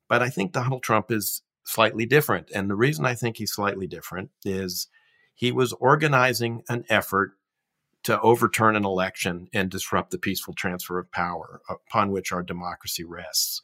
But 0.08 0.22
I 0.22 0.28
think 0.28 0.52
Donald 0.52 0.82
Trump 0.82 1.10
is 1.10 1.42
slightly 1.64 2.06
different, 2.06 2.50
and 2.54 2.70
the 2.70 2.76
reason 2.76 3.04
I 3.04 3.14
think 3.14 3.36
he's 3.36 3.52
slightly 3.52 3.86
different 3.86 4.30
is 4.44 4.88
he 5.34 5.52
was 5.52 5.72
organizing 5.74 6.62
an 6.68 6.84
effort 6.88 7.32
to 8.04 8.20
overturn 8.20 8.76
an 8.76 8.84
election 8.84 9.48
and 9.52 9.68
disrupt 9.68 10.12
the 10.12 10.18
peaceful 10.18 10.54
transfer 10.54 10.98
of 10.98 11.10
power 11.10 11.60
upon 11.68 12.12
which 12.12 12.30
our 12.30 12.42
democracy 12.42 13.02
rests. 13.02 13.62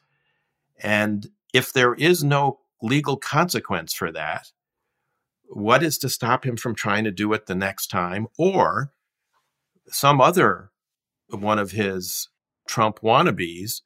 And 0.82 1.28
if 1.54 1.72
there 1.72 1.94
is 1.94 2.24
no 2.24 2.58
legal 2.82 3.16
consequence 3.16 3.94
for 3.94 4.10
that, 4.10 4.50
what 5.44 5.82
is 5.82 5.96
to 5.98 6.08
stop 6.08 6.44
him 6.44 6.56
from 6.56 6.74
trying 6.74 7.04
to 7.04 7.12
do 7.12 7.32
it 7.32 7.46
the 7.46 7.54
next 7.54 7.86
time 7.86 8.26
or 8.36 8.92
some 9.88 10.20
other 10.20 10.72
one 11.28 11.58
of 11.58 11.70
his 11.70 12.28
Trump 12.72 13.00
wannabes 13.02 13.82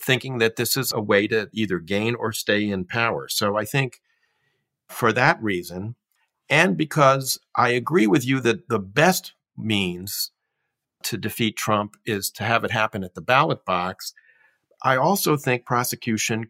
thinking 0.00 0.38
that 0.38 0.56
this 0.56 0.78
is 0.78 0.92
a 0.92 1.00
way 1.00 1.26
to 1.26 1.50
either 1.52 1.78
gain 1.78 2.14
or 2.14 2.32
stay 2.32 2.70
in 2.70 2.86
power? 2.86 3.28
So 3.28 3.54
I 3.54 3.66
think 3.66 4.00
for 4.88 5.12
that 5.12 5.42
reason, 5.42 5.96
and 6.48 6.74
because 6.74 7.38
I 7.54 7.68
agree 7.68 8.06
with 8.06 8.24
you 8.24 8.40
that 8.40 8.70
the 8.70 8.78
best 8.78 9.34
means 9.58 10.30
to 11.02 11.18
defeat 11.18 11.58
Trump 11.58 11.96
is 12.06 12.30
to 12.30 12.44
have 12.44 12.64
it 12.64 12.70
happen 12.70 13.04
at 13.04 13.14
the 13.14 13.20
ballot 13.20 13.66
box, 13.66 14.14
I 14.82 14.96
also 14.96 15.36
think 15.36 15.66
prosecution 15.66 16.46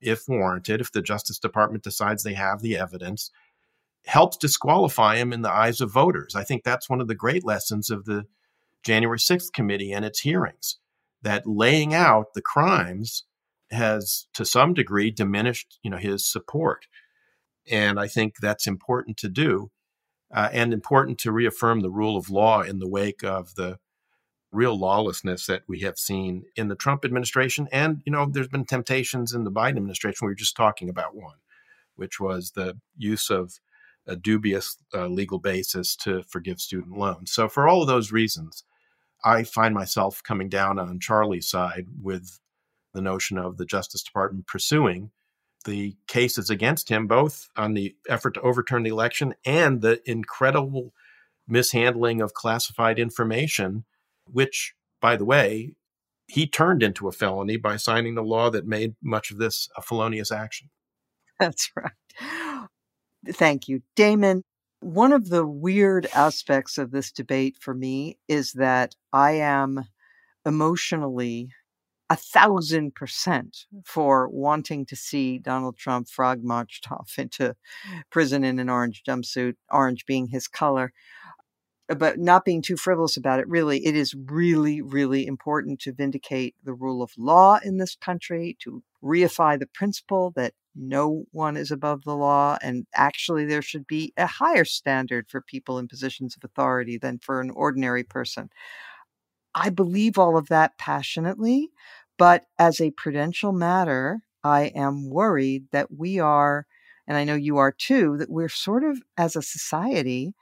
if 0.00 0.28
warranted, 0.28 0.80
if 0.80 0.92
the 0.92 1.02
Justice 1.02 1.40
Department 1.40 1.82
decides 1.82 2.22
they 2.22 2.34
have 2.34 2.62
the 2.62 2.76
evidence, 2.76 3.32
helps 4.06 4.36
disqualify 4.36 5.16
him 5.16 5.32
in 5.32 5.42
the 5.42 5.52
eyes 5.52 5.80
of 5.80 5.92
voters. 5.92 6.36
I 6.36 6.44
think 6.44 6.62
that's 6.62 6.88
one 6.88 7.00
of 7.00 7.08
the 7.08 7.16
great 7.16 7.44
lessons 7.44 7.90
of 7.90 8.04
the 8.04 8.26
January 8.84 9.18
6th 9.18 9.52
committee 9.52 9.90
and 9.90 10.04
its 10.04 10.20
hearings 10.20 10.79
that 11.22 11.46
laying 11.46 11.94
out 11.94 12.34
the 12.34 12.42
crimes 12.42 13.24
has 13.70 14.26
to 14.34 14.44
some 14.44 14.74
degree 14.74 15.10
diminished 15.10 15.78
you 15.82 15.90
know 15.90 15.96
his 15.96 16.26
support 16.26 16.86
and 17.70 18.00
i 18.00 18.06
think 18.06 18.36
that's 18.40 18.66
important 18.66 19.16
to 19.16 19.28
do 19.28 19.70
uh, 20.32 20.48
and 20.52 20.72
important 20.72 21.18
to 21.18 21.32
reaffirm 21.32 21.80
the 21.80 21.90
rule 21.90 22.16
of 22.16 22.30
law 22.30 22.62
in 22.62 22.78
the 22.78 22.88
wake 22.88 23.24
of 23.24 23.54
the 23.54 23.78
real 24.52 24.78
lawlessness 24.78 25.46
that 25.46 25.62
we 25.68 25.80
have 25.80 25.98
seen 25.98 26.44
in 26.56 26.68
the 26.68 26.74
Trump 26.74 27.04
administration. 27.04 27.68
And, 27.72 28.02
you 28.04 28.12
know, 28.12 28.26
there's 28.26 28.48
been 28.48 28.64
temptations 28.64 29.32
in 29.32 29.44
the 29.44 29.50
Biden 29.50 29.76
administration. 29.76 30.26
We 30.26 30.30
were 30.30 30.36
just 30.36 30.56
talking 30.56 30.88
about 30.88 31.14
one, 31.14 31.36
which 31.96 32.18
was 32.18 32.52
the 32.52 32.78
use 32.96 33.30
of 33.30 33.60
a 34.06 34.16
dubious 34.16 34.76
uh, 34.94 35.06
legal 35.06 35.38
basis 35.38 35.94
to 35.94 36.22
forgive 36.24 36.60
student 36.60 36.96
loans. 36.96 37.30
So, 37.32 37.48
for 37.48 37.68
all 37.68 37.82
of 37.82 37.88
those 37.88 38.10
reasons, 38.10 38.64
I 39.24 39.44
find 39.44 39.74
myself 39.74 40.22
coming 40.22 40.48
down 40.48 40.78
on 40.78 41.00
Charlie's 41.00 41.48
side 41.48 41.86
with 42.00 42.40
the 42.94 43.02
notion 43.02 43.38
of 43.38 43.56
the 43.56 43.66
Justice 43.66 44.02
Department 44.02 44.46
pursuing 44.46 45.10
the 45.64 45.94
cases 46.06 46.48
against 46.48 46.88
him, 46.88 47.06
both 47.06 47.50
on 47.56 47.74
the 47.74 47.94
effort 48.08 48.34
to 48.34 48.40
overturn 48.40 48.82
the 48.82 48.90
election 48.90 49.34
and 49.44 49.82
the 49.82 50.00
incredible 50.10 50.94
mishandling 51.46 52.22
of 52.22 52.32
classified 52.32 52.98
information 52.98 53.84
which, 54.32 54.74
by 55.00 55.16
the 55.16 55.24
way, 55.24 55.74
he 56.26 56.46
turned 56.46 56.82
into 56.82 57.08
a 57.08 57.12
felony 57.12 57.56
by 57.56 57.76
signing 57.76 58.14
the 58.14 58.22
law 58.22 58.50
that 58.50 58.66
made 58.66 58.94
much 59.02 59.30
of 59.30 59.38
this 59.38 59.68
a 59.76 59.82
felonious 59.82 60.30
action. 60.30 60.70
That's 61.38 61.70
right. 61.76 62.68
Thank 63.28 63.68
you. 63.68 63.82
Damon, 63.96 64.44
one 64.80 65.12
of 65.12 65.28
the 65.28 65.46
weird 65.46 66.06
aspects 66.14 66.78
of 66.78 66.90
this 66.90 67.12
debate 67.12 67.56
for 67.60 67.74
me 67.74 68.18
is 68.28 68.52
that 68.54 68.94
I 69.12 69.32
am 69.32 69.84
emotionally 70.46 71.50
a 72.10 72.16
thousand 72.16 72.94
percent 72.94 73.66
for 73.84 74.28
wanting 74.28 74.86
to 74.86 74.96
see 74.96 75.38
Donald 75.38 75.76
Trump 75.78 76.08
frog 76.08 76.42
marched 76.44 76.90
off 76.90 77.14
into 77.18 77.56
prison 78.10 78.44
in 78.44 78.58
an 78.58 78.70
orange 78.70 79.02
jumpsuit, 79.06 79.56
orange 79.70 80.06
being 80.06 80.28
his 80.28 80.48
color 80.48 80.92
uh, 81.90 81.94
but 81.94 82.18
not 82.18 82.44
being 82.44 82.62
too 82.62 82.76
frivolous 82.76 83.16
about 83.16 83.40
it. 83.40 83.48
Really, 83.48 83.84
it 83.84 83.96
is 83.96 84.14
really, 84.14 84.80
really 84.80 85.26
important 85.26 85.80
to 85.80 85.92
vindicate 85.92 86.54
the 86.64 86.72
rule 86.74 87.02
of 87.02 87.12
law 87.18 87.58
in 87.64 87.78
this 87.78 87.96
country, 87.96 88.56
to 88.62 88.82
reify 89.02 89.58
the 89.58 89.66
principle 89.66 90.32
that 90.36 90.54
no 90.74 91.24
one 91.32 91.56
is 91.56 91.70
above 91.70 92.04
the 92.04 92.16
law, 92.16 92.58
and 92.62 92.86
actually 92.94 93.44
there 93.46 93.62
should 93.62 93.86
be 93.86 94.12
a 94.16 94.26
higher 94.26 94.64
standard 94.64 95.28
for 95.28 95.40
people 95.40 95.78
in 95.78 95.88
positions 95.88 96.36
of 96.36 96.44
authority 96.44 96.98
than 96.98 97.18
for 97.18 97.40
an 97.40 97.50
ordinary 97.50 98.04
person. 98.04 98.50
I 99.54 99.70
believe 99.70 100.18
all 100.18 100.36
of 100.36 100.48
that 100.48 100.78
passionately, 100.78 101.70
but 102.18 102.46
as 102.58 102.80
a 102.80 102.90
prudential 102.92 103.52
matter, 103.52 104.22
I 104.44 104.66
am 104.74 105.08
worried 105.10 105.66
that 105.72 105.90
we 105.92 106.18
are, 106.18 106.66
and 107.06 107.16
I 107.16 107.24
know 107.24 107.34
you 107.34 107.56
are 107.58 107.72
too, 107.72 108.16
that 108.18 108.30
we're 108.30 108.48
sort 108.48 108.84
of 108.84 109.02
as 109.16 109.36
a 109.36 109.42
society 109.42 110.34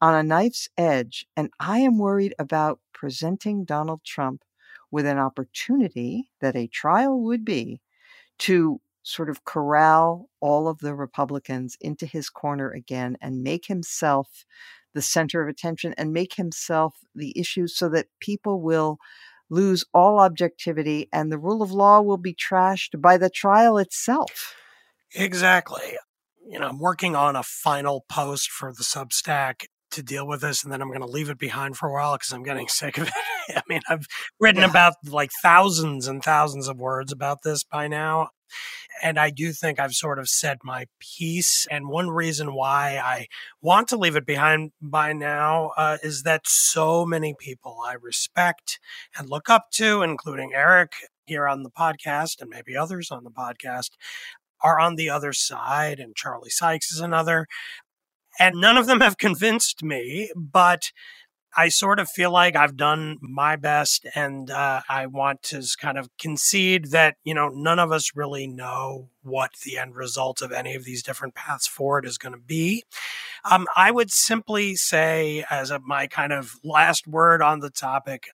on 0.00 0.14
a 0.14 0.22
knife's 0.22 0.68
edge, 0.78 1.26
and 1.36 1.50
I 1.60 1.80
am 1.80 1.98
worried 1.98 2.34
about 2.38 2.80
presenting 2.92 3.64
Donald 3.64 4.04
Trump 4.04 4.44
with 4.90 5.06
an 5.06 5.18
opportunity 5.18 6.30
that 6.40 6.56
a 6.56 6.68
trial 6.68 7.20
would 7.22 7.44
be 7.44 7.80
to 8.40 8.80
sort 9.04 9.28
of 9.30 9.44
corral 9.44 10.28
all 10.40 10.66
of 10.66 10.78
the 10.80 10.94
Republicans 10.94 11.76
into 11.80 12.06
his 12.06 12.28
corner 12.28 12.70
again 12.70 13.16
and 13.20 13.42
make 13.42 13.66
himself 13.66 14.44
the 14.94 15.02
center 15.02 15.42
of 15.42 15.48
attention 15.48 15.94
and 15.98 16.12
make 16.12 16.34
himself 16.34 16.96
the 17.14 17.38
issue 17.38 17.66
so 17.66 17.88
that 17.88 18.06
people 18.18 18.60
will 18.60 18.98
lose 19.50 19.84
all 19.92 20.18
objectivity 20.18 21.08
and 21.12 21.30
the 21.30 21.38
rule 21.38 21.62
of 21.62 21.70
law 21.70 22.00
will 22.00 22.16
be 22.16 22.34
trashed 22.34 23.00
by 23.00 23.18
the 23.18 23.30
trial 23.30 23.76
itself. 23.76 24.54
Exactly. 25.14 25.96
You 26.48 26.58
know, 26.58 26.68
I'm 26.68 26.78
working 26.78 27.14
on 27.14 27.36
a 27.36 27.42
final 27.42 28.04
post 28.08 28.50
for 28.50 28.72
the 28.72 28.82
Substack 28.82 29.66
to 29.94 30.02
deal 30.02 30.26
with 30.26 30.40
this 30.40 30.62
and 30.62 30.72
then 30.72 30.82
I'm 30.82 30.88
going 30.88 31.00
to 31.00 31.06
leave 31.06 31.30
it 31.30 31.38
behind 31.38 31.76
for 31.76 31.88
a 31.88 31.92
while 31.92 32.14
because 32.14 32.32
I'm 32.32 32.42
getting 32.42 32.68
sick 32.68 32.98
of 32.98 33.08
it. 33.08 33.14
I 33.56 33.62
mean, 33.68 33.80
I've 33.88 34.06
written 34.40 34.62
yeah. 34.62 34.70
about 34.70 34.94
like 35.06 35.30
thousands 35.42 36.06
and 36.06 36.22
thousands 36.22 36.68
of 36.68 36.78
words 36.78 37.12
about 37.12 37.42
this 37.42 37.64
by 37.64 37.88
now. 37.88 38.30
And 39.02 39.18
I 39.18 39.30
do 39.30 39.52
think 39.52 39.80
I've 39.80 39.94
sort 39.94 40.18
of 40.18 40.28
said 40.28 40.58
my 40.62 40.86
piece. 41.00 41.66
And 41.70 41.88
one 41.88 42.10
reason 42.10 42.54
why 42.54 43.00
I 43.02 43.26
want 43.60 43.88
to 43.88 43.96
leave 43.96 44.16
it 44.16 44.26
behind 44.26 44.72
by 44.80 45.12
now 45.12 45.72
uh, 45.76 45.98
is 46.02 46.22
that 46.22 46.46
so 46.46 47.04
many 47.04 47.34
people 47.38 47.78
I 47.84 47.94
respect 47.94 48.78
and 49.16 49.28
look 49.28 49.50
up 49.50 49.66
to, 49.72 50.02
including 50.02 50.52
Eric 50.54 50.92
here 51.26 51.48
on 51.48 51.62
the 51.62 51.70
podcast 51.70 52.40
and 52.40 52.50
maybe 52.50 52.76
others 52.76 53.10
on 53.10 53.24
the 53.24 53.30
podcast, 53.30 53.90
are 54.60 54.78
on 54.78 54.94
the 54.96 55.10
other 55.10 55.32
side. 55.32 55.98
And 55.98 56.14
Charlie 56.14 56.50
Sykes 56.50 56.92
is 56.92 57.00
another. 57.00 57.46
And 58.38 58.56
none 58.60 58.76
of 58.76 58.86
them 58.86 59.00
have 59.00 59.18
convinced 59.18 59.82
me, 59.82 60.30
but 60.36 60.90
I 61.56 61.68
sort 61.68 62.00
of 62.00 62.08
feel 62.08 62.32
like 62.32 62.56
I've 62.56 62.76
done 62.76 63.18
my 63.20 63.54
best 63.54 64.06
and 64.14 64.50
uh, 64.50 64.80
I 64.88 65.06
want 65.06 65.42
to 65.44 65.64
kind 65.80 65.98
of 65.98 66.08
concede 66.18 66.86
that, 66.90 67.16
you 67.22 67.32
know, 67.32 67.48
none 67.48 67.78
of 67.78 67.92
us 67.92 68.16
really 68.16 68.48
know 68.48 69.08
what 69.22 69.52
the 69.64 69.78
end 69.78 69.94
result 69.94 70.42
of 70.42 70.50
any 70.50 70.74
of 70.74 70.84
these 70.84 71.02
different 71.02 71.34
paths 71.34 71.66
forward 71.66 72.06
is 72.06 72.18
going 72.18 72.32
to 72.32 72.40
be. 72.40 72.82
Um, 73.48 73.66
I 73.76 73.92
would 73.92 74.10
simply 74.10 74.74
say, 74.74 75.44
as 75.48 75.70
a, 75.70 75.78
my 75.78 76.08
kind 76.08 76.32
of 76.32 76.54
last 76.64 77.06
word 77.06 77.40
on 77.40 77.60
the 77.60 77.70
topic, 77.70 78.26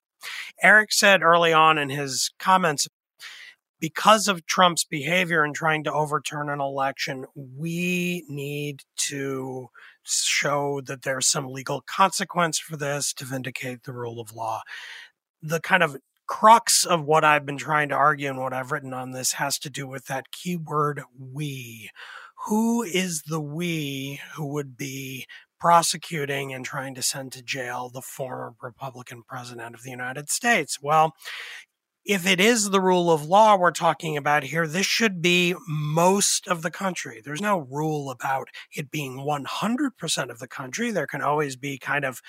Eric 0.63 0.91
said 0.91 1.21
early 1.21 1.53
on 1.53 1.77
in 1.77 1.89
his 1.89 2.31
comments 2.39 2.87
because 3.81 4.27
of 4.27 4.45
Trump's 4.45 4.85
behavior 4.85 5.43
in 5.43 5.53
trying 5.53 5.83
to 5.83 5.91
overturn 5.91 6.49
an 6.49 6.61
election, 6.61 7.25
we 7.35 8.23
need 8.29 8.83
to 8.95 9.69
show 10.03 10.81
that 10.85 11.01
there's 11.01 11.27
some 11.27 11.47
legal 11.47 11.81
consequence 11.81 12.59
for 12.59 12.77
this 12.77 13.11
to 13.13 13.25
vindicate 13.25 13.83
the 13.83 13.91
rule 13.91 14.21
of 14.21 14.33
law. 14.33 14.61
The 15.41 15.59
kind 15.59 15.81
of 15.81 15.97
crux 16.27 16.85
of 16.85 17.03
what 17.03 17.25
I've 17.25 17.45
been 17.45 17.57
trying 17.57 17.89
to 17.89 17.95
argue 17.95 18.29
and 18.29 18.39
what 18.39 18.53
I've 18.53 18.71
written 18.71 18.93
on 18.93 19.11
this 19.11 19.33
has 19.33 19.57
to 19.59 19.69
do 19.69 19.87
with 19.87 20.05
that 20.05 20.31
keyword 20.31 21.01
we. 21.19 21.89
Who 22.45 22.83
is 22.83 23.23
the 23.23 23.41
we 23.41 24.21
who 24.35 24.45
would 24.53 24.77
be 24.77 25.25
prosecuting 25.59 26.53
and 26.53 26.63
trying 26.63 26.95
to 26.95 27.01
send 27.01 27.31
to 27.31 27.43
jail 27.43 27.89
the 27.89 28.01
former 28.01 28.53
Republican 28.61 29.23
president 29.27 29.75
of 29.75 29.83
the 29.83 29.89
United 29.89 30.29
States? 30.29 30.79
Well, 30.81 31.13
if 32.03 32.25
it 32.25 32.39
is 32.39 32.69
the 32.69 32.81
rule 32.81 33.11
of 33.11 33.25
law 33.25 33.55
we're 33.55 33.71
talking 33.71 34.17
about 34.17 34.43
here, 34.43 34.65
this 34.65 34.85
should 34.85 35.21
be 35.21 35.53
most 35.67 36.47
of 36.47 36.63
the 36.63 36.71
country. 36.71 37.21
There's 37.23 37.41
no 37.41 37.59
rule 37.59 38.09
about 38.09 38.47
it 38.73 38.89
being 38.89 39.17
100% 39.17 40.29
of 40.29 40.39
the 40.39 40.47
country. 40.47 40.91
There 40.91 41.05
can 41.05 41.21
always 41.21 41.55
be 41.55 41.77
kind 41.77 42.03
of 42.03 42.21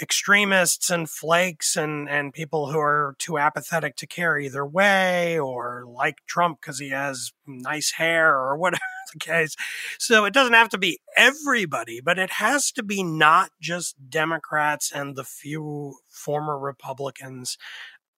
extremists 0.00 0.90
and 0.90 1.08
flakes 1.08 1.76
and, 1.76 2.08
and 2.08 2.32
people 2.32 2.72
who 2.72 2.78
are 2.78 3.14
too 3.18 3.38
apathetic 3.38 3.94
to 3.96 4.06
care 4.06 4.38
either 4.38 4.66
way 4.66 5.38
or 5.38 5.84
like 5.86 6.16
Trump 6.26 6.60
because 6.60 6.80
he 6.80 6.90
has 6.90 7.32
nice 7.46 7.92
hair 7.92 8.34
or 8.36 8.56
whatever 8.58 8.80
the 9.12 9.18
case. 9.18 9.56
So 9.98 10.24
it 10.24 10.34
doesn't 10.34 10.54
have 10.54 10.68
to 10.70 10.78
be 10.78 10.98
everybody, 11.16 12.00
but 12.00 12.18
it 12.18 12.30
has 12.30 12.72
to 12.72 12.82
be 12.82 13.02
not 13.02 13.50
just 13.60 14.10
Democrats 14.10 14.90
and 14.90 15.16
the 15.16 15.24
few 15.24 15.96
former 16.08 16.58
Republicans 16.58 17.58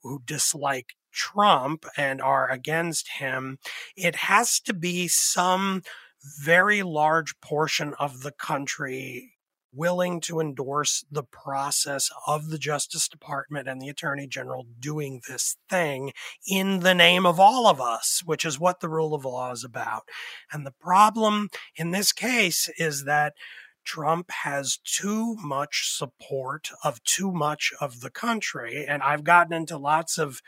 who 0.04 0.22
dislike 0.24 0.94
Trump 1.12 1.86
and 1.96 2.20
are 2.22 2.48
against 2.48 3.08
him, 3.18 3.58
it 3.96 4.14
has 4.16 4.60
to 4.60 4.74
be 4.74 5.08
some 5.08 5.82
very 6.40 6.82
large 6.82 7.40
portion 7.40 7.94
of 7.98 8.22
the 8.22 8.32
country 8.32 9.32
willing 9.76 10.20
to 10.20 10.38
endorse 10.40 11.04
the 11.10 11.24
process 11.24 12.08
of 12.26 12.48
the 12.48 12.58
Justice 12.58 13.08
Department 13.08 13.68
and 13.68 13.80
the 13.80 13.88
Attorney 13.88 14.26
General 14.26 14.66
doing 14.78 15.20
this 15.28 15.56
thing 15.68 16.12
in 16.46 16.80
the 16.80 16.94
name 16.94 17.26
of 17.26 17.40
all 17.40 17.66
of 17.66 17.80
us, 17.80 18.22
which 18.24 18.44
is 18.44 18.60
what 18.60 18.80
the 18.80 18.88
rule 18.88 19.14
of 19.14 19.24
law 19.24 19.50
is 19.50 19.64
about. 19.64 20.02
And 20.52 20.64
the 20.64 20.74
problem 20.80 21.48
in 21.76 21.90
this 21.90 22.12
case 22.12 22.70
is 22.78 23.04
that 23.04 23.34
Trump 23.84 24.30
has 24.30 24.78
too 24.84 25.36
much 25.36 25.90
support 25.90 26.70
of 26.82 27.02
too 27.04 27.32
much 27.32 27.72
of 27.80 28.00
the 28.00 28.10
country. 28.10 28.84
And 28.86 29.02
I've 29.02 29.24
gotten 29.24 29.52
into 29.52 29.76
lots 29.76 30.18
of 30.18 30.40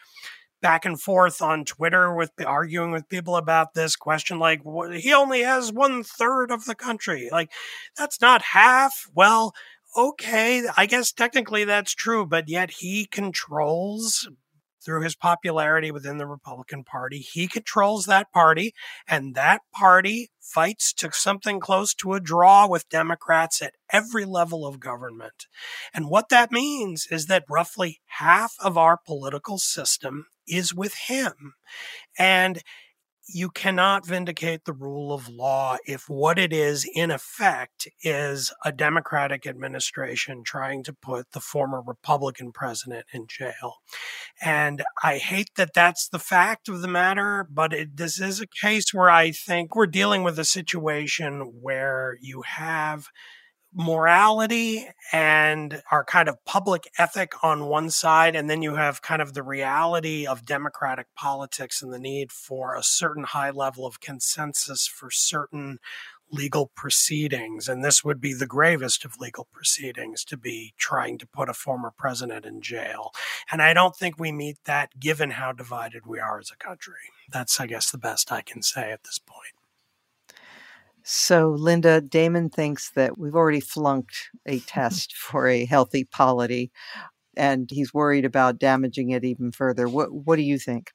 back 0.62 0.84
and 0.84 1.00
forth 1.00 1.42
on 1.42 1.64
Twitter 1.64 2.14
with 2.14 2.30
arguing 2.44 2.90
with 2.90 3.08
people 3.08 3.36
about 3.36 3.74
this 3.74 3.94
question. 3.94 4.38
Like, 4.38 4.62
he 4.94 5.12
only 5.12 5.42
has 5.42 5.72
one 5.72 6.02
third 6.02 6.50
of 6.50 6.64
the 6.64 6.74
country. 6.74 7.28
Like, 7.30 7.52
that's 7.96 8.20
not 8.20 8.42
half. 8.42 9.06
Well, 9.14 9.54
okay, 9.96 10.64
I 10.76 10.86
guess 10.86 11.12
technically 11.12 11.64
that's 11.64 11.94
true, 11.94 12.26
but 12.26 12.48
yet 12.48 12.70
he 12.70 13.06
controls 13.06 14.28
through 14.86 15.02
his 15.02 15.16
popularity 15.16 15.90
within 15.90 16.16
the 16.16 16.26
Republican 16.26 16.84
Party. 16.84 17.18
He 17.18 17.48
controls 17.48 18.06
that 18.06 18.32
party, 18.32 18.72
and 19.08 19.34
that 19.34 19.62
party 19.74 20.30
fights 20.40 20.92
to 20.94 21.10
something 21.12 21.58
close 21.58 21.92
to 21.94 22.14
a 22.14 22.20
draw 22.20 22.68
with 22.68 22.88
Democrats 22.88 23.60
at 23.60 23.74
every 23.90 24.24
level 24.24 24.64
of 24.64 24.78
government. 24.78 25.46
And 25.92 26.08
what 26.08 26.28
that 26.28 26.52
means 26.52 27.08
is 27.10 27.26
that 27.26 27.44
roughly 27.50 27.98
half 28.06 28.54
of 28.62 28.78
our 28.78 28.96
political 28.96 29.58
system 29.58 30.26
is 30.46 30.72
with 30.72 30.94
him. 31.08 31.54
And 32.16 32.62
you 33.28 33.50
cannot 33.50 34.06
vindicate 34.06 34.64
the 34.64 34.72
rule 34.72 35.12
of 35.12 35.28
law 35.28 35.76
if 35.86 36.08
what 36.08 36.38
it 36.38 36.52
is, 36.52 36.88
in 36.94 37.10
effect, 37.10 37.88
is 38.02 38.52
a 38.64 38.72
Democratic 38.72 39.46
administration 39.46 40.42
trying 40.44 40.82
to 40.84 40.92
put 40.92 41.32
the 41.32 41.40
former 41.40 41.82
Republican 41.84 42.52
president 42.52 43.04
in 43.12 43.26
jail. 43.26 43.76
And 44.40 44.82
I 45.02 45.18
hate 45.18 45.50
that 45.56 45.74
that's 45.74 46.08
the 46.08 46.18
fact 46.18 46.68
of 46.68 46.82
the 46.82 46.88
matter, 46.88 47.46
but 47.50 47.72
it, 47.72 47.96
this 47.96 48.20
is 48.20 48.40
a 48.40 48.46
case 48.46 48.94
where 48.94 49.10
I 49.10 49.32
think 49.32 49.74
we're 49.74 49.86
dealing 49.86 50.22
with 50.22 50.38
a 50.38 50.44
situation 50.44 51.52
where 51.60 52.16
you 52.20 52.42
have 52.42 53.08
morality 53.76 54.88
and 55.12 55.82
our 55.92 56.02
kind 56.02 56.28
of 56.28 56.42
public 56.46 56.90
ethic 56.98 57.44
on 57.44 57.66
one 57.66 57.90
side, 57.90 58.34
and 58.34 58.48
then 58.48 58.62
you 58.62 58.74
have 58.74 59.02
kind 59.02 59.20
of 59.20 59.34
the 59.34 59.42
reality 59.42 60.26
of 60.26 60.46
democratic 60.46 61.06
politics 61.14 61.82
and 61.82 61.92
the 61.92 61.98
need 61.98 62.32
for 62.32 62.74
a 62.74 62.82
certain 62.82 63.24
high 63.24 63.50
level 63.50 63.84
of 63.86 64.00
consensus 64.00 64.86
for 64.86 65.10
certain 65.10 65.78
legal 66.30 66.72
proceedings. 66.74 67.68
And 67.68 67.84
this 67.84 68.02
would 68.02 68.20
be 68.20 68.32
the 68.32 68.46
gravest 68.46 69.04
of 69.04 69.20
legal 69.20 69.46
proceedings 69.52 70.24
to 70.24 70.36
be 70.36 70.72
trying 70.76 71.18
to 71.18 71.26
put 71.26 71.48
a 71.48 71.54
former 71.54 71.92
president 71.96 72.46
in 72.46 72.62
jail. 72.62 73.12
And 73.52 73.62
I 73.62 73.74
don't 73.74 73.94
think 73.94 74.18
we 74.18 74.32
meet 74.32 74.56
that 74.64 74.98
given 74.98 75.32
how 75.32 75.52
divided 75.52 76.06
we 76.06 76.18
are 76.18 76.38
as 76.38 76.50
a 76.50 76.56
country. 76.56 76.94
That's, 77.30 77.60
I 77.60 77.66
guess, 77.66 77.90
the 77.90 77.98
best 77.98 78.32
I 78.32 78.40
can 78.40 78.62
say 78.62 78.90
at 78.90 79.04
this 79.04 79.18
point. 79.18 79.55
So, 81.08 81.50
Linda, 81.50 82.00
Damon 82.00 82.50
thinks 82.50 82.90
that 82.90 83.16
we've 83.16 83.36
already 83.36 83.60
flunked 83.60 84.28
a 84.44 84.58
test 84.66 85.14
for 85.14 85.46
a 85.46 85.64
healthy 85.64 86.02
polity, 86.02 86.72
and 87.36 87.70
he's 87.70 87.94
worried 87.94 88.24
about 88.24 88.58
damaging 88.58 89.10
it 89.10 89.24
even 89.24 89.52
further. 89.52 89.88
What, 89.88 90.12
what 90.12 90.34
do 90.34 90.42
you 90.42 90.58
think? 90.58 90.90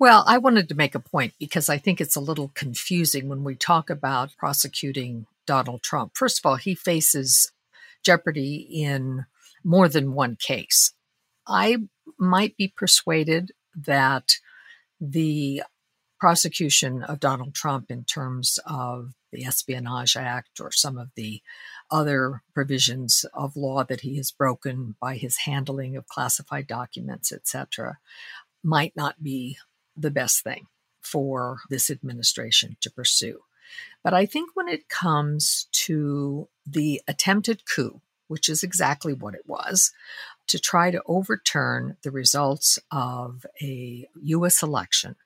Well, 0.00 0.24
I 0.26 0.38
wanted 0.38 0.68
to 0.68 0.74
make 0.74 0.96
a 0.96 1.00
point 1.00 1.34
because 1.38 1.68
I 1.68 1.78
think 1.78 2.00
it's 2.00 2.16
a 2.16 2.20
little 2.20 2.50
confusing 2.56 3.28
when 3.28 3.44
we 3.44 3.54
talk 3.54 3.88
about 3.88 4.36
prosecuting 4.36 5.26
Donald 5.46 5.84
Trump. 5.84 6.16
First 6.16 6.40
of 6.40 6.46
all, 6.46 6.56
he 6.56 6.74
faces 6.74 7.52
jeopardy 8.02 8.66
in 8.68 9.26
more 9.62 9.88
than 9.88 10.14
one 10.14 10.34
case. 10.34 10.92
I 11.46 11.76
might 12.18 12.56
be 12.56 12.66
persuaded 12.66 13.52
that 13.76 14.32
the 15.00 15.62
prosecution 16.24 17.02
of 17.02 17.20
Donald 17.20 17.54
Trump 17.54 17.90
in 17.90 18.02
terms 18.02 18.58
of 18.64 19.12
the 19.30 19.44
Espionage 19.44 20.16
Act 20.16 20.58
or 20.58 20.72
some 20.72 20.96
of 20.96 21.10
the 21.16 21.42
other 21.90 22.40
provisions 22.54 23.26
of 23.34 23.58
law 23.58 23.84
that 23.84 24.00
he 24.00 24.16
has 24.16 24.30
broken 24.30 24.96
by 24.98 25.16
his 25.16 25.40
handling 25.44 25.98
of 25.98 26.08
classified 26.08 26.66
documents, 26.66 27.30
etc., 27.30 27.98
might 28.62 28.96
not 28.96 29.22
be 29.22 29.58
the 29.94 30.10
best 30.10 30.42
thing 30.42 30.66
for 31.02 31.58
this 31.68 31.90
administration 31.90 32.78
to 32.80 32.90
pursue. 32.90 33.40
But 34.02 34.14
I 34.14 34.24
think 34.24 34.48
when 34.54 34.68
it 34.68 34.88
comes 34.88 35.68
to 35.72 36.48
the 36.66 37.02
attempted 37.06 37.64
coup, 37.66 38.00
which 38.28 38.48
is 38.48 38.62
exactly 38.62 39.12
what 39.12 39.34
it 39.34 39.46
was, 39.46 39.92
to 40.46 40.58
try 40.58 40.90
to 40.90 41.02
overturn 41.04 41.98
the 42.02 42.10
results 42.10 42.78
of 42.90 43.44
a 43.60 44.08
U.S. 44.22 44.62
election 44.62 45.16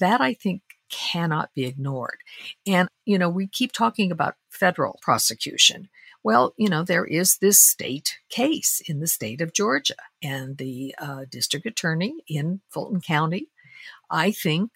that 0.00 0.20
I 0.20 0.34
think 0.34 0.62
cannot 0.90 1.50
be 1.54 1.64
ignored. 1.66 2.18
And, 2.66 2.88
you 3.04 3.18
know, 3.18 3.28
we 3.28 3.46
keep 3.46 3.72
talking 3.72 4.10
about 4.10 4.36
federal 4.50 4.98
prosecution. 5.02 5.88
Well, 6.24 6.54
you 6.56 6.68
know, 6.68 6.82
there 6.82 7.04
is 7.04 7.38
this 7.38 7.60
state 7.60 8.18
case 8.28 8.82
in 8.86 9.00
the 9.00 9.06
state 9.06 9.40
of 9.40 9.52
Georgia, 9.52 9.94
and 10.22 10.56
the 10.56 10.94
uh, 10.98 11.24
district 11.30 11.66
attorney 11.66 12.14
in 12.26 12.60
Fulton 12.70 13.00
County, 13.00 13.48
I 14.10 14.32
think, 14.32 14.70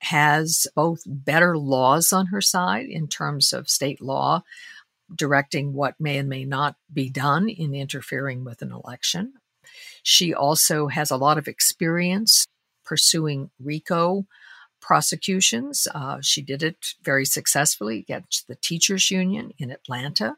has 0.00 0.66
both 0.74 1.02
better 1.06 1.58
laws 1.58 2.12
on 2.12 2.26
her 2.26 2.40
side 2.40 2.86
in 2.86 3.08
terms 3.08 3.52
of 3.52 3.68
state 3.68 4.00
law 4.00 4.42
directing 5.14 5.72
what 5.72 5.94
may 6.00 6.18
and 6.18 6.28
may 6.28 6.44
not 6.44 6.76
be 6.92 7.08
done 7.08 7.48
in 7.48 7.74
interfering 7.74 8.44
with 8.44 8.62
an 8.62 8.72
election. 8.72 9.34
She 10.02 10.34
also 10.34 10.88
has 10.88 11.10
a 11.10 11.16
lot 11.16 11.38
of 11.38 11.48
experience 11.48 12.46
pursuing 12.84 13.50
RICO 13.60 14.26
prosecutions. 14.86 15.88
Uh, 15.92 16.18
she 16.22 16.40
did 16.40 16.62
it 16.62 16.94
very 17.02 17.24
successfully 17.24 17.98
against 17.98 18.46
the 18.46 18.54
teachers 18.54 19.10
union 19.10 19.52
in 19.58 19.72
Atlanta. 19.72 20.36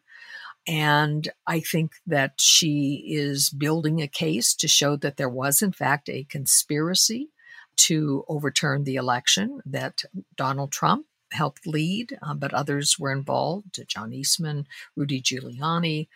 And 0.66 1.28
I 1.46 1.60
think 1.60 1.92
that 2.06 2.32
she 2.38 3.04
is 3.06 3.50
building 3.50 4.00
a 4.00 4.08
case 4.08 4.54
to 4.54 4.66
show 4.66 4.96
that 4.96 5.18
there 5.18 5.28
was, 5.28 5.60
in 5.60 5.72
fact, 5.72 6.08
a 6.08 6.24
conspiracy 6.24 7.28
to 7.76 8.24
overturn 8.26 8.84
the 8.84 8.96
election 8.96 9.60
that 9.66 10.02
Donald 10.34 10.72
Trump 10.72 11.06
helped 11.32 11.66
lead, 11.66 12.18
uh, 12.22 12.32
but 12.34 12.54
others 12.54 12.98
were 12.98 13.12
involved 13.12 13.78
John 13.86 14.14
Eastman, 14.14 14.66
Rudy 14.96 15.20
Giuliani, 15.20 16.08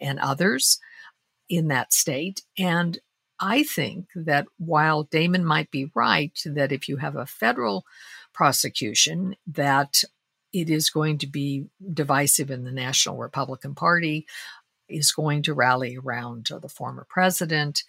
and 0.00 0.20
others 0.20 0.78
in 1.48 1.66
that 1.68 1.92
state. 1.92 2.42
And 2.56 3.00
I 3.40 3.62
think 3.62 4.08
that 4.14 4.46
while 4.58 5.04
Damon 5.04 5.44
might 5.44 5.70
be 5.70 5.90
right 5.94 6.38
that 6.44 6.72
if 6.72 6.88
you 6.88 6.98
have 6.98 7.16
a 7.16 7.26
federal 7.26 7.86
prosecution, 8.34 9.34
that 9.46 10.02
it 10.52 10.68
is 10.68 10.90
going 10.90 11.18
to 11.18 11.26
be 11.26 11.66
divisive 11.92 12.50
in 12.50 12.64
the 12.64 12.72
National 12.72 13.16
Republican 13.16 13.74
Party, 13.74 14.26
is 14.88 15.12
going 15.12 15.42
to 15.42 15.54
rally 15.54 15.96
around 15.96 16.48
the 16.50 16.68
former 16.68 17.06
president, 17.08 17.84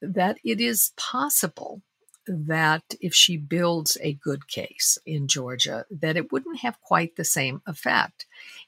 that 0.00 0.38
it 0.44 0.60
is 0.60 0.92
possible 0.96 1.82
that 2.26 2.82
if 3.00 3.14
she 3.14 3.36
builds 3.36 3.96
a 4.00 4.12
good 4.12 4.46
case 4.48 4.98
in 5.06 5.26
Georgia, 5.26 5.86
that 5.90 6.16
it 6.16 6.30
wouldn't 6.30 6.60
have 6.60 6.80
quite 6.80 7.16
the 7.16 7.24
same 7.24 7.62
effect. 7.66 8.26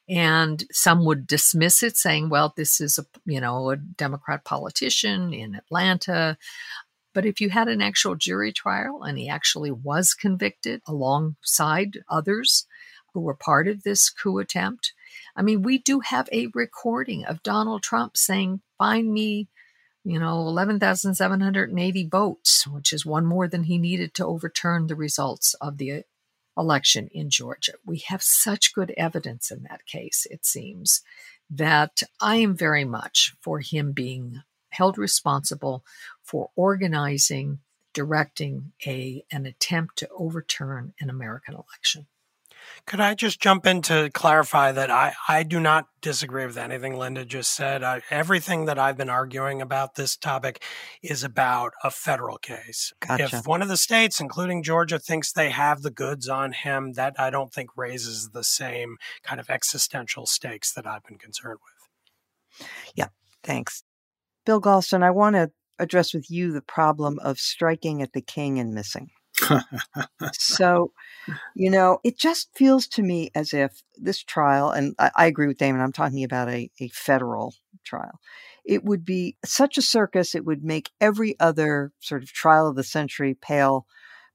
And 0.08 0.64
some 0.72 1.04
would 1.04 1.26
dismiss 1.26 1.82
it, 1.82 1.96
saying, 1.96 2.28
well, 2.28 2.52
this 2.56 2.80
is 2.80 2.98
a 2.98 3.06
you 3.24 3.40
know, 3.40 3.70
a 3.70 3.76
Democrat 3.76 4.44
politician 4.44 5.32
in 5.32 5.54
Atlanta. 5.54 6.36
But 7.14 7.26
if 7.26 7.40
you 7.40 7.50
had 7.50 7.68
an 7.68 7.82
actual 7.82 8.14
jury 8.14 8.52
trial 8.52 9.02
and 9.02 9.18
he 9.18 9.28
actually 9.28 9.70
was 9.70 10.14
convicted 10.14 10.80
alongside 10.86 11.98
others 12.08 12.66
who 13.12 13.20
were 13.20 13.34
part 13.34 13.68
of 13.68 13.82
this 13.82 14.08
coup 14.08 14.38
attempt, 14.38 14.94
I 15.36 15.42
mean, 15.42 15.62
we 15.62 15.78
do 15.78 16.00
have 16.00 16.28
a 16.32 16.48
recording 16.54 17.24
of 17.24 17.42
Donald 17.42 17.82
Trump 17.82 18.16
saying, 18.16 18.62
find 18.78 19.12
me 19.12 19.48
you 20.04 20.18
know, 20.18 20.40
11,780 20.48 22.08
votes, 22.08 22.66
which 22.66 22.92
is 22.92 23.06
one 23.06 23.24
more 23.24 23.46
than 23.46 23.64
he 23.64 23.78
needed 23.78 24.14
to 24.14 24.26
overturn 24.26 24.86
the 24.86 24.96
results 24.96 25.54
of 25.60 25.78
the 25.78 25.92
uh, 25.92 26.00
election 26.58 27.08
in 27.12 27.30
Georgia. 27.30 27.72
We 27.86 27.98
have 28.08 28.22
such 28.22 28.74
good 28.74 28.92
evidence 28.96 29.50
in 29.50 29.62
that 29.64 29.86
case, 29.86 30.26
it 30.30 30.44
seems, 30.44 31.02
that 31.48 32.02
I 32.20 32.36
am 32.36 32.56
very 32.56 32.84
much 32.84 33.34
for 33.40 33.60
him 33.60 33.92
being 33.92 34.42
held 34.70 34.98
responsible 34.98 35.84
for 36.22 36.50
organizing, 36.56 37.60
directing 37.92 38.72
a 38.86 39.24
an 39.30 39.46
attempt 39.46 39.98
to 39.98 40.08
overturn 40.16 40.94
an 40.98 41.10
American 41.10 41.54
election. 41.54 42.06
Could 42.86 43.00
I 43.00 43.14
just 43.14 43.40
jump 43.40 43.66
in 43.66 43.82
to 43.82 44.10
clarify 44.12 44.72
that 44.72 44.90
I, 44.90 45.14
I 45.28 45.42
do 45.42 45.60
not 45.60 45.86
disagree 46.00 46.44
with 46.44 46.58
anything 46.58 46.96
Linda 46.96 47.24
just 47.24 47.54
said. 47.54 47.82
I, 47.82 48.02
everything 48.10 48.66
that 48.66 48.78
I've 48.78 48.96
been 48.96 49.08
arguing 49.08 49.62
about 49.62 49.94
this 49.94 50.16
topic 50.16 50.62
is 51.02 51.22
about 51.22 51.72
a 51.82 51.90
federal 51.90 52.38
case. 52.38 52.92
Gotcha. 53.00 53.24
If 53.24 53.46
one 53.46 53.62
of 53.62 53.68
the 53.68 53.76
states, 53.76 54.20
including 54.20 54.62
Georgia, 54.62 54.98
thinks 54.98 55.32
they 55.32 55.50
have 55.50 55.82
the 55.82 55.90
goods 55.90 56.28
on 56.28 56.52
him, 56.52 56.92
that 56.94 57.14
I 57.18 57.30
don't 57.30 57.52
think 57.52 57.70
raises 57.76 58.30
the 58.30 58.44
same 58.44 58.96
kind 59.22 59.40
of 59.40 59.48
existential 59.48 60.26
stakes 60.26 60.72
that 60.72 60.86
I've 60.86 61.04
been 61.04 61.18
concerned 61.18 61.58
with. 61.62 62.68
Yeah, 62.94 63.08
thanks. 63.42 63.84
Bill 64.44 64.60
Galston, 64.60 65.02
I 65.02 65.10
want 65.10 65.36
to 65.36 65.50
address 65.78 66.12
with 66.12 66.30
you 66.30 66.52
the 66.52 66.62
problem 66.62 67.18
of 67.20 67.38
striking 67.38 68.02
at 68.02 68.12
the 68.12 68.20
king 68.20 68.58
and 68.58 68.74
missing 68.74 69.10
so, 70.32 70.92
you 71.54 71.70
know, 71.70 71.98
it 72.04 72.18
just 72.18 72.48
feels 72.54 72.86
to 72.88 73.02
me 73.02 73.30
as 73.34 73.52
if 73.52 73.82
this 73.96 74.22
trial, 74.22 74.70
and 74.70 74.94
I, 74.98 75.10
I 75.16 75.26
agree 75.26 75.46
with 75.46 75.58
Damon, 75.58 75.80
I'm 75.80 75.92
talking 75.92 76.24
about 76.24 76.48
a, 76.48 76.70
a 76.80 76.88
federal 76.88 77.54
trial. 77.84 78.20
It 78.64 78.84
would 78.84 79.04
be 79.04 79.36
such 79.44 79.76
a 79.76 79.82
circus, 79.82 80.34
it 80.34 80.44
would 80.44 80.64
make 80.64 80.90
every 81.00 81.38
other 81.40 81.92
sort 82.00 82.22
of 82.22 82.32
trial 82.32 82.68
of 82.68 82.76
the 82.76 82.84
century 82.84 83.34
pale 83.34 83.86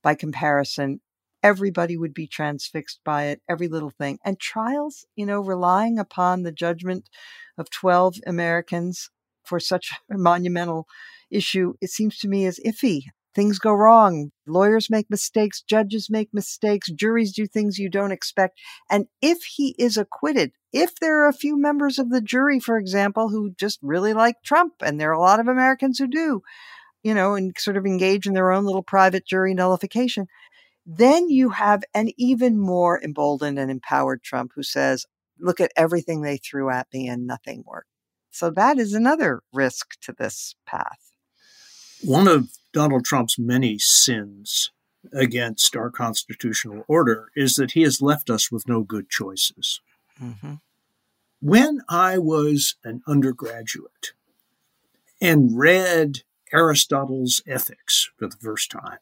by 0.03 0.15
comparison. 0.15 1.01
Everybody 1.43 1.97
would 1.97 2.13
be 2.13 2.27
transfixed 2.27 2.99
by 3.05 3.25
it, 3.25 3.41
every 3.47 3.67
little 3.67 3.91
thing. 3.91 4.19
And 4.25 4.39
trials, 4.39 5.05
you 5.15 5.25
know, 5.25 5.39
relying 5.39 5.99
upon 5.99 6.43
the 6.43 6.51
judgment 6.51 7.09
of 7.57 7.69
12 7.69 8.17
Americans 8.25 9.09
for 9.43 9.59
such 9.59 9.91
a 10.11 10.17
monumental 10.17 10.87
issue, 11.31 11.73
it 11.81 11.89
seems 11.89 12.17
to 12.19 12.27
me, 12.27 12.45
is 12.45 12.59
iffy. 12.65 13.03
Things 13.37 13.59
go 13.59 13.71
wrong. 13.71 14.31
Lawyers 14.47 14.89
make 14.89 15.11
mistakes. 15.11 15.61
Judges 15.61 16.09
make 16.09 16.33
mistakes. 16.33 16.89
Juries 16.89 17.31
do 17.31 17.45
things 17.45 17.77
you 17.77 17.87
don't 17.87 18.11
expect. 18.11 18.57
And 18.89 19.05
if 19.21 19.43
he 19.43 19.75
is 19.77 19.95
acquitted, 19.95 20.53
if 20.73 20.95
there 20.95 21.23
are 21.23 21.29
a 21.29 21.33
few 21.33 21.55
members 21.55 21.99
of 21.99 22.09
the 22.09 22.19
jury, 22.19 22.59
for 22.59 22.79
example, 22.79 23.29
who 23.29 23.51
just 23.51 23.77
really 23.83 24.15
like 24.15 24.37
Trump, 24.43 24.73
and 24.81 24.99
there 24.99 25.11
are 25.11 25.13
a 25.13 25.19
lot 25.19 25.39
of 25.39 25.47
Americans 25.47 25.99
who 25.99 26.07
do, 26.07 26.41
you 27.03 27.13
know, 27.13 27.35
and 27.35 27.55
sort 27.59 27.77
of 27.77 27.85
engage 27.85 28.25
in 28.25 28.33
their 28.33 28.51
own 28.51 28.65
little 28.65 28.81
private 28.81 29.27
jury 29.27 29.53
nullification, 29.53 30.25
then 30.83 31.29
you 31.29 31.49
have 31.49 31.83
an 31.93 32.09
even 32.17 32.57
more 32.57 32.99
emboldened 33.03 33.59
and 33.59 33.69
empowered 33.69 34.23
Trump 34.23 34.53
who 34.55 34.63
says, 34.63 35.05
look 35.39 35.61
at 35.61 35.71
everything 35.77 36.23
they 36.23 36.37
threw 36.37 36.71
at 36.71 36.87
me 36.91 37.07
and 37.07 37.27
nothing 37.27 37.63
worked. 37.67 37.89
So 38.31 38.49
that 38.49 38.79
is 38.79 38.95
another 38.95 39.43
risk 39.53 39.91
to 40.01 40.11
this 40.17 40.55
path. 40.65 40.97
One 42.03 42.27
of 42.27 42.49
Donald 42.73 43.05
Trump's 43.05 43.39
many 43.39 43.77
sins 43.79 44.71
against 45.13 45.75
our 45.75 45.89
constitutional 45.89 46.83
order 46.87 47.31
is 47.35 47.55
that 47.55 47.71
he 47.71 47.81
has 47.83 48.01
left 48.01 48.29
us 48.29 48.51
with 48.51 48.67
no 48.67 48.81
good 48.81 49.09
choices. 49.09 49.81
Mm-hmm. 50.21 50.55
When 51.39 51.81
I 51.87 52.17
was 52.17 52.75
an 52.83 53.01
undergraduate 53.07 54.13
and 55.21 55.57
read 55.57 56.23
Aristotle's 56.51 57.41
Ethics 57.47 58.09
for 58.17 58.27
the 58.27 58.37
first 58.37 58.71
time, 58.71 58.99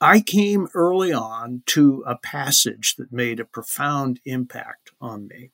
I 0.00 0.20
came 0.20 0.68
early 0.74 1.12
on 1.12 1.62
to 1.66 2.02
a 2.06 2.16
passage 2.16 2.96
that 2.96 3.12
made 3.12 3.38
a 3.38 3.44
profound 3.44 4.20
impact 4.24 4.90
on 5.00 5.28
me. 5.28 5.50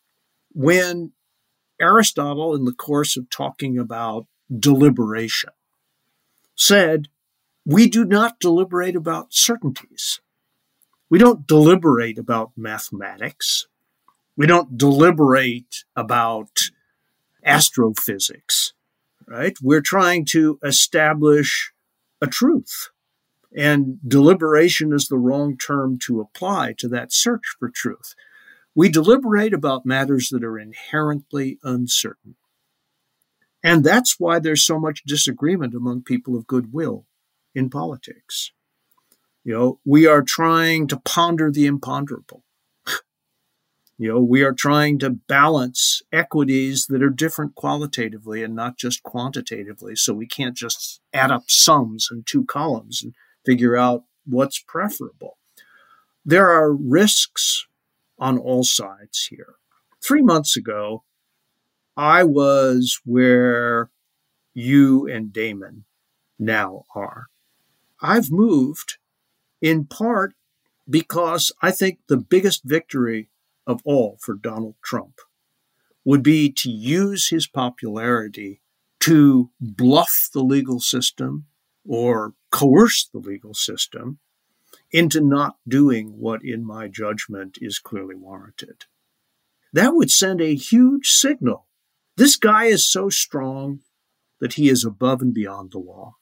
When 0.52 1.12
Aristotle, 1.80 2.54
in 2.54 2.64
the 2.64 2.72
course 2.72 3.16
of 3.16 3.28
talking 3.28 3.78
about 3.78 4.26
deliberation, 4.56 5.50
said, 6.56 7.08
We 7.64 7.88
do 7.88 8.04
not 8.04 8.40
deliberate 8.40 8.96
about 8.96 9.32
certainties. 9.32 10.20
We 11.08 11.18
don't 11.18 11.46
deliberate 11.46 12.18
about 12.18 12.52
mathematics. 12.56 13.68
We 14.36 14.46
don't 14.46 14.76
deliberate 14.76 15.84
about 15.94 16.70
astrophysics, 17.44 18.72
right? 19.26 19.56
We're 19.62 19.80
trying 19.80 20.24
to 20.32 20.58
establish 20.64 21.72
a 22.20 22.26
truth. 22.26 22.90
And 23.56 23.98
deliberation 24.06 24.92
is 24.92 25.06
the 25.06 25.16
wrong 25.16 25.56
term 25.56 25.98
to 26.06 26.20
apply 26.20 26.74
to 26.78 26.88
that 26.88 27.12
search 27.12 27.56
for 27.58 27.70
truth. 27.70 28.14
We 28.74 28.90
deliberate 28.90 29.54
about 29.54 29.86
matters 29.86 30.28
that 30.30 30.44
are 30.44 30.58
inherently 30.58 31.58
uncertain. 31.62 32.34
And 33.66 33.82
that's 33.82 34.20
why 34.20 34.38
there's 34.38 34.64
so 34.64 34.78
much 34.78 35.02
disagreement 35.02 35.74
among 35.74 36.04
people 36.04 36.36
of 36.36 36.46
goodwill 36.46 37.04
in 37.52 37.68
politics. 37.68 38.52
You 39.42 39.54
know, 39.54 39.80
we 39.84 40.06
are 40.06 40.22
trying 40.22 40.86
to 40.86 41.00
ponder 41.00 41.50
the 41.50 41.66
imponderable. 41.66 42.44
you 43.98 44.08
know, 44.08 44.20
we 44.20 44.44
are 44.44 44.52
trying 44.52 45.00
to 45.00 45.10
balance 45.10 46.00
equities 46.12 46.86
that 46.88 47.02
are 47.02 47.10
different 47.10 47.56
qualitatively 47.56 48.44
and 48.44 48.54
not 48.54 48.78
just 48.78 49.02
quantitatively. 49.02 49.96
So 49.96 50.14
we 50.14 50.28
can't 50.28 50.56
just 50.56 51.00
add 51.12 51.32
up 51.32 51.46
sums 51.48 52.06
in 52.08 52.22
two 52.24 52.44
columns 52.44 53.02
and 53.02 53.14
figure 53.44 53.76
out 53.76 54.04
what's 54.24 54.62
preferable. 54.62 55.38
There 56.24 56.52
are 56.52 56.72
risks 56.72 57.66
on 58.16 58.38
all 58.38 58.62
sides 58.62 59.26
here. 59.28 59.56
Three 60.00 60.22
months 60.22 60.56
ago, 60.56 61.02
I 61.96 62.24
was 62.24 63.00
where 63.04 63.90
you 64.52 65.08
and 65.08 65.32
Damon 65.32 65.84
now 66.38 66.84
are. 66.94 67.28
I've 68.02 68.30
moved 68.30 68.98
in 69.62 69.86
part 69.86 70.34
because 70.88 71.52
I 71.62 71.70
think 71.70 72.00
the 72.06 72.18
biggest 72.18 72.62
victory 72.64 73.30
of 73.66 73.80
all 73.84 74.18
for 74.20 74.34
Donald 74.34 74.74
Trump 74.82 75.20
would 76.04 76.22
be 76.22 76.50
to 76.52 76.70
use 76.70 77.30
his 77.30 77.46
popularity 77.46 78.60
to 79.00 79.50
bluff 79.60 80.28
the 80.32 80.42
legal 80.42 80.80
system 80.80 81.46
or 81.88 82.34
coerce 82.50 83.08
the 83.12 83.18
legal 83.18 83.54
system 83.54 84.18
into 84.92 85.20
not 85.20 85.56
doing 85.66 86.18
what, 86.18 86.44
in 86.44 86.64
my 86.64 86.88
judgment, 86.88 87.58
is 87.60 87.78
clearly 87.78 88.14
warranted. 88.14 88.84
That 89.72 89.94
would 89.94 90.10
send 90.10 90.40
a 90.40 90.54
huge 90.54 91.08
signal. 91.08 91.65
This 92.16 92.36
guy 92.36 92.64
is 92.64 92.90
so 92.90 93.10
strong 93.10 93.80
that 94.40 94.54
he 94.54 94.68
is 94.68 94.84
above 94.84 95.20
and 95.20 95.34
beyond 95.34 95.72
the 95.72 95.78
law. 95.78 96.16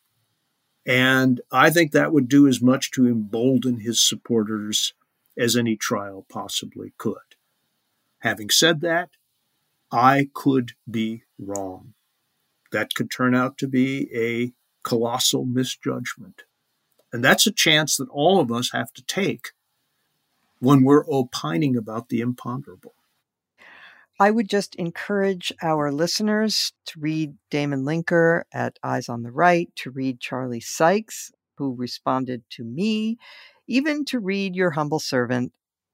And 0.87 1.41
I 1.51 1.71
think 1.71 1.93
that 1.93 2.13
would 2.13 2.29
do 2.29 2.47
as 2.47 2.61
much 2.61 2.91
to 2.93 3.07
embolden 3.07 3.81
his 3.81 4.07
supporters 4.07 4.93
as 5.39 5.57
any 5.57 5.77
trial 5.77 6.27
possibly 6.29 6.93
could. 6.99 7.37
Having 8.19 8.51
said 8.51 8.81
that, 8.81 9.11
I 9.91 10.29
could 10.35 10.73
be 10.91 11.23
wrong. 11.39 11.95
That 12.73 12.95
could 12.95 13.11
turn 13.11 13.35
out 13.35 13.57
to 13.59 13.69
be 13.69 14.09
a 14.15 14.53
colossal 14.83 15.45
misjudgment. 15.45 16.43
And 17.13 17.25
that's 17.25 17.47
a 17.47 17.53
chance 17.53 17.97
that 17.97 18.09
all 18.11 18.41
of 18.41 18.51
us 18.51 18.73
have 18.73 18.93
to 18.95 19.05
take 19.05 19.53
when 20.59 20.83
we're 20.83 21.05
opining 21.09 21.77
about 21.77 22.09
the 22.09 22.21
imponderable. 22.21 22.95
I 24.21 24.31
would 24.31 24.49
just 24.49 24.75
encourage 24.77 25.53
our 25.63 25.91
listeners 25.91 26.73
to 26.87 27.01
read 27.01 27.35
Damon 27.51 27.85
Linker 27.85 28.43
at 28.53 28.79
Eyes 28.83 29.09
on 29.09 29.23
the 29.23 29.33
Right, 29.33 29.71
to 29.77 29.91
read 29.91 30.21
Charlie 30.21 30.61
Sykes, 30.61 31.33
who 31.57 31.75
responded 31.75 32.45
to 32.51 32.65
me, 32.65 33.19
even 33.67 34.05
to 34.07 34.21
read 34.21 34.55
Your 34.55 34.73
Humble 34.73 35.01
Servant 35.01 35.53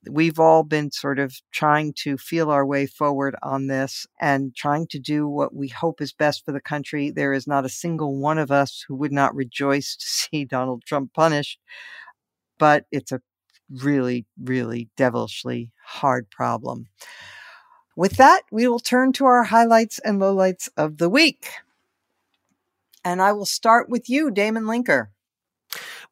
we've 0.09 0.41
all 0.41 0.63
been 0.63 0.91
sort 0.91 1.19
of 1.19 1.35
trying 1.53 1.93
to 1.93 2.17
feel 2.17 2.51
our 2.51 2.65
way 2.65 2.87
forward 2.87 3.37
on 3.43 3.67
this 3.67 4.07
and 4.21 4.55
trying 4.55 4.87
to 4.89 4.99
do 4.99 5.27
what 5.29 5.55
we 5.55 5.69
hope 5.69 6.01
is 6.01 6.13
best 6.13 6.45
for 6.45 6.53
the 6.53 6.61
country. 6.61 7.11
There 7.11 7.33
is 7.33 7.47
not 7.47 7.65
a 7.65 7.71
single 7.71 8.17
one 8.19 8.39
of 8.39 8.51
us 8.51 8.85
who 8.87 8.95
would 8.97 9.13
not 9.13 9.35
rejoice 9.35 9.97
to 9.97 10.07
see 10.07 10.45
Donald 10.45 10.85
Trump 10.87 11.13
punished, 11.13 11.59
but 12.59 12.85
it's 12.91 13.13
a 13.13 13.21
really, 13.71 14.27
really 14.43 14.89
devilishly 14.97 15.71
hard 15.85 16.31
problem. 16.31 16.87
With 17.97 18.17
that, 18.17 18.43
we 18.51 18.69
will 18.69 18.79
turn 18.79 19.13
to 19.15 19.27
our 19.27 19.45
highlights 19.45 19.99
and 19.99 20.21
lowlights 20.21 20.69
of 20.77 20.99
the 20.99 21.09
week. 21.09 21.51
And 23.05 23.21
I 23.21 23.33
will 23.33 23.47
start 23.47 23.89
with 23.89 24.09
you, 24.09 24.31
Damon 24.31 24.65
Linker. 24.65 25.09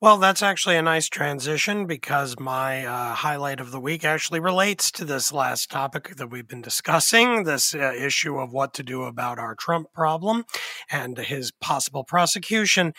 Well, 0.00 0.18
that's 0.18 0.42
actually 0.44 0.76
a 0.76 0.82
nice 0.82 1.08
transition 1.08 1.86
because 1.86 2.38
my 2.38 2.86
uh, 2.86 3.14
highlight 3.14 3.58
of 3.58 3.72
the 3.72 3.80
week 3.80 4.04
actually 4.04 4.38
relates 4.38 4.92
to 4.92 5.04
this 5.04 5.32
last 5.32 5.70
topic 5.70 6.14
that 6.16 6.30
we've 6.30 6.46
been 6.46 6.62
discussing 6.62 7.42
this 7.42 7.74
uh, 7.74 7.92
issue 7.98 8.38
of 8.38 8.52
what 8.52 8.74
to 8.74 8.84
do 8.84 9.02
about 9.02 9.40
our 9.40 9.56
Trump 9.56 9.92
problem 9.92 10.44
and 10.88 11.18
his 11.18 11.50
possible 11.50 12.04
prosecution. 12.04 12.92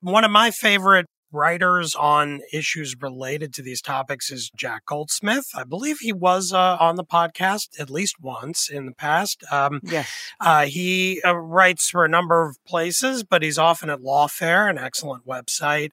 One 0.00 0.24
of 0.24 0.32
my 0.32 0.50
favorite 0.50 1.06
writers 1.32 1.94
on 1.94 2.40
issues 2.52 2.94
related 3.00 3.52
to 3.54 3.62
these 3.62 3.80
topics 3.80 4.30
is 4.30 4.50
Jack 4.54 4.86
Goldsmith. 4.86 5.46
I 5.54 5.64
believe 5.64 5.98
he 6.00 6.12
was 6.12 6.52
uh, 6.52 6.76
on 6.78 6.96
the 6.96 7.04
podcast 7.04 7.68
at 7.80 7.90
least 7.90 8.16
once 8.20 8.68
in 8.68 8.86
the 8.86 8.92
past. 8.92 9.42
Um, 9.50 9.80
yes. 9.82 10.10
Uh, 10.40 10.66
he 10.66 11.20
uh, 11.22 11.34
writes 11.34 11.88
for 11.88 12.04
a 12.04 12.08
number 12.08 12.46
of 12.46 12.56
places, 12.66 13.24
but 13.24 13.42
he's 13.42 13.58
often 13.58 13.90
at 13.90 14.00
Lawfare, 14.00 14.68
an 14.68 14.78
excellent 14.78 15.26
website. 15.26 15.90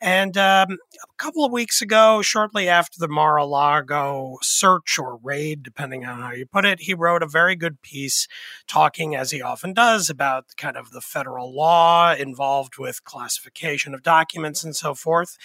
And 0.00 0.36
um, 0.36 0.78
a 0.94 1.16
couple 1.16 1.44
of 1.44 1.52
weeks 1.52 1.80
ago, 1.80 2.22
shortly 2.22 2.68
after 2.68 2.98
the 2.98 3.08
Mar 3.08 3.36
a 3.36 3.44
Lago 3.44 4.38
search 4.42 4.98
or 4.98 5.18
raid, 5.22 5.62
depending 5.62 6.04
on 6.04 6.20
how 6.20 6.32
you 6.32 6.46
put 6.46 6.64
it, 6.64 6.80
he 6.80 6.94
wrote 6.94 7.22
a 7.22 7.28
very 7.28 7.56
good 7.56 7.80
piece 7.82 8.26
talking, 8.66 9.14
as 9.14 9.30
he 9.30 9.40
often 9.40 9.72
does, 9.72 10.10
about 10.10 10.46
kind 10.56 10.76
of 10.76 10.90
the 10.90 11.00
federal 11.00 11.54
law 11.54 12.14
involved 12.14 12.78
with 12.78 13.04
classification 13.04 13.94
of 13.94 14.02
documents 14.02 14.64
and 14.64 14.74
so 14.74 14.94
forth. 14.94 15.36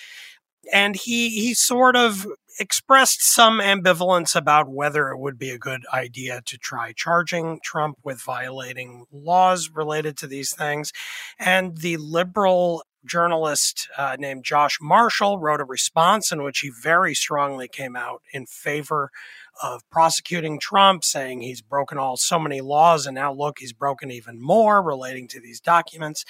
And 0.74 0.96
he, 0.96 1.30
he 1.30 1.54
sort 1.54 1.96
of 1.96 2.28
expressed 2.60 3.22
some 3.22 3.60
ambivalence 3.60 4.36
about 4.36 4.68
whether 4.70 5.10
it 5.10 5.20
would 5.20 5.38
be 5.38 5.52
a 5.52 5.60
good 5.60 5.86
idea 5.94 6.42
to 6.46 6.58
try 6.58 6.94
charging 6.96 7.60
Trump 7.64 7.98
with 8.04 8.22
violating 8.22 9.06
laws 9.12 9.70
related 9.74 10.18
to 10.18 10.28
these 10.28 10.54
things. 10.54 10.92
And 11.40 11.78
the 11.78 11.98
liberal 11.98 12.84
journalist 13.08 13.88
uh, 13.98 14.16
named 14.20 14.44
Josh 14.44 14.78
Marshall 14.82 15.40
wrote 15.40 15.62
a 15.62 15.66
response 15.66 16.32
in 16.32 16.44
which 16.44 16.60
he 16.60 16.70
very 16.70 17.14
strongly 17.14 17.68
came 17.68 17.96
out 17.96 18.22
in 18.32 18.46
favor 18.46 19.10
of 19.62 19.82
prosecuting 19.90 20.60
Trump, 20.60 21.04
saying 21.04 21.42
he's 21.42 21.62
broken 21.62 21.98
all 21.98 22.18
so 22.18 22.40
many 22.40 22.62
laws, 22.62 23.06
and 23.06 23.16
now 23.16 23.34
look, 23.34 23.58
he's 23.60 23.74
broken 23.74 24.12
even 24.12 24.42
more 24.42 24.82
relating 24.82 25.28
to 25.30 25.40
these 25.40 25.60
documents. 25.60 26.24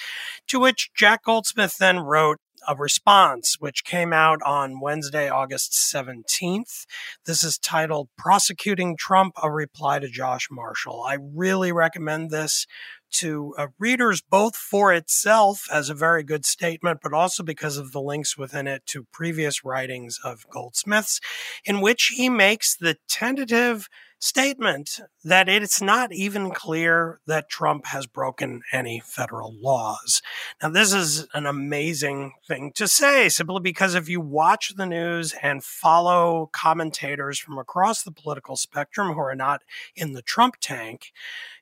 To 0.48 0.58
which 0.58 0.90
Jack 0.94 1.24
Goldsmith 1.24 1.76
then 1.78 2.00
wrote 2.00 2.38
a 2.66 2.74
response, 2.74 3.56
which 3.58 3.84
came 3.84 4.12
out 4.12 4.40
on 4.44 4.80
Wednesday, 4.80 5.28
August 5.28 5.72
17th. 5.72 6.86
This 7.24 7.44
is 7.44 7.58
titled 7.58 8.08
Prosecuting 8.16 8.96
Trump, 8.98 9.34
a 9.42 9.50
reply 9.50 9.98
to 9.98 10.08
Josh 10.08 10.48
Marshall. 10.50 11.04
I 11.06 11.18
really 11.20 11.72
recommend 11.72 12.30
this 12.30 12.66
to 13.10 13.54
uh, 13.58 13.66
readers 13.78 14.20
both 14.20 14.56
for 14.56 14.92
itself 14.92 15.66
as 15.72 15.88
a 15.88 15.94
very 15.94 16.22
good 16.22 16.44
statement, 16.44 17.00
but 17.02 17.12
also 17.12 17.42
because 17.42 17.76
of 17.76 17.92
the 17.92 18.00
links 18.00 18.36
within 18.36 18.66
it 18.66 18.86
to 18.86 19.06
previous 19.12 19.64
writings 19.64 20.18
of 20.24 20.48
Goldsmith's, 20.50 21.20
in 21.64 21.80
which 21.80 22.12
he 22.14 22.28
makes 22.28 22.76
the 22.76 22.96
tentative 23.08 23.88
statement 24.20 25.00
that 25.24 25.48
it's 25.48 25.80
not 25.80 26.12
even 26.12 26.50
clear 26.50 27.20
that 27.26 27.48
Trump 27.48 27.86
has 27.86 28.06
broken 28.06 28.62
any 28.72 29.00
federal 29.04 29.54
laws. 29.60 30.20
Now, 30.62 30.70
this 30.70 30.92
is 30.92 31.26
an 31.34 31.46
amazing 31.46 32.32
thing 32.46 32.72
to 32.74 32.88
say 32.88 33.28
simply 33.28 33.60
because 33.60 33.94
if 33.94 34.08
you 34.08 34.20
watch 34.20 34.74
the 34.76 34.86
news 34.86 35.34
and 35.40 35.62
follow 35.62 36.50
commentators 36.52 37.38
from 37.38 37.58
across 37.58 38.02
the 38.02 38.12
political 38.12 38.56
spectrum 38.56 39.12
who 39.14 39.20
are 39.20 39.36
not 39.36 39.62
in 39.94 40.14
the 40.14 40.22
Trump 40.22 40.56
tank, 40.60 41.12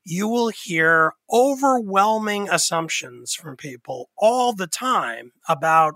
you 0.09 0.29
will 0.29 0.49
hear 0.49 1.13
overwhelming 1.33 2.49
assumptions 2.49 3.35
from 3.35 3.57
people 3.57 4.09
all 4.17 4.53
the 4.53 4.69
time 4.69 5.33
about 5.49 5.95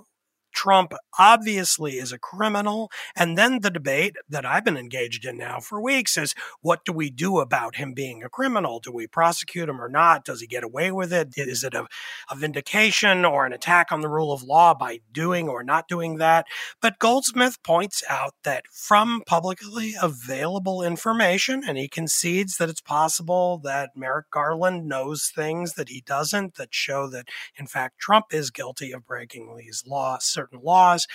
Trump 0.52 0.92
obviously 1.18 1.92
is 1.92 2.12
a 2.12 2.18
criminal. 2.18 2.90
And 3.16 3.36
then 3.36 3.60
the 3.60 3.70
debate 3.70 4.16
that 4.28 4.46
I've 4.46 4.64
been 4.64 4.76
engaged 4.76 5.24
in 5.24 5.36
now 5.36 5.60
for 5.60 5.80
weeks 5.80 6.16
is 6.16 6.34
what 6.60 6.84
do 6.84 6.92
we 6.92 7.10
do 7.10 7.38
about 7.38 7.76
him 7.76 7.94
being 7.94 8.22
a 8.22 8.28
criminal? 8.28 8.80
Do 8.80 8.92
we 8.92 9.06
prosecute 9.06 9.68
him 9.68 9.80
or 9.80 9.88
not? 9.88 10.24
Does 10.24 10.40
he 10.40 10.46
get 10.46 10.64
away 10.64 10.90
with 10.92 11.12
it? 11.12 11.34
Is 11.36 11.64
it 11.64 11.74
a, 11.74 11.86
a 12.30 12.36
vindication 12.36 13.24
or 13.24 13.46
an 13.46 13.52
attack 13.52 13.92
on 13.92 14.00
the 14.00 14.08
rule 14.08 14.32
of 14.32 14.42
law 14.42 14.74
by 14.74 15.00
doing 15.12 15.48
or 15.48 15.62
not 15.62 15.88
doing 15.88 16.16
that? 16.16 16.46
But 16.80 16.98
Goldsmith 16.98 17.62
points 17.62 18.02
out 18.08 18.34
that 18.44 18.64
from 18.72 19.22
publicly 19.26 19.94
available 20.00 20.82
information, 20.82 21.62
and 21.66 21.78
he 21.78 21.88
concedes 21.88 22.56
that 22.56 22.68
it's 22.68 22.80
possible 22.80 23.58
that 23.64 23.90
Merrick 23.96 24.30
Garland 24.30 24.86
knows 24.86 25.30
things 25.34 25.74
that 25.74 25.88
he 25.88 26.02
doesn't 26.02 26.54
that 26.56 26.74
show 26.74 27.08
that, 27.08 27.28
in 27.56 27.66
fact, 27.66 27.98
Trump 27.98 28.26
is 28.32 28.50
guilty 28.50 28.92
of 28.92 29.06
breaking 29.06 29.56
these 29.56 29.84
laws 29.86 30.24
certain 30.40 30.60
laws. 30.62 31.06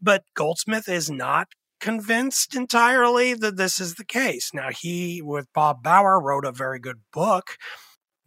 But 0.00 0.24
Goldsmith 0.34 0.88
is 0.88 1.10
not 1.10 1.48
convinced 1.80 2.54
entirely 2.54 3.34
that 3.34 3.56
this 3.56 3.80
is 3.80 3.94
the 3.94 4.04
case. 4.04 4.50
Now, 4.52 4.68
he, 4.70 5.22
with 5.22 5.46
Bob 5.54 5.82
Bauer, 5.82 6.20
wrote 6.20 6.44
a 6.44 6.52
very 6.52 6.78
good 6.78 7.00
book 7.12 7.56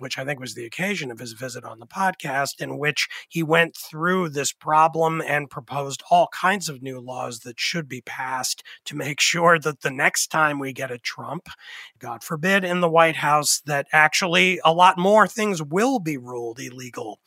which 0.01 0.17
I 0.17 0.25
think 0.25 0.39
was 0.39 0.55
the 0.55 0.65
occasion 0.65 1.11
of 1.11 1.19
his 1.19 1.33
visit 1.33 1.63
on 1.63 1.79
the 1.79 1.87
podcast, 1.87 2.59
in 2.59 2.77
which 2.77 3.07
he 3.29 3.43
went 3.43 3.75
through 3.75 4.29
this 4.29 4.51
problem 4.51 5.21
and 5.21 5.49
proposed 5.49 6.03
all 6.09 6.27
kinds 6.33 6.67
of 6.67 6.81
new 6.81 6.99
laws 6.99 7.39
that 7.39 7.59
should 7.59 7.87
be 7.87 8.01
passed 8.01 8.63
to 8.85 8.95
make 8.95 9.19
sure 9.31 9.59
that 9.59 9.81
the 9.81 9.91
next 9.91 10.27
time 10.27 10.59
we 10.59 10.73
get 10.73 10.91
a 10.91 10.97
Trump, 10.97 11.47
God 11.99 12.23
forbid, 12.23 12.63
in 12.63 12.81
the 12.81 12.89
White 12.89 13.17
House, 13.17 13.61
that 13.65 13.87
actually 13.91 14.59
a 14.65 14.73
lot 14.73 14.97
more 14.97 15.27
things 15.27 15.61
will 15.61 15.99
be 15.99 16.17
ruled 16.17 16.59
illegal. 16.59 17.19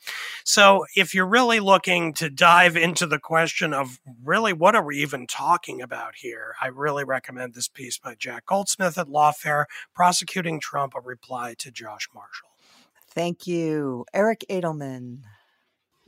So 0.43 0.85
if 0.95 1.13
you're 1.13 1.25
really 1.25 1.59
looking 1.59 2.13
to 2.13 2.29
dive 2.29 2.75
into 2.75 3.07
the 3.07 3.19
question 3.19 3.73
of 3.73 3.99
really 4.23 4.53
what 4.53 4.75
are 4.75 4.85
we 4.85 5.01
even 5.01 5.27
talking 5.27 5.81
about 5.81 6.15
here, 6.17 6.55
I 6.61 6.67
really 6.67 7.03
recommend 7.03 7.53
this 7.53 7.67
piece 7.67 7.97
by 7.97 8.15
Jack 8.15 8.45
Goldsmith 8.45 8.97
at 8.97 9.07
Lawfare, 9.07 9.65
Prosecuting 9.93 10.59
Trump, 10.59 10.93
a 10.95 11.01
reply 11.01 11.55
to 11.59 11.71
Josh 11.71 12.09
Marshall. 12.13 12.49
Thank 13.15 13.47
you. 13.47 14.05
Eric 14.13 14.45
Edelman. 14.49 15.21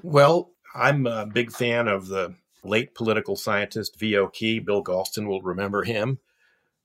Well, 0.04 0.52
I'm 0.76 1.08
a 1.08 1.26
big 1.26 1.52
fan 1.52 1.88
of 1.88 2.08
the 2.08 2.36
late 2.64 2.94
political 2.94 3.38
scientist 3.38 3.98
V.O. 3.98 4.28
Key. 4.28 4.60
Bill 4.60 4.84
Galston 4.84 5.26
will 5.26 5.42
remember 5.42 5.84
him, 5.84 6.20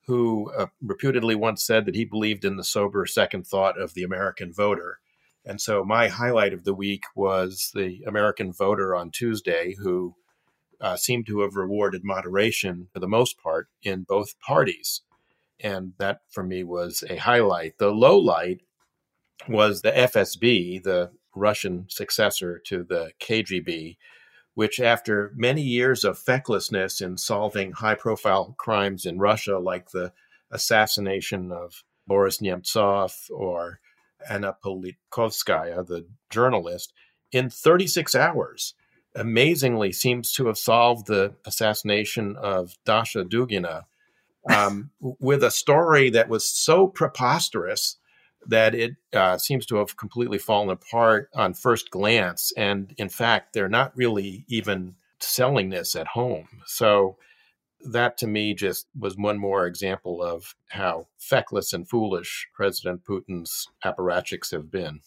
who 0.07 0.51
uh, 0.57 0.67
reputedly 0.81 1.35
once 1.35 1.65
said 1.65 1.87
that 1.87 1.97
he 1.97 2.05
believed 2.05 2.45
in 2.45 2.57
the 2.57 2.65
sober 2.65 3.05
second 3.05 3.47
thought 3.47 3.79
of 3.79 3.95
the 3.95 4.05
American 4.05 4.53
voter. 4.53 5.01
And 5.45 5.61
so 5.61 5.85
my 5.85 6.07
highlight 6.07 6.53
of 6.53 6.63
the 6.63 6.75
week 6.75 7.03
was 7.17 7.73
the 7.75 8.03
American 8.07 8.53
voter 8.53 8.95
on 8.95 9.11
Tuesday 9.11 9.75
who 9.83 10.15
uh, 10.81 10.97
seemed 10.97 11.27
to 11.27 11.41
have 11.41 11.57
rewarded 11.57 12.03
moderation 12.05 12.89
for 12.93 13.01
the 13.01 13.09
most 13.09 13.39
part 13.39 13.69
in 13.83 14.05
both 14.05 14.39
parties. 14.41 15.03
And 15.59 15.95
that 15.99 16.21
for 16.31 16.45
me 16.45 16.63
was 16.63 17.03
a 17.11 17.17
highlight. 17.17 17.79
The 17.79 17.91
low 17.91 18.19
light 18.19 18.63
was 19.49 19.83
the 19.83 19.93
FSB, 19.93 20.83
the 20.83 21.11
Russian 21.35 21.87
successor 21.89 22.59
to 22.67 22.83
the 22.83 23.13
KGB, 23.21 23.97
which, 24.55 24.81
after 24.81 25.33
many 25.35 25.63
years 25.63 26.05
of 26.05 26.19
fecklessness 26.19 27.01
in 27.01 27.17
solving 27.17 27.73
high 27.73 27.95
profile 27.95 28.55
crimes 28.59 29.07
in 29.07 29.19
Russia, 29.19 29.59
like 29.59 29.91
the 29.91 30.13
assassination 30.51 31.51
of 31.51 31.85
Boris 32.07 32.39
Nemtsov 32.39 33.31
or 33.31 33.81
Anna 34.29 34.57
Politkovskaya, 34.65 35.87
the 35.87 36.07
journalist, 36.31 36.93
in 37.33 37.49
36 37.49 38.15
hours, 38.15 38.75
amazingly 39.15 39.93
seems 39.93 40.33
to 40.35 40.47
have 40.47 40.59
solved 40.59 41.07
the 41.07 41.35
assassination 41.47 42.37
of 42.37 42.77
Dasha 42.85 43.25
Dugina 43.25 43.85
um, 44.51 44.91
with 45.01 45.43
a 45.43 45.51
story 45.51 46.11
that 46.11 46.29
was 46.29 46.49
so 46.49 46.87
preposterous 46.87 47.97
that 48.47 48.75
it 48.75 48.97
uh, 49.13 49.39
seems 49.39 49.67
to 49.67 49.77
have 49.77 49.97
completely 49.97 50.39
fallen 50.39 50.71
apart 50.71 51.29
on 51.35 51.55
first 51.55 51.91
glance. 51.91 52.53
And 52.57 52.95
in 52.99 53.09
fact, 53.09 53.53
they're 53.53 53.69
not 53.69 53.97
really 53.97 54.45
even 54.49 54.97
selling 55.21 55.71
this 55.71 55.95
at 55.95 56.09
home. 56.09 56.49
So 56.67 57.17
that 57.85 58.17
to 58.19 58.27
me 58.27 58.55
just 58.55 58.87
was 58.99 59.17
one 59.17 59.39
more 59.39 59.67
example 59.67 60.23
of 60.23 60.55
how 60.71 61.09
feckless 61.19 61.73
and 61.73 61.89
foolish 61.89 62.49
President 62.55 63.05
Putin's 63.05 63.69
apparatchiks 63.85 64.53
have 64.53 64.71
been. 64.71 65.01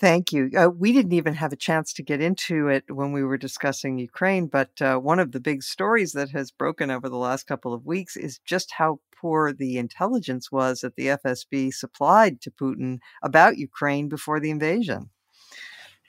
Thank 0.00 0.32
you. 0.32 0.50
Uh, 0.56 0.70
we 0.70 0.94
didn't 0.94 1.12
even 1.12 1.34
have 1.34 1.52
a 1.52 1.56
chance 1.56 1.92
to 1.92 2.02
get 2.02 2.22
into 2.22 2.68
it 2.68 2.84
when 2.90 3.12
we 3.12 3.22
were 3.22 3.36
discussing 3.36 3.98
Ukraine, 3.98 4.46
but 4.46 4.70
uh, 4.80 4.96
one 4.96 5.18
of 5.18 5.32
the 5.32 5.40
big 5.40 5.62
stories 5.62 6.12
that 6.12 6.30
has 6.30 6.50
broken 6.50 6.90
over 6.90 7.10
the 7.10 7.18
last 7.18 7.46
couple 7.46 7.74
of 7.74 7.84
weeks 7.84 8.16
is 8.16 8.40
just 8.46 8.72
how 8.72 9.00
poor 9.14 9.52
the 9.52 9.76
intelligence 9.76 10.50
was 10.50 10.80
that 10.80 10.96
the 10.96 11.08
FSB 11.08 11.74
supplied 11.74 12.40
to 12.40 12.50
Putin 12.50 13.00
about 13.22 13.58
Ukraine 13.58 14.08
before 14.08 14.40
the 14.40 14.50
invasion. 14.50 15.10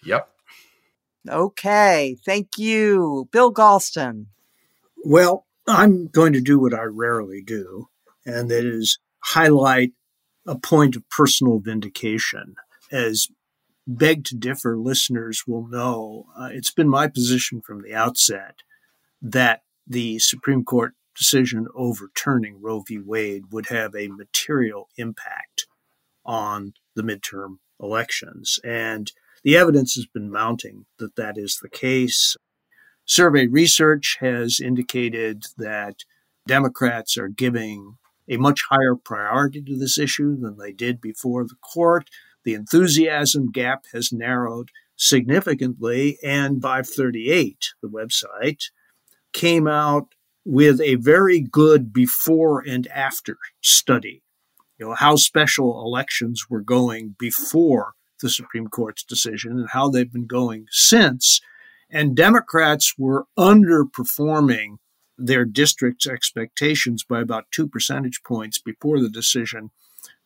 Yep. 0.05 0.29
Okay. 1.27 2.15
Thank 2.25 2.57
you. 2.57 3.27
Bill 3.29 3.53
Galston. 3.53 4.27
Well, 5.03 5.45
I'm 5.67 6.07
going 6.07 6.31
to 6.31 6.39
do 6.39 6.57
what 6.57 6.73
I 6.73 6.83
rarely 6.83 7.41
do, 7.41 7.89
and 8.25 8.49
that 8.51 8.63
is 8.63 8.99
highlight 9.19 9.91
a 10.47 10.57
point 10.57 10.95
of 10.95 11.09
personal 11.09 11.59
vindication. 11.59 12.55
As 12.89 13.27
beg 13.97 14.25
to 14.25 14.35
differ 14.35 14.77
listeners 14.77 15.43
will 15.47 15.67
know, 15.67 16.25
uh, 16.37 16.49
it's 16.51 16.71
been 16.71 16.89
my 16.89 17.07
position 17.07 17.61
from 17.61 17.81
the 17.81 17.93
outset 17.93 18.57
that 19.21 19.61
the 19.87 20.19
Supreme 20.19 20.63
Court 20.63 20.93
decision 21.17 21.67
overturning 21.75 22.61
Roe 22.61 22.83
v. 22.87 22.99
Wade 22.99 23.51
would 23.51 23.67
have 23.67 23.95
a 23.95 24.07
material 24.07 24.89
impact 24.97 25.67
on 26.25 26.73
the 26.95 27.03
midterm 27.03 27.57
elections. 27.81 28.59
And 28.63 29.11
the 29.43 29.57
evidence 29.57 29.95
has 29.95 30.05
been 30.05 30.31
mounting 30.31 30.85
that 30.99 31.15
that 31.15 31.37
is 31.37 31.59
the 31.61 31.69
case. 31.69 32.37
Survey 33.05 33.47
research 33.47 34.17
has 34.19 34.59
indicated 34.59 35.45
that 35.57 35.97
Democrats 36.47 37.17
are 37.17 37.27
giving 37.27 37.97
a 38.29 38.37
much 38.37 38.63
higher 38.69 38.95
priority 38.95 39.61
to 39.61 39.77
this 39.77 39.97
issue 39.97 40.37
than 40.39 40.57
they 40.57 40.71
did 40.71 41.01
before 41.01 41.43
the 41.43 41.55
court. 41.61 42.09
The 42.43 42.53
enthusiasm 42.53 43.51
gap 43.51 43.85
has 43.93 44.11
narrowed 44.11 44.69
significantly, 44.95 46.17
and 46.23 46.61
538, 46.61 47.57
the 47.81 47.89
website, 47.89 48.63
came 49.33 49.67
out 49.67 50.13
with 50.43 50.81
a 50.81 50.95
very 50.95 51.39
good 51.39 51.93
before 51.93 52.61
and 52.61 52.87
after 52.87 53.37
study. 53.61 54.23
You 54.77 54.87
know, 54.87 54.95
how 54.95 55.15
special 55.15 55.83
elections 55.83 56.45
were 56.49 56.61
going 56.61 57.15
before 57.19 57.93
the 58.21 58.29
Supreme 58.29 58.67
Court's 58.67 59.03
decision 59.03 59.53
and 59.53 59.69
how 59.69 59.89
they've 59.89 60.11
been 60.11 60.27
going 60.27 60.65
since. 60.69 61.41
And 61.89 62.15
Democrats 62.15 62.95
were 62.97 63.25
underperforming 63.37 64.77
their 65.17 65.45
district's 65.45 66.07
expectations 66.07 67.03
by 67.03 67.21
about 67.21 67.45
two 67.51 67.67
percentage 67.67 68.23
points 68.23 68.59
before 68.59 68.99
the 68.99 69.09
decision 69.09 69.71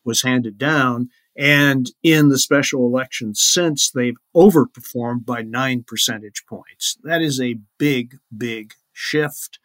was 0.03 0.22
handed 0.22 0.57
down. 0.57 1.09
And 1.38 1.92
in 2.02 2.30
the 2.30 2.40
special 2.40 2.86
election 2.86 3.36
since, 3.36 3.92
they've 3.92 4.18
overperformed 4.36 5.26
by 5.26 5.42
nine 5.42 5.84
percentage 5.86 6.46
points. 6.48 6.98
That 7.04 7.22
is 7.22 7.42
a 7.42 7.60
big, 7.78 8.20
big 8.36 8.74
shift 8.94 9.60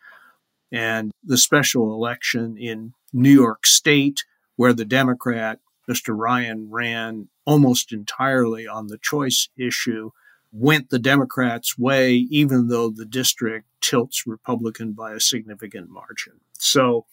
and 0.72 1.10
the 1.24 1.38
special 1.38 1.92
election 1.92 2.56
in 2.56 2.92
New 3.12 3.32
York 3.32 3.66
State, 3.66 4.24
where 4.56 4.72
the 4.72 4.84
Democrat, 4.84 5.58
Mr. 5.88 6.16
Ryan, 6.16 6.70
ran 6.70 7.28
almost 7.44 7.92
entirely 7.92 8.66
on 8.66 8.86
the 8.86 8.98
choice 8.98 9.48
issue, 9.56 10.10
went 10.52 10.90
the 10.90 10.98
Democrats' 10.98 11.78
way, 11.78 12.14
even 12.14 12.68
though 12.68 12.90
the 12.90 13.04
district 13.04 13.66
tilts 13.80 14.26
Republican 14.26 14.92
by 14.92 15.12
a 15.12 15.20
significant 15.20 15.88
margin. 15.90 16.34
So 16.58 17.06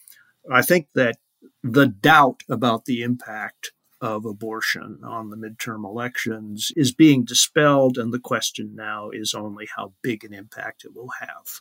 I 0.50 0.62
think 0.62 0.88
that 0.94 1.16
the 1.62 1.86
doubt 1.86 2.42
about 2.48 2.84
the 2.84 3.02
impact 3.02 3.72
of 4.00 4.24
abortion 4.24 5.00
on 5.04 5.30
the 5.30 5.36
midterm 5.36 5.84
elections 5.84 6.70
is 6.76 6.92
being 6.92 7.24
dispelled, 7.24 7.98
and 7.98 8.12
the 8.12 8.20
question 8.20 8.74
now 8.74 9.10
is 9.10 9.34
only 9.34 9.66
how 9.76 9.92
big 10.02 10.24
an 10.24 10.32
impact 10.32 10.84
it 10.84 10.94
will 10.94 11.10
have. 11.20 11.60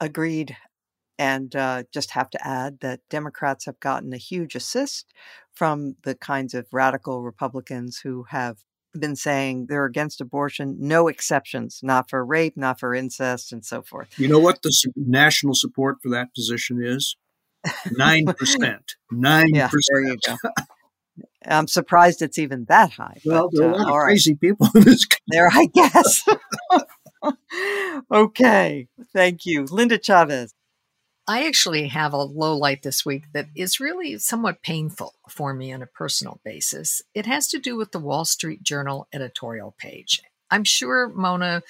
Agreed. 0.00 0.56
And 1.18 1.56
uh, 1.56 1.84
just 1.92 2.10
have 2.10 2.28
to 2.30 2.46
add 2.46 2.80
that 2.80 3.00
Democrats 3.08 3.64
have 3.64 3.80
gotten 3.80 4.12
a 4.12 4.18
huge 4.18 4.54
assist 4.54 5.14
from 5.54 5.96
the 6.04 6.14
kinds 6.14 6.52
of 6.52 6.66
radical 6.72 7.22
Republicans 7.22 7.98
who 7.98 8.24
have 8.24 8.58
been 8.98 9.16
saying 9.16 9.66
they're 9.68 9.86
against 9.86 10.20
abortion, 10.20 10.76
no 10.78 11.08
exceptions, 11.08 11.80
not 11.82 12.10
for 12.10 12.24
rape, 12.24 12.56
not 12.56 12.78
for 12.78 12.94
incest, 12.94 13.52
and 13.52 13.64
so 13.64 13.82
forth. 13.82 14.08
You 14.18 14.28
know 14.28 14.38
what 14.38 14.62
the 14.62 14.72
national 14.96 15.54
support 15.54 15.96
for 16.02 16.10
that 16.10 16.34
position 16.34 16.82
is? 16.82 17.16
Nine 17.92 18.26
percent. 18.26 18.92
Nine 19.10 19.52
percent. 19.52 20.38
I'm 21.46 21.68
surprised 21.68 22.22
it's 22.22 22.38
even 22.38 22.64
that 22.66 22.92
high. 22.92 23.20
Well, 23.24 23.50
but, 23.50 23.58
there 23.58 23.68
are 23.68 23.72
a 23.72 23.76
lot 23.76 23.88
uh, 23.88 23.96
of 23.96 24.02
crazy 24.04 24.32
right. 24.32 24.40
people 24.40 24.68
in 24.74 24.82
this 24.82 25.04
country. 25.04 25.24
There, 25.28 25.48
I 25.52 25.66
guess. 25.72 26.24
okay, 28.12 28.88
thank 29.12 29.46
you, 29.46 29.64
Linda 29.64 29.98
Chavez. 30.02 30.54
I 31.28 31.46
actually 31.46 31.88
have 31.88 32.12
a 32.12 32.18
low 32.18 32.56
light 32.56 32.82
this 32.82 33.04
week 33.04 33.24
that 33.32 33.48
is 33.56 33.80
really 33.80 34.16
somewhat 34.18 34.62
painful 34.62 35.14
for 35.28 35.52
me 35.52 35.72
on 35.72 35.82
a 35.82 35.86
personal 35.86 36.40
basis. 36.44 37.02
It 37.14 37.26
has 37.26 37.48
to 37.48 37.58
do 37.58 37.76
with 37.76 37.90
the 37.90 37.98
Wall 37.98 38.24
Street 38.24 38.62
Journal 38.62 39.08
editorial 39.12 39.74
page. 39.76 40.22
I'm 40.52 40.62
sure, 40.62 41.08
Mona, 41.08 41.62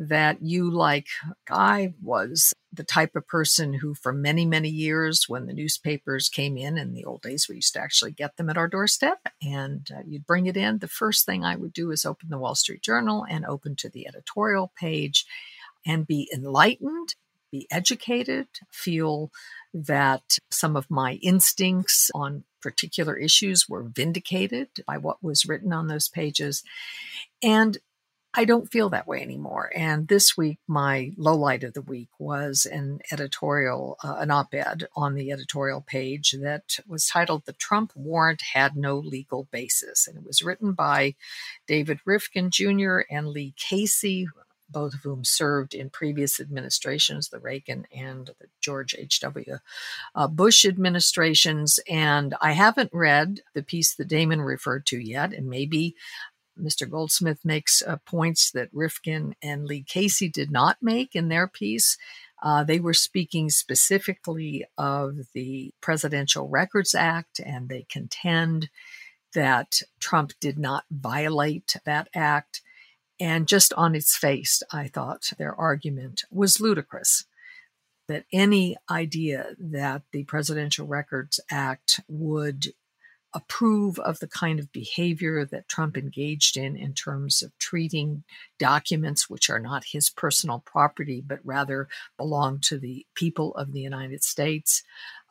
that 0.00 0.42
you, 0.42 0.70
like 0.70 1.08
I 1.50 1.92
was, 2.02 2.54
the 2.72 2.84
type 2.84 3.14
of 3.14 3.28
person 3.28 3.74
who, 3.74 3.94
for 3.94 4.14
many, 4.14 4.46
many 4.46 4.70
years, 4.70 5.28
when 5.28 5.44
the 5.44 5.52
newspapers 5.52 6.30
came 6.30 6.56
in 6.56 6.78
in 6.78 6.94
the 6.94 7.04
old 7.04 7.20
days, 7.20 7.48
we 7.48 7.56
used 7.56 7.74
to 7.74 7.80
actually 7.80 8.12
get 8.12 8.36
them 8.36 8.48
at 8.48 8.56
our 8.56 8.66
doorstep 8.66 9.18
and 9.42 9.86
uh, 9.94 10.00
you'd 10.06 10.26
bring 10.26 10.46
it 10.46 10.56
in. 10.56 10.78
The 10.78 10.88
first 10.88 11.26
thing 11.26 11.44
I 11.44 11.56
would 11.56 11.74
do 11.74 11.90
is 11.90 12.06
open 12.06 12.30
the 12.30 12.38
Wall 12.38 12.54
Street 12.54 12.82
Journal 12.82 13.26
and 13.28 13.44
open 13.44 13.76
to 13.76 13.90
the 13.90 14.08
editorial 14.08 14.72
page 14.74 15.26
and 15.86 16.06
be 16.06 16.30
enlightened 16.34 17.14
be 17.50 17.66
educated, 17.70 18.46
feel 18.70 19.30
that 19.74 20.38
some 20.50 20.76
of 20.76 20.90
my 20.90 21.14
instincts 21.22 22.10
on 22.14 22.44
particular 22.62 23.16
issues 23.16 23.68
were 23.68 23.82
vindicated 23.82 24.68
by 24.86 24.98
what 24.98 25.22
was 25.22 25.46
written 25.46 25.72
on 25.72 25.86
those 25.86 26.08
pages. 26.08 26.62
And 27.42 27.78
I 28.32 28.44
don't 28.44 28.70
feel 28.70 28.90
that 28.90 29.08
way 29.08 29.22
anymore. 29.22 29.72
And 29.74 30.06
this 30.06 30.36
week, 30.36 30.58
my 30.68 31.10
low 31.16 31.34
light 31.34 31.64
of 31.64 31.74
the 31.74 31.82
week 31.82 32.10
was 32.18 32.64
an 32.64 33.00
editorial, 33.10 33.98
uh, 34.04 34.16
an 34.18 34.30
op 34.30 34.54
ed 34.54 34.86
on 34.94 35.14
the 35.14 35.32
editorial 35.32 35.80
page 35.80 36.36
that 36.40 36.78
was 36.86 37.08
titled 37.08 37.44
The 37.44 37.54
Trump 37.54 37.90
Warrant 37.96 38.42
Had 38.52 38.76
No 38.76 38.98
Legal 38.98 39.48
Basis. 39.50 40.06
And 40.06 40.16
it 40.16 40.24
was 40.24 40.42
written 40.42 40.74
by 40.74 41.16
David 41.66 41.98
Rivkin 42.06 42.50
Jr. 42.50 43.00
and 43.12 43.26
Lee 43.26 43.52
Casey, 43.56 44.28
both 44.68 44.94
of 44.94 45.00
whom 45.00 45.24
served 45.24 45.74
in 45.74 45.90
previous 45.90 46.38
administrations, 46.38 47.28
the 47.30 47.40
Reagan 47.40 47.84
and 47.92 48.28
the 48.38 48.46
George 48.60 48.94
H.W. 48.96 49.58
Uh, 50.14 50.28
Bush 50.28 50.64
administrations. 50.64 51.80
And 51.88 52.36
I 52.40 52.52
haven't 52.52 52.90
read 52.92 53.40
the 53.54 53.64
piece 53.64 53.96
that 53.96 54.06
Damon 54.06 54.40
referred 54.40 54.86
to 54.86 54.98
yet, 54.98 55.32
and 55.32 55.48
maybe 55.48 55.96
Mr. 56.58 56.88
Goldsmith 56.88 57.44
makes 57.44 57.82
uh, 57.82 57.96
points 58.06 58.50
that 58.52 58.74
Rivkin 58.74 59.32
and 59.42 59.64
Lee 59.64 59.82
Casey 59.82 60.28
did 60.28 60.50
not 60.50 60.78
make 60.82 61.14
in 61.14 61.28
their 61.28 61.48
piece. 61.48 61.96
Uh, 62.42 62.64
they 62.64 62.80
were 62.80 62.94
speaking 62.94 63.50
specifically 63.50 64.64
of 64.78 65.18
the 65.34 65.72
Presidential 65.80 66.48
Records 66.48 66.94
Act, 66.94 67.40
and 67.40 67.68
they 67.68 67.86
contend 67.90 68.70
that 69.34 69.80
Trump 70.00 70.32
did 70.40 70.58
not 70.58 70.84
violate 70.90 71.76
that 71.84 72.08
act. 72.14 72.62
And 73.18 73.46
just 73.46 73.72
on 73.74 73.94
its 73.94 74.16
face, 74.16 74.62
I 74.72 74.88
thought 74.88 75.32
their 75.38 75.54
argument 75.54 76.24
was 76.30 76.60
ludicrous. 76.60 77.24
That 78.08 78.24
any 78.32 78.76
idea 78.90 79.54
that 79.58 80.02
the 80.10 80.24
Presidential 80.24 80.86
Records 80.86 81.38
Act 81.50 82.00
would 82.08 82.72
approve 83.32 83.98
of 84.00 84.18
the 84.18 84.26
kind 84.26 84.58
of 84.58 84.72
behavior 84.72 85.44
that 85.44 85.68
Trump 85.68 85.96
engaged 85.96 86.56
in 86.56 86.76
in 86.76 86.92
terms 86.92 87.42
of 87.42 87.56
treating 87.58 88.24
documents 88.58 89.30
which 89.30 89.48
are 89.48 89.60
not 89.60 89.84
his 89.92 90.10
personal 90.10 90.60
property 90.66 91.22
but 91.24 91.38
rather 91.44 91.88
belong 92.16 92.58
to 92.58 92.78
the 92.78 93.06
people 93.14 93.54
of 93.54 93.72
the 93.72 93.80
United 93.80 94.24
States 94.24 94.82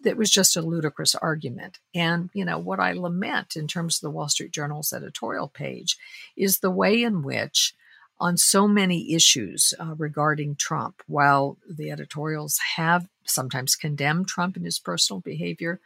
that 0.01 0.17
was 0.17 0.29
just 0.29 0.55
a 0.55 0.61
ludicrous 0.61 1.13
argument. 1.15 1.79
And, 1.93 2.29
you 2.33 2.45
know, 2.45 2.57
what 2.57 2.79
I 2.79 2.93
lament 2.93 3.55
in 3.55 3.67
terms 3.67 3.97
of 3.97 4.01
the 4.01 4.09
Wall 4.09 4.29
Street 4.29 4.51
Journal's 4.51 4.93
editorial 4.93 5.49
page 5.49 5.97
is 6.37 6.59
the 6.59 6.71
way 6.71 7.03
in 7.03 7.21
which 7.21 7.73
on 8.19 8.37
so 8.37 8.67
many 8.67 9.13
issues 9.13 9.73
uh, 9.79 9.95
regarding 9.97 10.55
Trump. 10.55 11.01
While 11.07 11.57
the 11.69 11.91
editorials 11.91 12.59
have 12.75 13.07
sometimes 13.25 13.75
condemned 13.75 14.27
Trump 14.27 14.55
and 14.55 14.65
his 14.65 14.79
personal 14.79 15.21
behavior, 15.21 15.79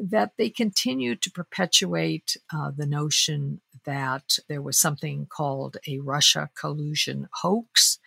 that 0.00 0.32
they 0.36 0.50
continue 0.50 1.16
to 1.16 1.30
perpetuate 1.30 2.36
uh, 2.54 2.70
the 2.76 2.86
notion 2.86 3.60
that 3.84 4.38
there 4.48 4.62
was 4.62 4.78
something 4.78 5.26
called 5.26 5.76
a 5.86 5.98
Russia 6.00 6.50
collusion 6.54 7.28
hoax 7.42 7.98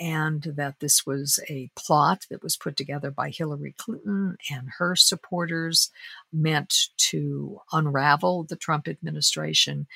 and 0.00 0.42
that 0.56 0.78
this 0.80 1.04
was 1.04 1.40
a 1.48 1.70
plot 1.74 2.26
that 2.30 2.42
was 2.42 2.56
put 2.56 2.76
together 2.76 3.10
by 3.10 3.30
Hillary 3.30 3.74
Clinton 3.76 4.36
and 4.50 4.68
her 4.78 4.94
supporters 4.94 5.90
meant 6.32 6.88
to 6.96 7.60
unravel 7.72 8.44
the 8.44 8.56
Trump 8.56 8.86
administration. 8.86 9.86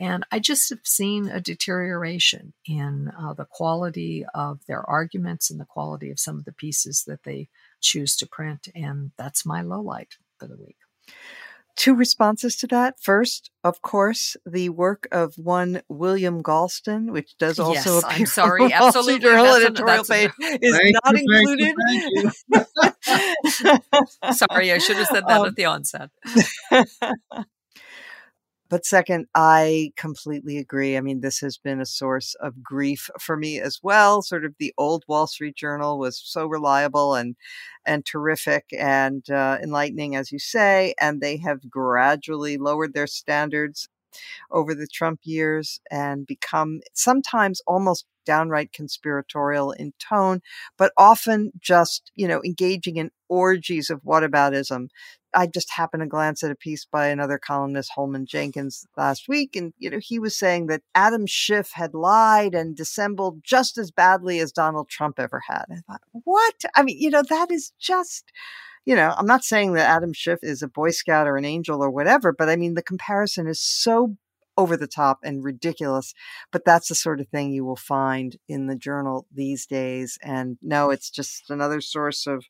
And 0.00 0.26
I 0.32 0.40
just 0.40 0.68
have 0.70 0.80
seen 0.84 1.28
a 1.28 1.40
deterioration 1.40 2.54
in 2.66 3.12
uh, 3.16 3.34
the 3.34 3.44
quality 3.44 4.24
of 4.34 4.60
their 4.66 4.82
arguments 4.88 5.48
and 5.48 5.60
the 5.60 5.64
quality 5.64 6.10
of 6.10 6.18
some 6.18 6.38
of 6.38 6.44
the 6.44 6.52
pieces 6.52 7.04
that 7.06 7.22
they 7.22 7.48
choose 7.80 8.16
to 8.16 8.26
print. 8.26 8.68
And 8.74 9.12
that's 9.16 9.46
my 9.46 9.62
low 9.62 9.80
light 9.80 10.16
for 10.38 10.48
the 10.48 10.56
week. 10.56 10.76
Two 11.74 11.94
responses 11.94 12.54
to 12.56 12.66
that. 12.66 13.00
First, 13.00 13.50
of 13.64 13.80
course, 13.80 14.36
the 14.44 14.68
work 14.68 15.08
of 15.10 15.34
one 15.38 15.80
William 15.88 16.42
Galston, 16.42 17.10
which 17.10 17.34
does 17.38 17.58
also 17.58 17.94
yes, 17.94 18.04
appear 18.04 18.18
I'm 18.18 18.26
sorry, 18.40 18.62
on 18.64 18.72
absolutely. 18.72 19.20
Journal 19.20 19.46
editorial 19.54 20.04
page, 20.04 20.30
is 20.60 20.76
Thank 20.76 20.96
not 21.02 21.16
you, 21.16 21.72
included. 22.52 22.92
sorry, 24.36 24.70
I 24.72 24.78
should 24.78 24.96
have 24.96 25.06
said 25.06 25.24
that 25.26 25.40
Um, 25.40 25.46
at 25.46 25.56
the 25.56 25.64
onset. 25.64 26.10
But 28.72 28.86
second, 28.86 29.26
I 29.36 29.92
completely 29.98 30.58
agree. 30.58 30.96
I 30.96 31.02
mean, 31.02 31.20
this 31.20 31.40
has 31.40 31.58
been 31.58 31.80
a 31.80 31.86
source 31.86 32.34
of 32.40 32.62
grief 32.62 33.10
for 33.20 33.36
me 33.36 33.60
as 33.60 33.78
well. 33.82 34.22
Sort 34.22 34.46
of 34.46 34.54
the 34.58 34.74
old 34.78 35.04
Wall 35.08 35.26
Street 35.28 35.56
Journal 35.56 35.98
was 35.98 36.18
so 36.24 36.46
reliable 36.46 37.14
and 37.14 37.36
and 37.86 38.06
terrific 38.06 38.66
and 38.78 39.28
uh, 39.30 39.58
enlightening, 39.62 40.16
as 40.16 40.32
you 40.32 40.38
say, 40.38 40.94
and 41.00 41.20
they 41.20 41.36
have 41.38 41.70
gradually 41.70 42.56
lowered 42.56 42.94
their 42.94 43.06
standards 43.06 43.88
over 44.50 44.74
the 44.74 44.86
Trump 44.92 45.20
years 45.24 45.80
and 45.90 46.26
become 46.26 46.80
sometimes 46.94 47.60
almost 47.66 48.06
downright 48.24 48.72
conspiratorial 48.72 49.72
in 49.72 49.92
tone, 49.98 50.40
but 50.78 50.92
often 50.96 51.52
just, 51.60 52.10
you 52.14 52.28
know, 52.28 52.40
engaging 52.44 52.96
in 52.96 53.10
orgies 53.28 53.90
of 53.90 54.02
whataboutism. 54.02 54.88
I 55.34 55.46
just 55.46 55.72
happened 55.72 56.02
to 56.02 56.06
glance 56.06 56.42
at 56.42 56.50
a 56.50 56.54
piece 56.54 56.84
by 56.84 57.06
another 57.06 57.38
columnist, 57.38 57.92
Holman 57.94 58.26
Jenkins, 58.26 58.86
last 58.98 59.28
week, 59.28 59.56
and 59.56 59.72
you 59.78 59.88
know 59.88 59.98
he 59.98 60.18
was 60.18 60.36
saying 60.36 60.66
that 60.66 60.82
Adam 60.94 61.26
Schiff 61.26 61.70
had 61.72 61.94
lied 61.94 62.54
and 62.54 62.76
dissembled 62.76 63.40
just 63.42 63.78
as 63.78 63.90
badly 63.90 64.40
as 64.40 64.52
Donald 64.52 64.90
Trump 64.90 65.18
ever 65.18 65.40
had. 65.48 65.64
I 65.70 65.76
thought, 65.86 66.02
what? 66.24 66.54
I 66.76 66.82
mean, 66.82 66.98
you 66.98 67.08
know, 67.08 67.22
that 67.30 67.50
is 67.50 67.72
just 67.80 68.30
you 68.84 68.96
know, 68.96 69.14
I'm 69.16 69.26
not 69.26 69.44
saying 69.44 69.74
that 69.74 69.88
Adam 69.88 70.12
Schiff 70.12 70.40
is 70.42 70.62
a 70.62 70.68
Boy 70.68 70.90
Scout 70.90 71.26
or 71.26 71.36
an 71.36 71.44
angel 71.44 71.82
or 71.82 71.90
whatever, 71.90 72.32
but 72.32 72.48
I 72.48 72.56
mean, 72.56 72.74
the 72.74 72.82
comparison 72.82 73.46
is 73.46 73.60
so 73.60 74.16
over 74.56 74.76
the 74.76 74.86
top 74.86 75.18
and 75.22 75.44
ridiculous. 75.44 76.14
But 76.50 76.64
that's 76.64 76.88
the 76.88 76.94
sort 76.94 77.20
of 77.20 77.28
thing 77.28 77.52
you 77.52 77.64
will 77.64 77.76
find 77.76 78.36
in 78.48 78.66
the 78.66 78.76
journal 78.76 79.26
these 79.32 79.66
days. 79.66 80.18
And 80.22 80.58
no, 80.62 80.90
it's 80.90 81.10
just 81.10 81.50
another 81.50 81.80
source 81.80 82.26
of, 82.26 82.44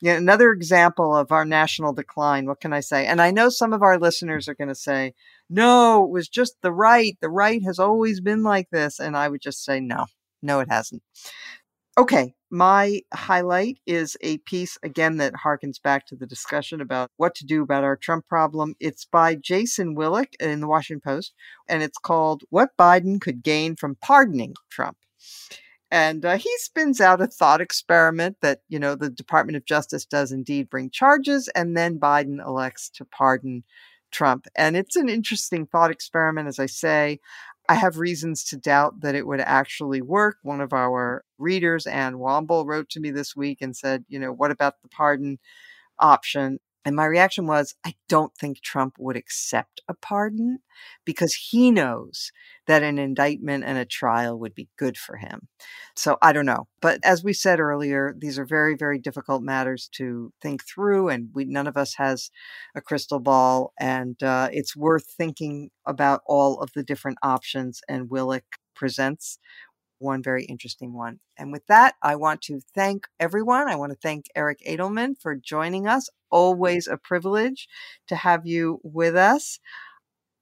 you 0.00 0.10
know, 0.10 0.16
another 0.16 0.52
example 0.52 1.14
of 1.14 1.32
our 1.32 1.44
national 1.44 1.92
decline. 1.92 2.46
What 2.46 2.60
can 2.60 2.72
I 2.72 2.80
say? 2.80 3.06
And 3.06 3.20
I 3.20 3.30
know 3.30 3.48
some 3.48 3.72
of 3.72 3.82
our 3.82 3.98
listeners 3.98 4.48
are 4.48 4.54
going 4.54 4.68
to 4.68 4.74
say, 4.74 5.14
no, 5.48 6.04
it 6.04 6.10
was 6.10 6.28
just 6.28 6.56
the 6.62 6.72
right. 6.72 7.16
The 7.20 7.30
right 7.30 7.62
has 7.64 7.78
always 7.78 8.20
been 8.20 8.42
like 8.42 8.68
this. 8.70 8.98
And 8.98 9.16
I 9.16 9.28
would 9.28 9.40
just 9.40 9.64
say, 9.64 9.80
no, 9.80 10.06
no, 10.42 10.60
it 10.60 10.68
hasn't. 10.68 11.02
Okay, 11.98 12.34
my 12.50 13.00
highlight 13.14 13.78
is 13.86 14.18
a 14.20 14.36
piece 14.38 14.76
again 14.82 15.16
that 15.16 15.32
harkens 15.32 15.80
back 15.82 16.06
to 16.06 16.14
the 16.14 16.26
discussion 16.26 16.82
about 16.82 17.10
what 17.16 17.34
to 17.36 17.46
do 17.46 17.62
about 17.62 17.84
our 17.84 17.96
Trump 17.96 18.28
problem. 18.28 18.74
It's 18.80 19.06
by 19.06 19.34
Jason 19.34 19.96
Willick 19.96 20.34
in 20.38 20.60
the 20.60 20.66
Washington 20.66 21.00
Post, 21.00 21.32
and 21.66 21.82
it's 21.82 21.96
called 21.96 22.42
What 22.50 22.76
Biden 22.78 23.18
Could 23.18 23.42
Gain 23.42 23.76
from 23.76 23.96
Pardoning 24.02 24.56
Trump. 24.68 24.98
And 25.90 26.22
uh, 26.26 26.36
he 26.36 26.50
spins 26.58 27.00
out 27.00 27.22
a 27.22 27.28
thought 27.28 27.62
experiment 27.62 28.36
that, 28.42 28.58
you 28.68 28.78
know, 28.78 28.94
the 28.94 29.08
Department 29.08 29.56
of 29.56 29.64
Justice 29.64 30.04
does 30.04 30.32
indeed 30.32 30.68
bring 30.68 30.90
charges, 30.90 31.48
and 31.54 31.74
then 31.74 31.98
Biden 31.98 32.46
elects 32.46 32.90
to 32.90 33.06
pardon 33.06 33.64
Trump. 34.10 34.46
And 34.54 34.76
it's 34.76 34.96
an 34.96 35.08
interesting 35.08 35.66
thought 35.66 35.90
experiment, 35.90 36.48
as 36.48 36.58
I 36.58 36.66
say. 36.66 37.20
I 37.68 37.74
have 37.74 37.98
reasons 37.98 38.44
to 38.44 38.56
doubt 38.56 39.00
that 39.00 39.14
it 39.14 39.26
would 39.26 39.40
actually 39.40 40.02
work. 40.02 40.38
One 40.42 40.60
of 40.60 40.72
our 40.72 41.24
readers, 41.38 41.86
Ann 41.86 42.14
Womble, 42.14 42.66
wrote 42.66 42.88
to 42.90 43.00
me 43.00 43.10
this 43.10 43.34
week 43.36 43.58
and 43.60 43.76
said, 43.76 44.04
you 44.08 44.18
know, 44.18 44.32
what 44.32 44.50
about 44.50 44.74
the 44.82 44.88
pardon 44.88 45.38
option? 46.00 46.60
And 46.86 46.94
my 46.94 47.04
reaction 47.04 47.48
was, 47.48 47.74
I 47.84 47.94
don't 48.08 48.32
think 48.36 48.62
Trump 48.62 48.94
would 48.96 49.16
accept 49.16 49.80
a 49.88 49.94
pardon 49.94 50.60
because 51.04 51.34
he 51.34 51.72
knows 51.72 52.30
that 52.68 52.84
an 52.84 52.96
indictment 52.96 53.64
and 53.64 53.76
a 53.76 53.84
trial 53.84 54.38
would 54.38 54.54
be 54.54 54.68
good 54.78 54.96
for 54.96 55.16
him. 55.16 55.48
So 55.96 56.16
I 56.22 56.32
don't 56.32 56.46
know. 56.46 56.68
But 56.80 57.00
as 57.02 57.24
we 57.24 57.32
said 57.32 57.58
earlier, 57.58 58.14
these 58.16 58.38
are 58.38 58.46
very, 58.46 58.76
very 58.76 59.00
difficult 59.00 59.42
matters 59.42 59.88
to 59.96 60.32
think 60.40 60.62
through, 60.64 61.08
and 61.08 61.30
we 61.34 61.44
none 61.44 61.66
of 61.66 61.76
us 61.76 61.94
has 61.96 62.30
a 62.76 62.80
crystal 62.80 63.18
ball. 63.18 63.72
And 63.80 64.22
uh, 64.22 64.48
it's 64.52 64.76
worth 64.76 65.06
thinking 65.18 65.70
about 65.86 66.20
all 66.24 66.60
of 66.60 66.70
the 66.76 66.84
different 66.84 67.18
options. 67.20 67.80
And 67.88 68.08
Willick 68.08 68.60
presents 68.76 69.38
one 69.98 70.22
very 70.22 70.44
interesting 70.44 70.92
one. 70.92 71.20
And 71.36 71.52
with 71.52 71.66
that, 71.66 71.94
I 72.02 72.16
want 72.16 72.42
to 72.42 72.60
thank 72.74 73.06
everyone. 73.18 73.68
I 73.68 73.76
want 73.76 73.92
to 73.92 73.98
thank 73.98 74.26
Eric 74.34 74.60
Edelman 74.66 75.14
for 75.20 75.34
joining 75.34 75.86
us. 75.86 76.08
Always 76.30 76.86
a 76.86 76.96
privilege 76.96 77.68
to 78.08 78.16
have 78.16 78.46
you 78.46 78.80
with 78.82 79.16
us. 79.16 79.58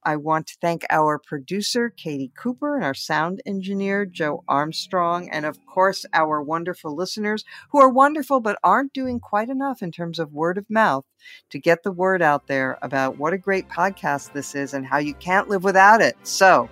I 0.06 0.16
want 0.16 0.46
to 0.48 0.56
thank 0.60 0.84
our 0.90 1.18
producer, 1.18 1.88
Katie 1.88 2.30
Cooper, 2.36 2.76
and 2.76 2.84
our 2.84 2.94
sound 2.94 3.40
engineer, 3.46 4.04
Joe 4.04 4.44
Armstrong, 4.46 5.30
and 5.30 5.46
of 5.46 5.64
course, 5.64 6.04
our 6.12 6.42
wonderful 6.42 6.94
listeners 6.94 7.44
who 7.70 7.80
are 7.80 7.88
wonderful 7.88 8.40
but 8.40 8.58
aren't 8.62 8.92
doing 8.92 9.18
quite 9.18 9.48
enough 9.48 9.82
in 9.82 9.90
terms 9.90 10.18
of 10.18 10.34
word 10.34 10.58
of 10.58 10.68
mouth 10.68 11.04
to 11.50 11.58
get 11.58 11.82
the 11.82 11.92
word 11.92 12.20
out 12.20 12.48
there 12.48 12.78
about 12.82 13.18
what 13.18 13.32
a 13.32 13.38
great 13.38 13.68
podcast 13.70 14.32
this 14.34 14.54
is 14.54 14.74
and 14.74 14.84
how 14.84 14.98
you 14.98 15.14
can't 15.14 15.48
live 15.48 15.64
without 15.64 16.02
it. 16.02 16.16
So, 16.22 16.68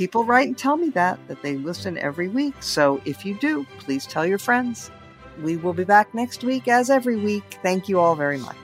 people 0.00 0.24
write 0.24 0.48
and 0.48 0.56
tell 0.56 0.78
me 0.78 0.88
that, 0.88 1.18
that 1.28 1.42
they 1.42 1.58
listen 1.58 1.98
every 1.98 2.26
week. 2.26 2.54
So 2.60 3.02
if 3.04 3.26
you 3.26 3.34
do, 3.34 3.66
please 3.80 4.06
tell 4.06 4.24
your 4.24 4.38
friends. 4.38 4.90
We 5.42 5.58
will 5.58 5.74
be 5.74 5.84
back 5.84 6.14
next 6.14 6.42
week 6.42 6.68
as 6.68 6.88
every 6.88 7.16
week. 7.16 7.58
Thank 7.62 7.86
you 7.86 8.00
all 8.00 8.16
very 8.16 8.38
much. 8.38 8.56